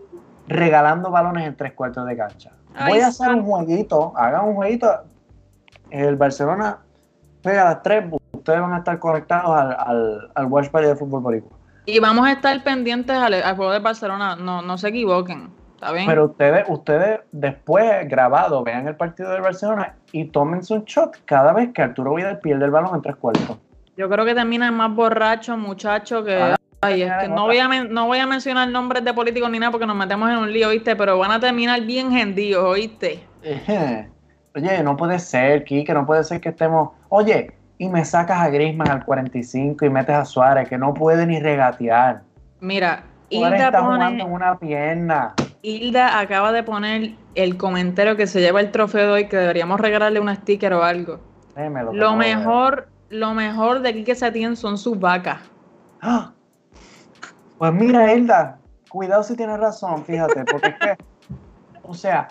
regalando 0.49 1.11
balones 1.11 1.47
en 1.47 1.57
tres 1.57 1.75
cuartos 1.75 2.07
de 2.07 2.17
cancha. 2.17 2.53
Voy 2.87 3.01
a 3.01 3.09
hacer 3.09 3.31
un 3.31 3.45
jueguito, 3.45 4.13
hagan 4.17 4.49
un 4.49 4.55
jueguito. 4.55 4.89
El 5.91 6.17
Barcelona 6.17 6.79
pega 7.43 7.65
las 7.65 7.83
tres, 7.83 8.05
ustedes 8.33 8.61
van 8.61 8.73
a 8.73 8.79
estar 8.79 8.99
conectados 8.99 9.51
al, 9.51 9.77
al, 9.79 10.31
al 10.35 10.47
Watch 10.47 10.71
Party 10.71 10.89
de 10.89 10.97
Fútbol 10.97 11.21
Boricua. 11.21 11.60
Y 11.87 11.99
vamos 12.01 12.27
a 12.27 12.33
estar 12.33 12.63
pendientes 12.63 13.17
al, 13.17 13.35
al 13.35 13.57
juego 13.57 13.73
de 13.73 13.79
Barcelona, 13.79 14.37
no, 14.37 14.63
no 14.63 14.79
se 14.79 14.89
equivoquen. 14.89 15.51
¿Está 15.75 15.93
bien? 15.93 16.07
Pero 16.07 16.27
ustedes, 16.27 16.65
ustedes 16.69 17.21
después 17.33 18.07
grabado 18.09 18.63
vean 18.63 18.87
el 18.87 18.97
partido 18.97 19.31
del 19.31 19.41
Barcelona 19.41 19.95
y 20.13 20.27
tómense 20.27 20.75
un 20.75 20.85
shot 20.85 21.17
cada 21.25 21.55
vez 21.55 21.71
que 21.73 21.81
Arturo 21.81 22.15
Vidal 22.15 22.39
pierde 22.41 22.67
el 22.67 22.71
balón 22.71 22.95
en 22.97 23.03
tres 23.03 23.17
cuartos. 23.17 23.57
Yo 23.97 24.09
creo 24.09 24.25
que 24.25 24.35
termina 24.35 24.71
más 24.71 24.95
borracho, 24.95 25.57
muchacho, 25.57 26.23
que... 26.23 26.35
Ah, 26.37 26.57
Ay, 26.83 27.03
es 27.03 27.13
que 27.21 27.29
no 27.29 27.45
voy, 27.45 27.59
a 27.59 27.69
no 27.85 28.07
voy 28.07 28.19
a 28.19 28.27
mencionar 28.27 28.69
nombres 28.69 29.05
de 29.05 29.13
políticos 29.13 29.51
ni 29.51 29.59
nada 29.59 29.71
porque 29.71 29.87
nos 29.87 29.97
metemos 29.97 30.31
en 30.31 30.37
un 30.39 30.51
lío, 30.51 30.69
¿oíste? 30.69 30.97
Pero 30.97 31.19
van 31.19 31.31
a 31.31 31.39
terminar 31.39 31.83
bien 31.83 32.11
gendíos, 32.11 32.65
¿oíste? 32.65 33.23
Oye, 34.55 34.83
no 34.83 34.97
puede 34.97 35.19
ser, 35.19 35.65
Kike, 35.65 35.93
no 35.93 36.07
puede 36.07 36.25
ser 36.25 36.41
que 36.41 36.49
estemos. 36.49 36.91
Oye, 37.11 37.53
y 37.81 37.89
me 37.89 38.05
sacas 38.05 38.43
a 38.43 38.51
Griezmann 38.51 38.91
al 38.91 39.03
45 39.07 39.87
y 39.87 39.89
metes 39.89 40.15
a 40.15 40.27
Suárez, 40.27 40.69
que 40.69 40.77
no 40.77 40.93
puede 40.93 41.27
ni 41.27 41.41
regatear. 41.41 42.21
Mira, 42.61 43.05
Suárez 43.31 43.59
Hilda, 43.59 43.67
está 43.69 43.83
jugando 43.83 44.25
en 44.25 44.33
una 44.33 44.59
pierna. 44.59 45.35
Hilda 45.63 46.21
acaba 46.21 46.53
de 46.53 46.63
poner 46.63 47.15
el 47.35 47.57
comentario 47.57 48.19
que 48.19 48.27
se 48.27 48.43
lleva 48.43 48.61
el 48.61 48.71
trofeo 48.71 49.07
de 49.07 49.13
hoy, 49.13 49.29
que 49.29 49.39
deberíamos 49.39 49.81
regalarle 49.81 50.21
un 50.21 50.29
sticker 50.37 50.75
o 50.75 50.85
algo. 50.85 51.21
Déjemelo, 51.57 51.95
Lo 51.95 51.99
por 51.99 52.01
favor. 52.01 52.19
mejor, 52.19 52.89
lo 53.09 53.33
mejor 53.33 53.81
de 53.81 53.95
Quique 53.95 54.15
Setién 54.15 54.57
son 54.57 54.77
sus 54.77 55.01
vacas. 55.01 55.39
¡Ah! 56.03 56.33
Pues 57.57 57.73
mira, 57.73 58.13
Hilda, 58.13 58.59
cuidado 58.91 59.23
si 59.23 59.35
tienes 59.39 59.59
razón, 59.59 60.05
fíjate, 60.05 60.45
porque 60.45 60.69
es 60.69 60.79
que, 60.79 60.97
o 61.85 61.95
sea, 61.95 62.29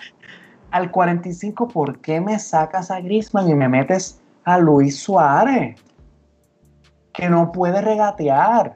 al 0.69 0.91
45, 0.91 1.69
¿por 1.69 1.97
qué 2.01 2.21
me 2.21 2.37
sacas 2.37 2.91
a 2.91 3.01
Griezmann 3.01 3.49
y 3.49 3.55
me 3.55 3.67
metes 3.67 4.21
a 4.53 4.57
Luis 4.57 4.99
Suárez? 5.01 5.79
Que 7.13 7.29
no 7.29 7.51
puede 7.51 7.81
regatear, 7.81 8.75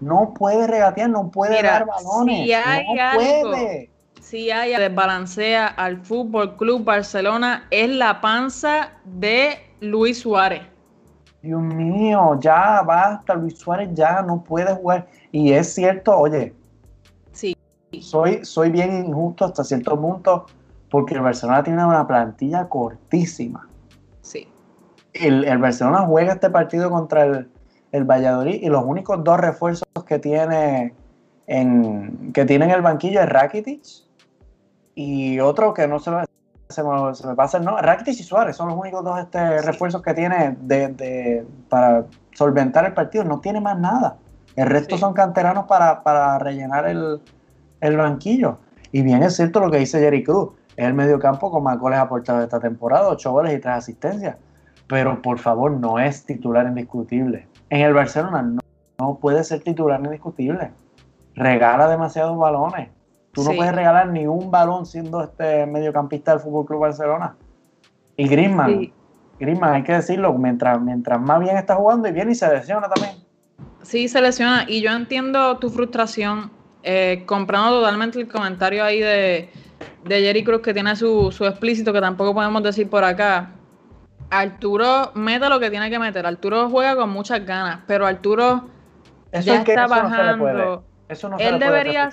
no 0.00 0.32
puede 0.34 0.66
regatear, 0.66 1.10
no 1.10 1.30
puede 1.30 1.56
Mira, 1.56 1.70
dar 1.72 1.86
balones, 1.86 2.44
si 2.44 2.52
hay 2.52 2.86
no 2.94 3.02
algo- 3.02 3.16
puede. 3.16 3.90
Si 4.20 4.50
hay 4.50 4.76
desbalancea 4.76 5.66
al 5.66 5.98
Fútbol 6.04 6.56
Club 6.56 6.84
Barcelona 6.84 7.66
es 7.70 7.88
la 7.90 8.20
panza 8.20 8.92
de 9.04 9.58
Luis 9.80 10.20
Suárez. 10.20 10.62
Dios 11.42 11.62
mío, 11.62 12.38
ya 12.38 12.82
basta, 12.82 13.34
Luis 13.34 13.58
Suárez 13.58 13.88
ya 13.94 14.20
no 14.22 14.42
puede 14.44 14.74
jugar. 14.74 15.06
Y 15.32 15.52
es 15.52 15.74
cierto, 15.74 16.16
oye, 16.16 16.54
Sí. 17.32 17.56
soy, 18.00 18.44
soy 18.44 18.70
bien 18.70 19.06
injusto 19.06 19.46
hasta 19.46 19.64
cierto 19.64 19.98
punto 19.98 20.44
porque 20.90 21.14
el 21.14 21.22
Barcelona 21.22 21.62
tiene 21.62 21.84
una 21.84 22.06
plantilla 22.06 22.68
cortísima. 22.68 23.66
El, 25.12 25.44
el 25.44 25.58
Barcelona 25.58 25.98
juega 26.06 26.32
este 26.34 26.50
partido 26.50 26.90
contra 26.90 27.24
el, 27.24 27.48
el 27.92 28.04
Valladolid 28.04 28.62
y 28.62 28.68
los 28.68 28.84
únicos 28.84 29.22
dos 29.24 29.38
refuerzos 29.40 29.86
que 30.06 30.18
tiene 30.18 30.94
en, 31.46 32.32
que 32.32 32.44
tiene 32.44 32.66
en 32.66 32.70
el 32.70 32.82
banquillo 32.82 33.20
es 33.20 33.28
Rakitic 33.28 33.82
y 34.94 35.40
otro 35.40 35.74
que 35.74 35.88
no 35.88 35.98
se 35.98 36.10
me, 36.10 36.24
se 36.68 36.82
me, 36.82 37.14
se 37.14 37.26
me 37.26 37.34
pasa 37.34 37.58
el 37.58 37.64
nombre, 37.64 37.82
Rakitic 37.84 38.20
y 38.20 38.22
Suárez 38.22 38.56
son 38.56 38.68
los 38.68 38.76
únicos 38.78 39.02
dos 39.04 39.18
este, 39.18 39.62
refuerzos 39.62 40.02
que 40.02 40.14
tiene 40.14 40.56
de, 40.60 40.88
de- 40.88 41.46
para 41.68 42.04
solventar 42.34 42.84
el 42.84 42.94
partido, 42.94 43.24
no 43.24 43.40
tiene 43.40 43.60
más 43.60 43.78
nada. 43.78 44.16
El 44.56 44.66
resto 44.66 44.96
Sí. 44.96 45.00
son 45.00 45.12
canteranos 45.14 45.66
para, 45.66 46.02
para 46.02 46.38
rellenar 46.38 46.86
el, 46.88 47.20
el 47.80 47.96
banquillo. 47.96 48.58
Y 48.92 49.02
bien 49.02 49.22
es 49.22 49.36
cierto 49.36 49.60
lo 49.60 49.70
que 49.70 49.78
dice 49.78 49.98
Jerry 50.00 50.22
Cruz, 50.24 50.50
es 50.76 50.86
el 50.86 50.94
mediocampo 50.94 51.50
con 51.50 51.62
más 51.62 51.78
goles 51.78 51.98
aportados 51.98 52.42
esta 52.42 52.58
temporada, 52.60 53.08
ocho 53.08 53.30
goles 53.32 53.54
y 53.54 53.58
tres 53.60 53.74
asistencias. 53.76 54.36
Pero 54.90 55.22
por 55.22 55.38
favor, 55.38 55.70
no 55.70 56.00
es 56.00 56.26
titular 56.26 56.66
indiscutible. 56.66 57.46
En 57.70 57.82
el 57.82 57.94
Barcelona 57.94 58.42
no, 58.42 58.60
no 58.98 59.18
puede 59.18 59.44
ser 59.44 59.62
titular 59.62 60.00
indiscutible. 60.04 60.72
Regala 61.36 61.88
demasiados 61.88 62.36
balones. 62.36 62.88
Tú 63.32 63.44
no 63.44 63.52
puedes 63.52 63.72
regalar 63.72 64.08
ni 64.08 64.26
un 64.26 64.50
balón 64.50 64.84
siendo 64.84 65.22
este 65.22 65.64
mediocampista 65.64 66.32
del 66.32 66.40
Fútbol 66.40 66.66
Club 66.66 66.80
Barcelona. 66.80 67.36
Y 68.16 68.26
Griezmann, 68.26 68.80
Sí. 68.80 68.92
Griezmann, 69.38 69.74
hay 69.74 69.82
que 69.84 69.92
decirlo, 69.92 70.32
mientras, 70.34 70.80
mientras 70.80 71.20
más 71.20 71.38
bien 71.38 71.56
está 71.56 71.76
jugando 71.76 72.08
y 72.08 72.12
viene 72.12 72.32
y 72.32 72.34
se 72.34 72.52
lesiona 72.52 72.88
también. 72.88 73.14
Sí, 73.82 74.08
se 74.08 74.20
lesiona. 74.20 74.64
Y 74.66 74.82
yo 74.82 74.90
entiendo 74.90 75.56
tu 75.58 75.70
frustración, 75.70 76.50
eh, 76.82 77.22
comprando 77.26 77.78
totalmente 77.78 78.20
el 78.20 78.26
comentario 78.26 78.82
ahí 78.82 78.98
de, 78.98 79.48
de 80.04 80.20
Jerry 80.20 80.42
Cruz, 80.42 80.60
que 80.62 80.74
tiene 80.74 80.96
su, 80.96 81.30
su 81.30 81.46
explícito, 81.46 81.92
que 81.92 82.00
tampoco 82.00 82.34
podemos 82.34 82.62
decir 82.64 82.90
por 82.90 83.04
acá. 83.04 83.52
Arturo 84.30 85.10
mete 85.14 85.48
lo 85.48 85.58
que 85.60 85.70
tiene 85.70 85.90
que 85.90 85.98
meter. 85.98 86.24
Arturo 86.26 86.68
juega 86.70 86.96
con 86.96 87.10
muchas 87.10 87.44
ganas, 87.44 87.80
pero 87.86 88.06
Arturo 88.06 88.68
Eso 89.32 89.46
ya 89.46 89.56
es 89.56 89.64
que 89.64 89.72
está 89.72 89.84
eso 89.86 90.02
no 90.02 90.10
se 90.10 90.22
le 90.22 90.36
puede. 90.36 90.52
bajando. 90.54 90.84
Eso 91.08 91.28
no 91.28 91.38
se 91.38 91.44
Él 91.48 91.52
le 91.54 91.58
puede 91.58 91.70
debería, 91.70 92.10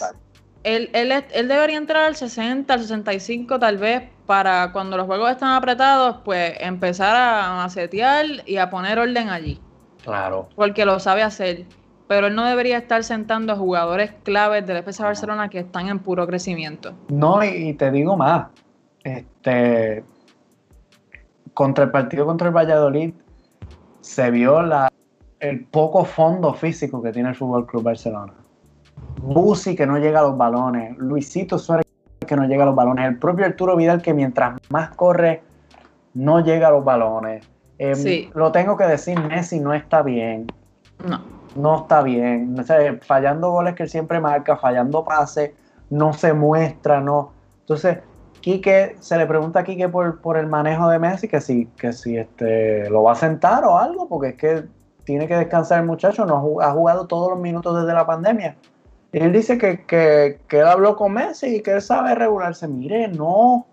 él, 0.63 0.89
él, 0.93 1.47
debería 1.47 1.77
entrar 1.77 2.03
al 2.05 2.15
60, 2.15 2.73
al 2.73 2.79
65 2.81 3.59
tal 3.59 3.77
vez, 3.77 4.03
para 4.25 4.71
cuando 4.73 4.97
los 4.97 5.05
juegos 5.05 5.31
están 5.31 5.51
apretados, 5.51 6.17
pues 6.25 6.55
empezar 6.59 7.15
a 7.15 7.55
macetear 7.55 8.25
y 8.45 8.57
a 8.57 8.69
poner 8.69 8.99
orden 8.99 9.29
allí, 9.29 9.61
Claro. 10.03 10.49
porque 10.55 10.85
lo 10.85 10.99
sabe 10.99 11.23
hacer. 11.23 11.65
Pero 12.07 12.27
él 12.27 12.35
no 12.35 12.45
debería 12.45 12.77
estar 12.77 13.03
sentando 13.03 13.51
a 13.53 13.55
jugadores 13.57 14.13
claves 14.23 14.65
del 14.65 14.77
FC. 14.77 15.03
Barcelona 15.03 15.49
que 15.49 15.59
están 15.59 15.89
en 15.89 15.99
puro 15.99 16.25
crecimiento. 16.25 16.93
No, 17.09 17.43
y, 17.43 17.47
y 17.69 17.73
te 17.73 17.91
digo 17.91 18.15
más. 18.15 18.47
Este, 19.03 20.03
contra 21.57 21.85
el 21.85 21.89
partido 21.89 22.27
contra 22.27 22.49
el 22.49 22.55
Valladolid 22.55 23.15
se 24.01 24.29
vio 24.29 24.61
la, 24.61 24.91
el 25.39 25.65
poco 25.65 26.05
fondo 26.05 26.53
físico 26.53 27.01
que 27.01 27.11
tiene 27.11 27.29
el 27.29 27.35
Fútbol 27.35 27.65
Club 27.65 27.81
Barcelona. 27.81 28.33
Busi 29.23 29.75
que 29.75 29.87
no 29.87 29.97
llega 29.97 30.19
a 30.19 30.21
los 30.21 30.37
balones, 30.37 30.95
Luisito 30.99 31.57
Suárez 31.57 31.87
que 32.27 32.35
no 32.35 32.45
llega 32.45 32.61
a 32.61 32.67
los 32.67 32.75
balones, 32.75 33.07
el 33.07 33.17
propio 33.17 33.47
Arturo 33.47 33.75
Vidal 33.75 34.03
que 34.03 34.13
mientras 34.13 34.59
más 34.69 34.91
corre 34.91 35.41
no 36.13 36.41
llega 36.41 36.67
a 36.67 36.71
los 36.71 36.85
balones. 36.85 37.43
Em, 37.79 37.95
Sí. 37.95 38.29
Lo 38.35 38.51
tengo 38.51 38.77
que 38.77 38.83
decir, 38.83 39.19
Messi 39.19 39.59
no 39.59 39.73
está 39.73 40.03
bien 40.03 40.45
No. 41.07 41.21
no 41.55 41.77
está 41.81 42.03
bien. 42.03 42.55
O 42.59 42.61
sea, 42.61 42.99
fallando 43.01 43.49
goles 43.49 43.73
que 43.73 43.81
él 43.81 43.89
siempre 43.89 44.19
marca, 44.19 44.57
fallando 44.57 45.03
pases, 45.03 45.53
no 45.89 46.13
se 46.13 46.33
muestra, 46.33 47.01
no. 47.01 47.31
Entonces, 47.61 47.97
Quique, 48.51 48.95
se 49.01 49.17
le 49.17 49.25
pregunta 49.25 49.59
a 49.59 49.63
Quique 49.65 49.89
por, 49.89 50.21
por 50.21 50.37
el 50.37 50.47
manejo 50.47 50.87
de 50.89 50.99
Messi, 50.99 51.27
que 51.27 51.41
si, 51.41 51.65
que 51.77 51.91
si 51.91 52.17
este, 52.17 52.89
lo 52.89 53.03
va 53.03 53.11
a 53.11 53.15
sentar 53.15 53.65
o 53.65 53.77
algo, 53.77 54.07
porque 54.07 54.29
es 54.29 54.35
que 54.35 54.63
tiene 55.03 55.27
que 55.27 55.35
descansar 55.35 55.81
el 55.81 55.85
muchacho, 55.85 56.25
no 56.25 56.37
ha 56.37 56.41
jug- 56.41 56.63
ha 56.63 56.71
jugado 56.71 57.07
todos 57.07 57.29
los 57.31 57.39
minutos 57.39 57.77
desde 57.81 57.93
la 57.93 58.05
pandemia. 58.05 58.55
Y 59.11 59.19
él 59.19 59.33
dice 59.33 59.57
que, 59.57 59.85
que, 59.85 60.39
que 60.47 60.59
él 60.59 60.65
habló 60.67 60.95
con 60.95 61.11
Messi 61.11 61.57
y 61.57 61.61
que 61.61 61.71
él 61.71 61.81
sabe 61.81 62.15
regularse. 62.15 62.69
Mire, 62.69 63.09
no, 63.09 63.65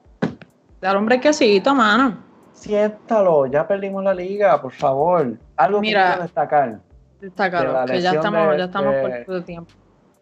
Al 0.83 0.97
hombre 0.97 1.21
que 1.21 1.33
sí, 1.33 1.63
mano. 1.73 2.17
siéntalo, 2.53 3.47
ya 3.47 3.69
perdimos 3.69 4.03
la 4.03 4.13
liga, 4.15 4.61
por 4.61 4.73
favor. 4.73 5.35
Algo 5.57 5.81
Mira. 5.81 6.01
que 6.03 6.09
quiero 6.09 6.23
destacar. 6.25 6.79
Está 7.23 7.49
De 7.49 7.93
que 7.93 8.01
ya 8.01 8.13
estamos, 8.13 8.51
de- 8.51 8.59
ya 8.59 8.65
estamos 8.65 8.93
de- 8.93 9.25
de 9.29 9.41
tiempo. 9.43 9.71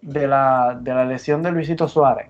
de 0.02 0.26
la, 0.28 0.76
de 0.78 0.94
la 0.94 1.04
lesión 1.06 1.42
de 1.42 1.50
Luisito 1.52 1.88
Suárez, 1.88 2.28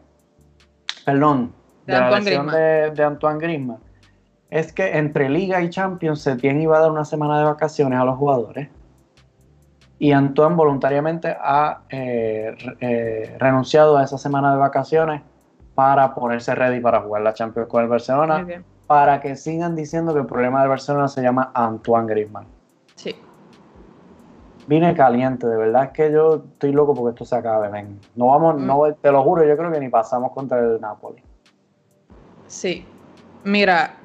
perdón, 1.05 1.53
De 1.87 1.95
de, 1.95 2.01
la 2.01 2.11
lesión 2.21 2.47
de, 2.49 2.91
de 2.91 3.05
Antoine 3.05 3.39
Griezmann, 3.39 3.79
es 4.51 4.73
que 4.73 4.97
entre 4.97 5.29
Liga 5.29 5.61
y 5.63 5.71
Champions 5.71 6.23
Setién 6.23 6.61
iba 6.61 6.77
a 6.77 6.81
dar 6.81 6.91
una 6.91 7.05
semana 7.05 7.39
de 7.39 7.45
vacaciones 7.45 7.99
a 7.99 8.05
los 8.05 8.17
jugadores 8.17 8.69
y 10.03 10.11
Antoine 10.11 10.57
voluntariamente 10.57 11.37
ha 11.41 11.83
eh, 11.89 12.57
eh, 12.81 13.37
renunciado 13.39 13.97
a 13.97 14.03
esa 14.03 14.19
semana 14.19 14.51
de 14.51 14.59
vacaciones 14.59 15.23
para 15.77 16.13
ponerse 16.13 16.57
ready 16.57 16.81
para 16.81 17.03
jugar 17.03 17.23
la 17.23 17.35
Champions 17.35 17.69
con 17.69 17.85
el 17.85 17.89
Barcelona, 17.89 18.45
para 18.89 19.21
que 19.21 19.37
sigan 19.37 19.77
diciendo 19.77 20.13
que 20.13 20.19
el 20.19 20.27
problema 20.27 20.59
del 20.59 20.71
Barcelona 20.71 21.07
se 21.07 21.23
llama 21.23 21.53
Antoine 21.55 22.09
Griezmann. 22.09 22.47
Sí. 22.97 23.15
Vine 24.67 24.93
caliente, 24.95 25.47
de 25.47 25.57
verdad 25.57 25.85
es 25.85 25.91
que 25.91 26.11
yo 26.11 26.43
estoy 26.53 26.73
loco 26.73 26.95
porque 26.95 27.11
esto 27.11 27.25
se 27.25 27.37
acabe, 27.37 27.69
ven. 27.69 28.01
No 28.17 28.27
vamos, 28.27 28.57
Mm. 28.57 28.67
no, 28.67 28.83
te 29.01 29.13
lo 29.13 29.23
juro, 29.23 29.45
yo 29.45 29.57
creo 29.57 29.71
que 29.71 29.79
ni 29.79 29.89
pasamos 29.89 30.33
contra 30.33 30.59
el 30.59 30.81
Napoli. 30.81 31.23
Sí. 32.53 32.85
Mira, 33.45 33.97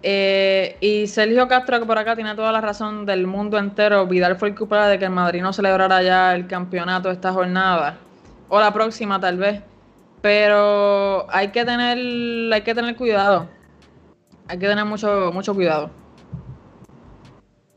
eh, 0.00 0.76
y 0.80 1.08
Sergio 1.08 1.48
Castro, 1.48 1.80
que 1.80 1.86
por 1.86 1.98
acá 1.98 2.14
tiene 2.14 2.36
toda 2.36 2.52
la 2.52 2.60
razón 2.60 3.04
del 3.04 3.26
mundo 3.26 3.58
entero. 3.58 4.06
Vidal 4.06 4.36
fue 4.36 4.50
el 4.50 4.54
culpable 4.54 4.90
de 4.90 4.98
que 5.00 5.06
el 5.06 5.10
Madrid 5.10 5.42
no 5.42 5.52
celebrara 5.52 6.00
ya 6.00 6.36
el 6.36 6.46
campeonato 6.46 7.10
esta 7.10 7.32
jornada. 7.32 7.98
O 8.48 8.60
la 8.60 8.72
próxima, 8.72 9.18
tal 9.18 9.38
vez. 9.38 9.60
Pero 10.22 11.26
hay 11.30 11.48
que 11.48 11.64
tener, 11.64 11.98
hay 12.52 12.62
que 12.62 12.74
tener 12.74 12.94
cuidado. 12.94 13.48
Hay 14.46 14.58
que 14.58 14.68
tener 14.68 14.84
mucho, 14.84 15.32
mucho 15.32 15.52
cuidado. 15.52 15.90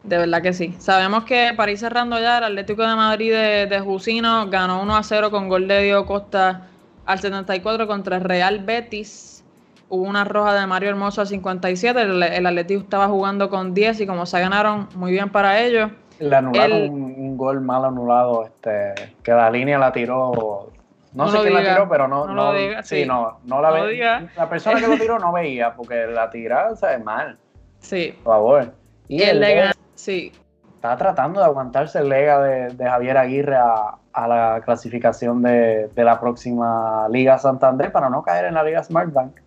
De 0.04 0.18
verdad 0.20 0.44
que 0.44 0.54
sí. 0.54 0.76
Sabemos 0.78 1.24
que 1.24 1.54
para 1.58 1.72
ir 1.72 1.80
cerrando 1.80 2.20
ya, 2.20 2.38
el 2.38 2.44
Atlético 2.44 2.84
de 2.84 2.96
Madrid 2.96 3.32
de, 3.32 3.66
de 3.66 3.80
Jusino 3.80 4.48
ganó 4.48 4.80
1 4.84 4.96
a 4.96 5.02
0 5.02 5.32
con 5.32 5.50
gol 5.50 5.68
de 5.68 5.82
Diego 5.82 6.06
Costa 6.06 6.68
al 7.08 7.20
74 7.20 7.88
contra 7.88 8.18
el 8.18 8.24
Real 8.24 8.60
Betis. 8.60 9.37
Hubo 9.90 10.04
una 10.04 10.24
roja 10.26 10.54
de 10.54 10.68
Mario 10.68 10.90
Hermoso 10.90 11.22
al 11.22 11.28
57. 11.28 12.02
El, 12.02 12.22
el 12.24 12.46
Atlético 12.46 12.82
estaba 12.82 13.08
jugando 13.08 13.50
con 13.50 13.74
10 13.74 14.02
y 14.02 14.08
como 14.08 14.26
se 14.26 14.40
ganaron, 14.40 14.90
muy 14.96 15.12
bien 15.12 15.30
para 15.30 15.60
ellos. 15.62 15.92
Le 16.20 16.36
anularon 16.36 16.90
un, 16.90 17.04
un, 17.18 17.38
gol 17.38 17.62
mal 17.62 17.86
anulado, 17.86 18.44
este, 18.46 19.14
que 19.24 19.32
la 19.32 19.50
línea 19.52 19.78
la 19.78 19.92
tiró. 19.92 20.72
No, 21.14 21.26
No 21.26 21.32
sé 21.32 21.40
quién 21.42 21.54
la 21.54 21.62
tiró, 21.62 21.88
pero 21.88 22.08
no. 22.08 22.26
no 22.28 22.34
no 22.34 22.52
lo 22.52 22.58
diga, 22.58 22.84
sí, 22.84 23.02
sí. 23.04 23.06
no, 23.08 23.40
no 23.46 23.62
la 23.62 23.70
No 23.70 23.78
lo 23.78 23.84
ve- 23.86 23.92
diga. 23.94 24.28
La 24.36 24.50
persona 24.50 24.80
que 24.80 24.88
lo 24.88 24.98
tiró 24.98 25.20
no 25.20 25.32
veía, 25.32 25.74
porque 25.74 26.08
la 26.08 26.30
tira, 26.30 26.70
o 26.72 26.74
es 26.88 27.04
mal, 27.04 27.38
Sí. 27.80 28.14
por 28.24 28.34
favor. 28.34 28.74
Y 29.08 29.22
el 29.22 29.40
Lega 29.40 29.72
sí. 29.96 30.32
está 30.76 30.98
tratando 30.98 31.40
de 31.40 31.46
aguantarse 31.46 32.00
el 32.00 32.10
Lega 32.10 32.42
de, 32.42 32.70
de 32.74 32.90
Javier 32.90 33.18
Aguirre 33.18 33.56
a, 33.56 33.96
a 34.12 34.28
la 34.28 34.62
clasificación 34.66 35.42
de, 35.44 35.88
de 35.96 36.04
la 36.04 36.20
próxima 36.20 37.08
Liga 37.10 37.38
Santander 37.38 37.92
para 37.92 38.10
no 38.10 38.22
caer 38.24 38.46
en 38.46 38.56
la 38.56 38.64
Liga 38.64 38.84
Smartbank. 38.84 39.38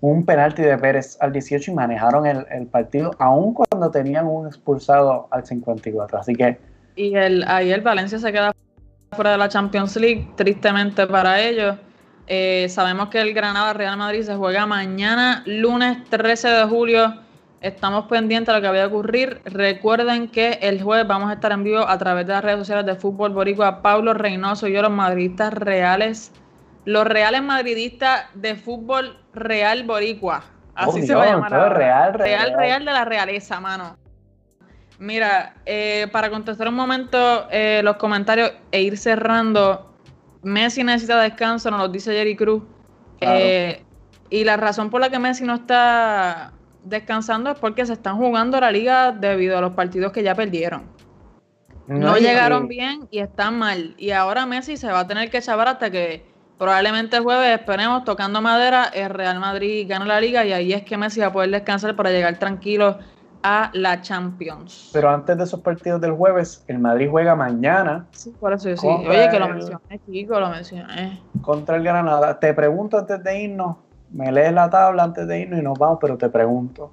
Un 0.00 0.24
penalti 0.24 0.62
de 0.62 0.78
Pérez 0.78 1.16
al 1.20 1.32
18 1.32 1.70
y 1.70 1.74
manejaron 1.74 2.26
el, 2.26 2.46
el 2.50 2.66
partido, 2.66 3.10
aun 3.18 3.54
cuando 3.54 3.90
tenían 3.90 4.26
un 4.26 4.46
expulsado 4.46 5.26
al 5.30 5.44
54. 5.44 6.18
Así 6.18 6.34
que 6.34 6.58
Y 6.94 7.14
el, 7.16 7.44
ahí 7.48 7.72
el 7.72 7.80
Valencia 7.80 8.18
se 8.18 8.32
queda 8.32 8.54
fuera 9.12 9.32
de 9.32 9.38
la 9.38 9.48
Champions 9.48 9.96
League, 9.96 10.28
tristemente 10.36 11.06
para 11.06 11.40
ellos. 11.40 11.76
Eh, 12.30 12.66
sabemos 12.68 13.08
que 13.08 13.20
el 13.20 13.32
Granada 13.32 13.72
Real 13.72 13.96
Madrid 13.96 14.22
se 14.22 14.36
juega 14.36 14.66
mañana, 14.66 15.42
lunes 15.46 16.04
13 16.10 16.48
de 16.48 16.64
julio. 16.64 17.14
Estamos 17.62 18.04
pendientes 18.04 18.54
de 18.54 18.60
lo 18.60 18.62
que 18.62 18.68
vaya 18.68 18.84
a 18.84 18.88
ocurrir. 18.88 19.40
Recuerden 19.46 20.28
que 20.28 20.58
el 20.60 20.82
jueves 20.82 21.08
vamos 21.08 21.30
a 21.30 21.34
estar 21.34 21.52
en 21.52 21.64
vivo 21.64 21.88
a 21.88 21.98
través 21.98 22.26
de 22.26 22.34
las 22.34 22.44
redes 22.44 22.58
sociales 22.58 22.84
de 22.84 22.94
Fútbol 22.96 23.32
Boricua. 23.32 23.80
Pablo 23.80 24.12
Reynoso 24.12 24.68
y 24.68 24.74
yo, 24.74 24.82
los 24.82 24.90
madridistas 24.90 25.54
reales, 25.54 26.30
los 26.84 27.04
reales 27.06 27.42
madridistas 27.42 28.26
de 28.34 28.54
Fútbol 28.56 29.16
Real 29.38 29.82
Boricua. 29.84 30.42
Así 30.74 31.00
Oh, 31.02 31.06
se 31.06 31.14
va 31.14 31.22
a 31.24 31.26
llamar. 31.26 31.50
real, 31.50 31.72
real, 31.74 32.14
real. 32.14 32.54
real 32.56 32.84
de 32.84 32.92
la 32.92 33.04
realeza, 33.04 33.58
mano. 33.60 33.96
Mira, 34.98 35.54
eh, 35.64 36.08
para 36.12 36.28
contestar 36.30 36.68
un 36.68 36.74
momento 36.74 37.46
eh, 37.50 37.80
los 37.84 37.96
comentarios 37.96 38.52
e 38.72 38.82
ir 38.82 38.96
cerrando, 38.98 39.94
Messi 40.42 40.82
necesita 40.82 41.20
descanso, 41.20 41.70
nos 41.70 41.80
lo 41.80 41.88
dice 41.88 42.12
Jerry 42.12 42.36
Cruz. 42.36 42.62
Claro. 43.20 43.38
Eh, 43.40 43.84
y 44.30 44.44
la 44.44 44.56
razón 44.56 44.90
por 44.90 45.00
la 45.00 45.08
que 45.10 45.18
Messi 45.18 45.44
no 45.44 45.54
está 45.54 46.52
descansando 46.84 47.50
es 47.50 47.58
porque 47.58 47.86
se 47.86 47.92
están 47.94 48.16
jugando 48.16 48.60
la 48.60 48.70
liga 48.72 49.12
debido 49.12 49.56
a 49.58 49.60
los 49.60 49.72
partidos 49.74 50.12
que 50.12 50.22
ya 50.22 50.34
perdieron. 50.34 50.82
No, 51.86 52.18
y- 52.18 52.20
llegaron 52.20 52.68
bien 52.68 53.08
y 53.10 53.20
están 53.20 53.58
mal. 53.58 53.94
Y 53.98 54.10
ahora 54.10 54.46
Messi 54.46 54.76
se 54.76 54.88
va 54.92 55.00
a 55.00 55.06
tener 55.06 55.30
que 55.30 55.40
chavar 55.40 55.68
hasta 55.68 55.90
que 55.90 56.24
probablemente 56.58 57.16
el 57.16 57.22
jueves, 57.22 57.58
esperemos, 57.58 58.04
tocando 58.04 58.40
madera, 58.40 58.84
el 58.92 59.10
Real 59.10 59.38
Madrid 59.40 59.86
gana 59.88 60.04
la 60.04 60.20
liga 60.20 60.44
y 60.44 60.52
ahí 60.52 60.72
es 60.72 60.82
que 60.82 60.96
Messi 60.96 61.20
va 61.20 61.26
a 61.26 61.32
poder 61.32 61.50
descansar 61.50 61.94
para 61.96 62.10
llegar 62.10 62.36
tranquilo 62.38 62.98
a 63.42 63.70
la 63.72 64.00
Champions. 64.00 64.90
Pero 64.92 65.08
antes 65.10 65.36
de 65.38 65.44
esos 65.44 65.60
partidos 65.60 66.00
del 66.00 66.12
jueves, 66.12 66.64
el 66.66 66.80
Madrid 66.80 67.08
juega 67.08 67.36
mañana 67.36 68.06
Sí, 68.10 68.34
por 68.38 68.52
eso 68.52 68.76
sí. 68.76 68.86
Oye, 68.86 69.28
que 69.30 69.38
lo 69.38 69.48
mencioné, 69.48 70.00
chico, 70.10 70.40
lo 70.40 70.50
mencioné. 70.50 71.22
contra 71.42 71.76
el 71.76 71.84
Granada. 71.84 72.38
Te 72.38 72.52
pregunto 72.52 72.98
antes 72.98 73.22
de 73.22 73.42
irnos, 73.42 73.76
me 74.10 74.32
lees 74.32 74.52
la 74.52 74.68
tabla 74.68 75.04
antes 75.04 75.26
de 75.28 75.40
irnos 75.40 75.60
y 75.60 75.62
nos 75.62 75.78
vamos, 75.78 75.98
pero 76.00 76.18
te 76.18 76.28
pregunto. 76.28 76.92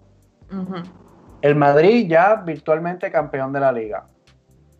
El 1.41 1.55
Madrid 1.55 2.07
ya 2.07 2.35
virtualmente 2.35 3.11
campeón 3.11 3.51
de 3.51 3.59
la 3.59 3.71
liga. 3.71 4.05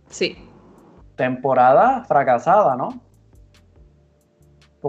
Sí. 0.07 0.37
Temporada 1.15 2.03
fracasada, 2.05 2.75
¿no? 2.75 3.04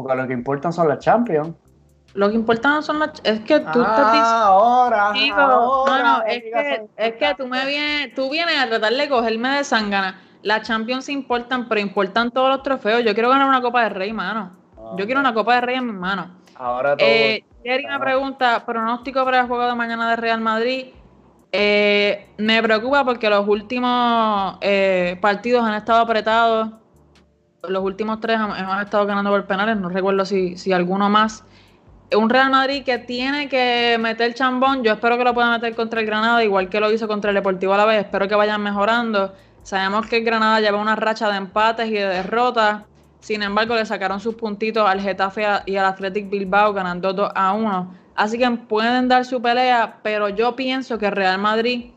Porque 0.02 0.14
lo 0.14 0.26
que 0.26 0.34
importan 0.34 0.74
son 0.74 0.88
las 0.88 0.98
Champions. 0.98 1.54
Lo 2.12 2.28
que 2.28 2.34
importa 2.34 2.68
no 2.68 2.82
son 2.82 2.98
las... 2.98 3.12
Es 3.24 3.40
que 3.40 3.60
tú 3.60 3.80
estás 3.80 4.12
diciendo... 4.12 4.28
Ah, 4.28 4.44
ahora, 4.48 5.06
ahora, 5.06 6.02
no, 6.02 6.18
no, 6.18 6.22
es 6.26 6.42
que, 6.42 6.86
es 6.98 7.14
que 7.14 7.34
tú 7.38 7.46
me 7.46 7.64
vienes, 7.64 8.14
tú 8.14 8.28
vienes 8.28 8.58
a 8.58 8.68
tratar 8.68 8.92
de 8.92 9.08
cogerme 9.08 9.48
de 9.56 9.64
sangana. 9.64 10.20
Las 10.42 10.68
Champions 10.68 11.08
importan, 11.08 11.66
pero 11.66 11.80
importan 11.80 12.30
todos 12.30 12.50
los 12.50 12.62
trofeos. 12.62 13.04
Yo 13.04 13.14
quiero 13.14 13.30
ganar 13.30 13.48
una 13.48 13.62
Copa 13.62 13.84
de 13.84 13.88
Rey, 13.88 14.12
mano. 14.12 14.52
Yo 14.98 15.06
quiero 15.06 15.18
una 15.18 15.32
Copa 15.32 15.54
de 15.54 15.60
Rey 15.62 15.76
en 15.76 15.86
mis 15.86 15.94
manos. 15.94 16.28
Ahora 16.56 16.94
todo. 16.94 17.08
Eh, 17.08 17.42
Jerry 17.64 17.86
me 17.86 17.98
pregunta, 17.98 18.66
pronóstico 18.66 19.24
para 19.24 19.40
el 19.40 19.46
juego 19.46 19.64
de 19.64 19.74
mañana 19.74 20.10
de 20.10 20.16
Real 20.16 20.42
Madrid. 20.42 20.88
Eh, 21.52 22.34
me 22.36 22.62
preocupa 22.62 23.02
porque 23.02 23.30
los 23.30 23.48
últimos 23.48 24.58
eh, 24.60 25.16
partidos 25.22 25.64
han 25.64 25.72
estado 25.72 26.02
apretados. 26.02 26.68
Los 27.68 27.82
últimos 27.82 28.20
tres 28.20 28.38
hemos 28.38 28.82
estado 28.82 29.06
ganando 29.06 29.30
por 29.30 29.44
penales, 29.46 29.76
no 29.76 29.88
recuerdo 29.88 30.24
si, 30.24 30.56
si 30.56 30.72
alguno 30.72 31.08
más. 31.08 31.44
Un 32.14 32.30
Real 32.30 32.50
Madrid 32.50 32.84
que 32.84 32.98
tiene 32.98 33.48
que 33.48 33.96
meter 34.00 34.32
chambón, 34.34 34.84
yo 34.84 34.92
espero 34.92 35.18
que 35.18 35.24
lo 35.24 35.34
pueda 35.34 35.50
meter 35.50 35.74
contra 35.74 36.00
el 36.00 36.06
Granada, 36.06 36.44
igual 36.44 36.68
que 36.68 36.78
lo 36.78 36.92
hizo 36.92 37.08
contra 37.08 37.30
el 37.30 37.34
Deportivo 37.34 37.74
a 37.74 37.78
la 37.78 37.84
vez, 37.84 38.04
espero 38.04 38.28
que 38.28 38.34
vayan 38.36 38.62
mejorando. 38.62 39.34
Sabemos 39.62 40.06
que 40.06 40.18
el 40.18 40.24
Granada 40.24 40.60
lleva 40.60 40.78
una 40.78 40.94
racha 40.94 41.28
de 41.28 41.36
empates 41.36 41.88
y 41.88 41.94
de 41.94 42.06
derrotas, 42.06 42.82
sin 43.18 43.42
embargo 43.42 43.74
le 43.74 43.84
sacaron 43.84 44.20
sus 44.20 44.36
puntitos 44.36 44.88
al 44.88 45.00
Getafe 45.00 45.44
y 45.66 45.76
al 45.76 45.86
Athletic 45.86 46.30
Bilbao 46.30 46.72
ganando 46.72 47.12
2 47.12 47.32
a 47.34 47.52
1. 47.52 47.94
Así 48.14 48.38
que 48.38 48.48
pueden 48.50 49.08
dar 49.08 49.24
su 49.24 49.42
pelea, 49.42 49.98
pero 50.04 50.28
yo 50.28 50.54
pienso 50.54 50.98
que 50.98 51.10
Real 51.10 51.38
Madrid, 51.38 51.90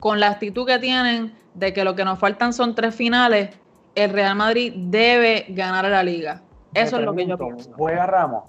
con 0.00 0.20
la 0.20 0.28
actitud 0.28 0.66
que 0.66 0.78
tienen 0.78 1.34
de 1.52 1.72
que 1.74 1.84
lo 1.84 1.94
que 1.94 2.04
nos 2.04 2.18
faltan 2.18 2.52
son 2.52 2.74
tres 2.74 2.94
finales, 2.94 3.50
el 3.98 4.10
Real 4.10 4.36
Madrid 4.36 4.72
debe 4.76 5.46
ganar 5.48 5.84
la 5.86 6.02
liga. 6.02 6.42
Me 6.74 6.82
Eso 6.82 6.98
es 6.98 7.04
lo 7.04 7.14
que 7.14 7.26
yo 7.26 7.38
pienso. 7.38 7.72
¿Juega 7.76 8.06
Ramos? 8.06 8.44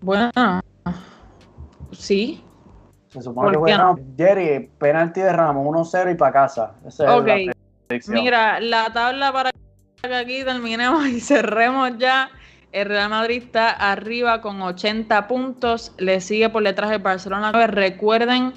Bueno, 0.00 0.30
sí. 1.92 2.42
Se 3.08 3.20
supone 3.20 3.46
¿Por 3.46 3.52
que 3.52 3.58
juega 3.58 3.78
no? 3.78 3.82
Ramos. 3.84 4.00
Jerry, 4.16 4.70
penalti 4.78 5.20
de 5.20 5.32
Ramos, 5.32 5.66
1-0 5.66 6.12
y 6.12 6.14
para 6.14 6.32
casa. 6.32 6.72
Esa 6.86 7.04
es 7.04 7.10
Ok. 7.20 7.26
la 7.26 7.52
predicción. 7.86 8.14
Mira, 8.14 8.60
la 8.60 8.92
tabla 8.92 9.32
para 9.32 9.50
que 10.02 10.14
aquí 10.14 10.44
terminemos 10.44 11.06
y 11.08 11.20
cerremos 11.20 11.98
ya. 11.98 12.30
El 12.72 12.88
Real 12.88 13.10
Madrid 13.10 13.42
está 13.42 13.70
arriba 13.70 14.40
con 14.40 14.62
80 14.62 15.26
puntos. 15.26 15.92
Le 15.98 16.20
sigue 16.20 16.48
por 16.50 16.62
detrás 16.62 16.92
el 16.92 17.00
Barcelona. 17.00 17.50
9. 17.52 17.66
Recuerden 17.66 18.52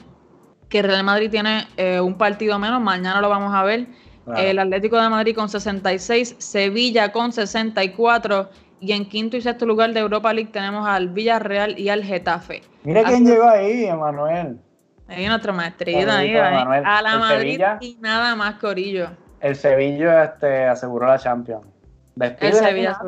que 0.69 0.79
el 0.79 0.85
Real 0.85 1.03
Madrid 1.03 1.31
tiene 1.31 1.67
eh, 1.77 1.99
un 1.99 2.15
partido 2.17 2.59
menos. 2.59 2.79
Mañana 2.79 3.21
lo 3.21 3.29
vamos 3.29 3.53
a 3.55 3.63
ver. 3.63 3.87
Claro. 4.25 4.41
El 4.41 4.59
Atlético 4.59 5.01
de 5.01 5.09
Madrid 5.09 5.35
con 5.35 5.49
66. 5.49 6.35
Sevilla 6.39 7.11
con 7.11 7.31
64. 7.31 8.49
Y 8.79 8.91
en 8.91 9.05
quinto 9.07 9.37
y 9.37 9.41
sexto 9.41 9.65
lugar 9.65 9.93
de 9.93 10.01
Europa 10.01 10.33
League 10.33 10.49
tenemos 10.51 10.85
al 10.87 11.07
Villarreal 11.09 11.79
y 11.79 11.87
al 11.89 12.03
Getafe. 12.03 12.61
Mira 12.83 13.01
Así- 13.01 13.11
quién 13.11 13.25
llegó 13.25 13.47
ahí, 13.49 13.85
Emanuel. 13.85 14.59
Ahí 15.07 15.25
nuestro 15.27 15.53
maestrito 15.53 15.99
Bonito, 15.99 16.11
ahí. 16.13 16.33
Manuel. 16.33 16.83
A 16.85 17.01
la 17.01 17.13
El 17.13 17.19
Madrid 17.19 17.39
Sevilla. 17.51 17.77
y 17.81 17.97
nada 18.01 18.35
más, 18.35 18.55
Corillo. 18.55 19.09
El 19.39 19.55
Sevilla 19.55 20.23
este, 20.25 20.65
aseguró 20.65 21.07
la 21.07 21.17
Champions. 21.19 21.65
El 21.65 22.19
Despide 22.29 22.53
Sevilla. 22.53 22.99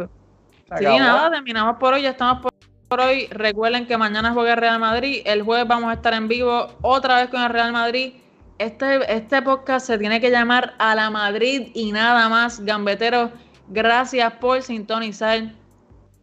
Se 0.69 0.77
Sí, 0.77 0.83
nada, 0.97 1.29
terminamos 1.29 1.77
por 1.77 1.93
hoy, 1.93 2.01
ya 2.01 2.09
estamos 2.11 2.41
por, 2.41 2.51
por 2.87 3.01
hoy. 3.01 3.27
Recuerden 3.27 3.85
que 3.85 3.97
mañana 3.97 4.31
juega 4.33 4.53
el 4.53 4.57
Real 4.57 4.79
Madrid, 4.79 5.21
el 5.25 5.43
jueves 5.43 5.67
vamos 5.67 5.89
a 5.89 5.93
estar 5.93 6.13
en 6.13 6.27
vivo 6.27 6.67
otra 6.81 7.17
vez 7.17 7.29
con 7.29 7.41
el 7.41 7.49
Real 7.49 7.71
Madrid. 7.71 8.13
Este, 8.57 9.13
este 9.13 9.41
podcast 9.41 9.85
se 9.85 9.97
tiene 9.97 10.21
que 10.21 10.31
llamar 10.31 10.75
A 10.77 10.95
la 10.95 11.09
Madrid 11.09 11.71
y 11.73 11.91
nada 11.91 12.29
más. 12.29 12.61
Gambeteros, 12.61 13.31
gracias 13.67 14.31
por 14.35 14.61
sintonizar, 14.61 15.51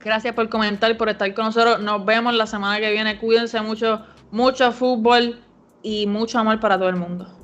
gracias 0.00 0.34
por 0.34 0.48
comentar, 0.48 0.96
por 0.96 1.10
estar 1.10 1.32
con 1.34 1.46
nosotros. 1.46 1.80
Nos 1.80 2.04
vemos 2.06 2.34
la 2.34 2.46
semana 2.46 2.80
que 2.80 2.90
viene. 2.90 3.18
Cuídense 3.18 3.60
mucho, 3.60 4.06
mucho 4.30 4.72
fútbol 4.72 5.40
y 5.82 6.06
mucho 6.06 6.38
amor 6.38 6.58
para 6.58 6.78
todo 6.78 6.88
el 6.88 6.96
mundo. 6.96 7.41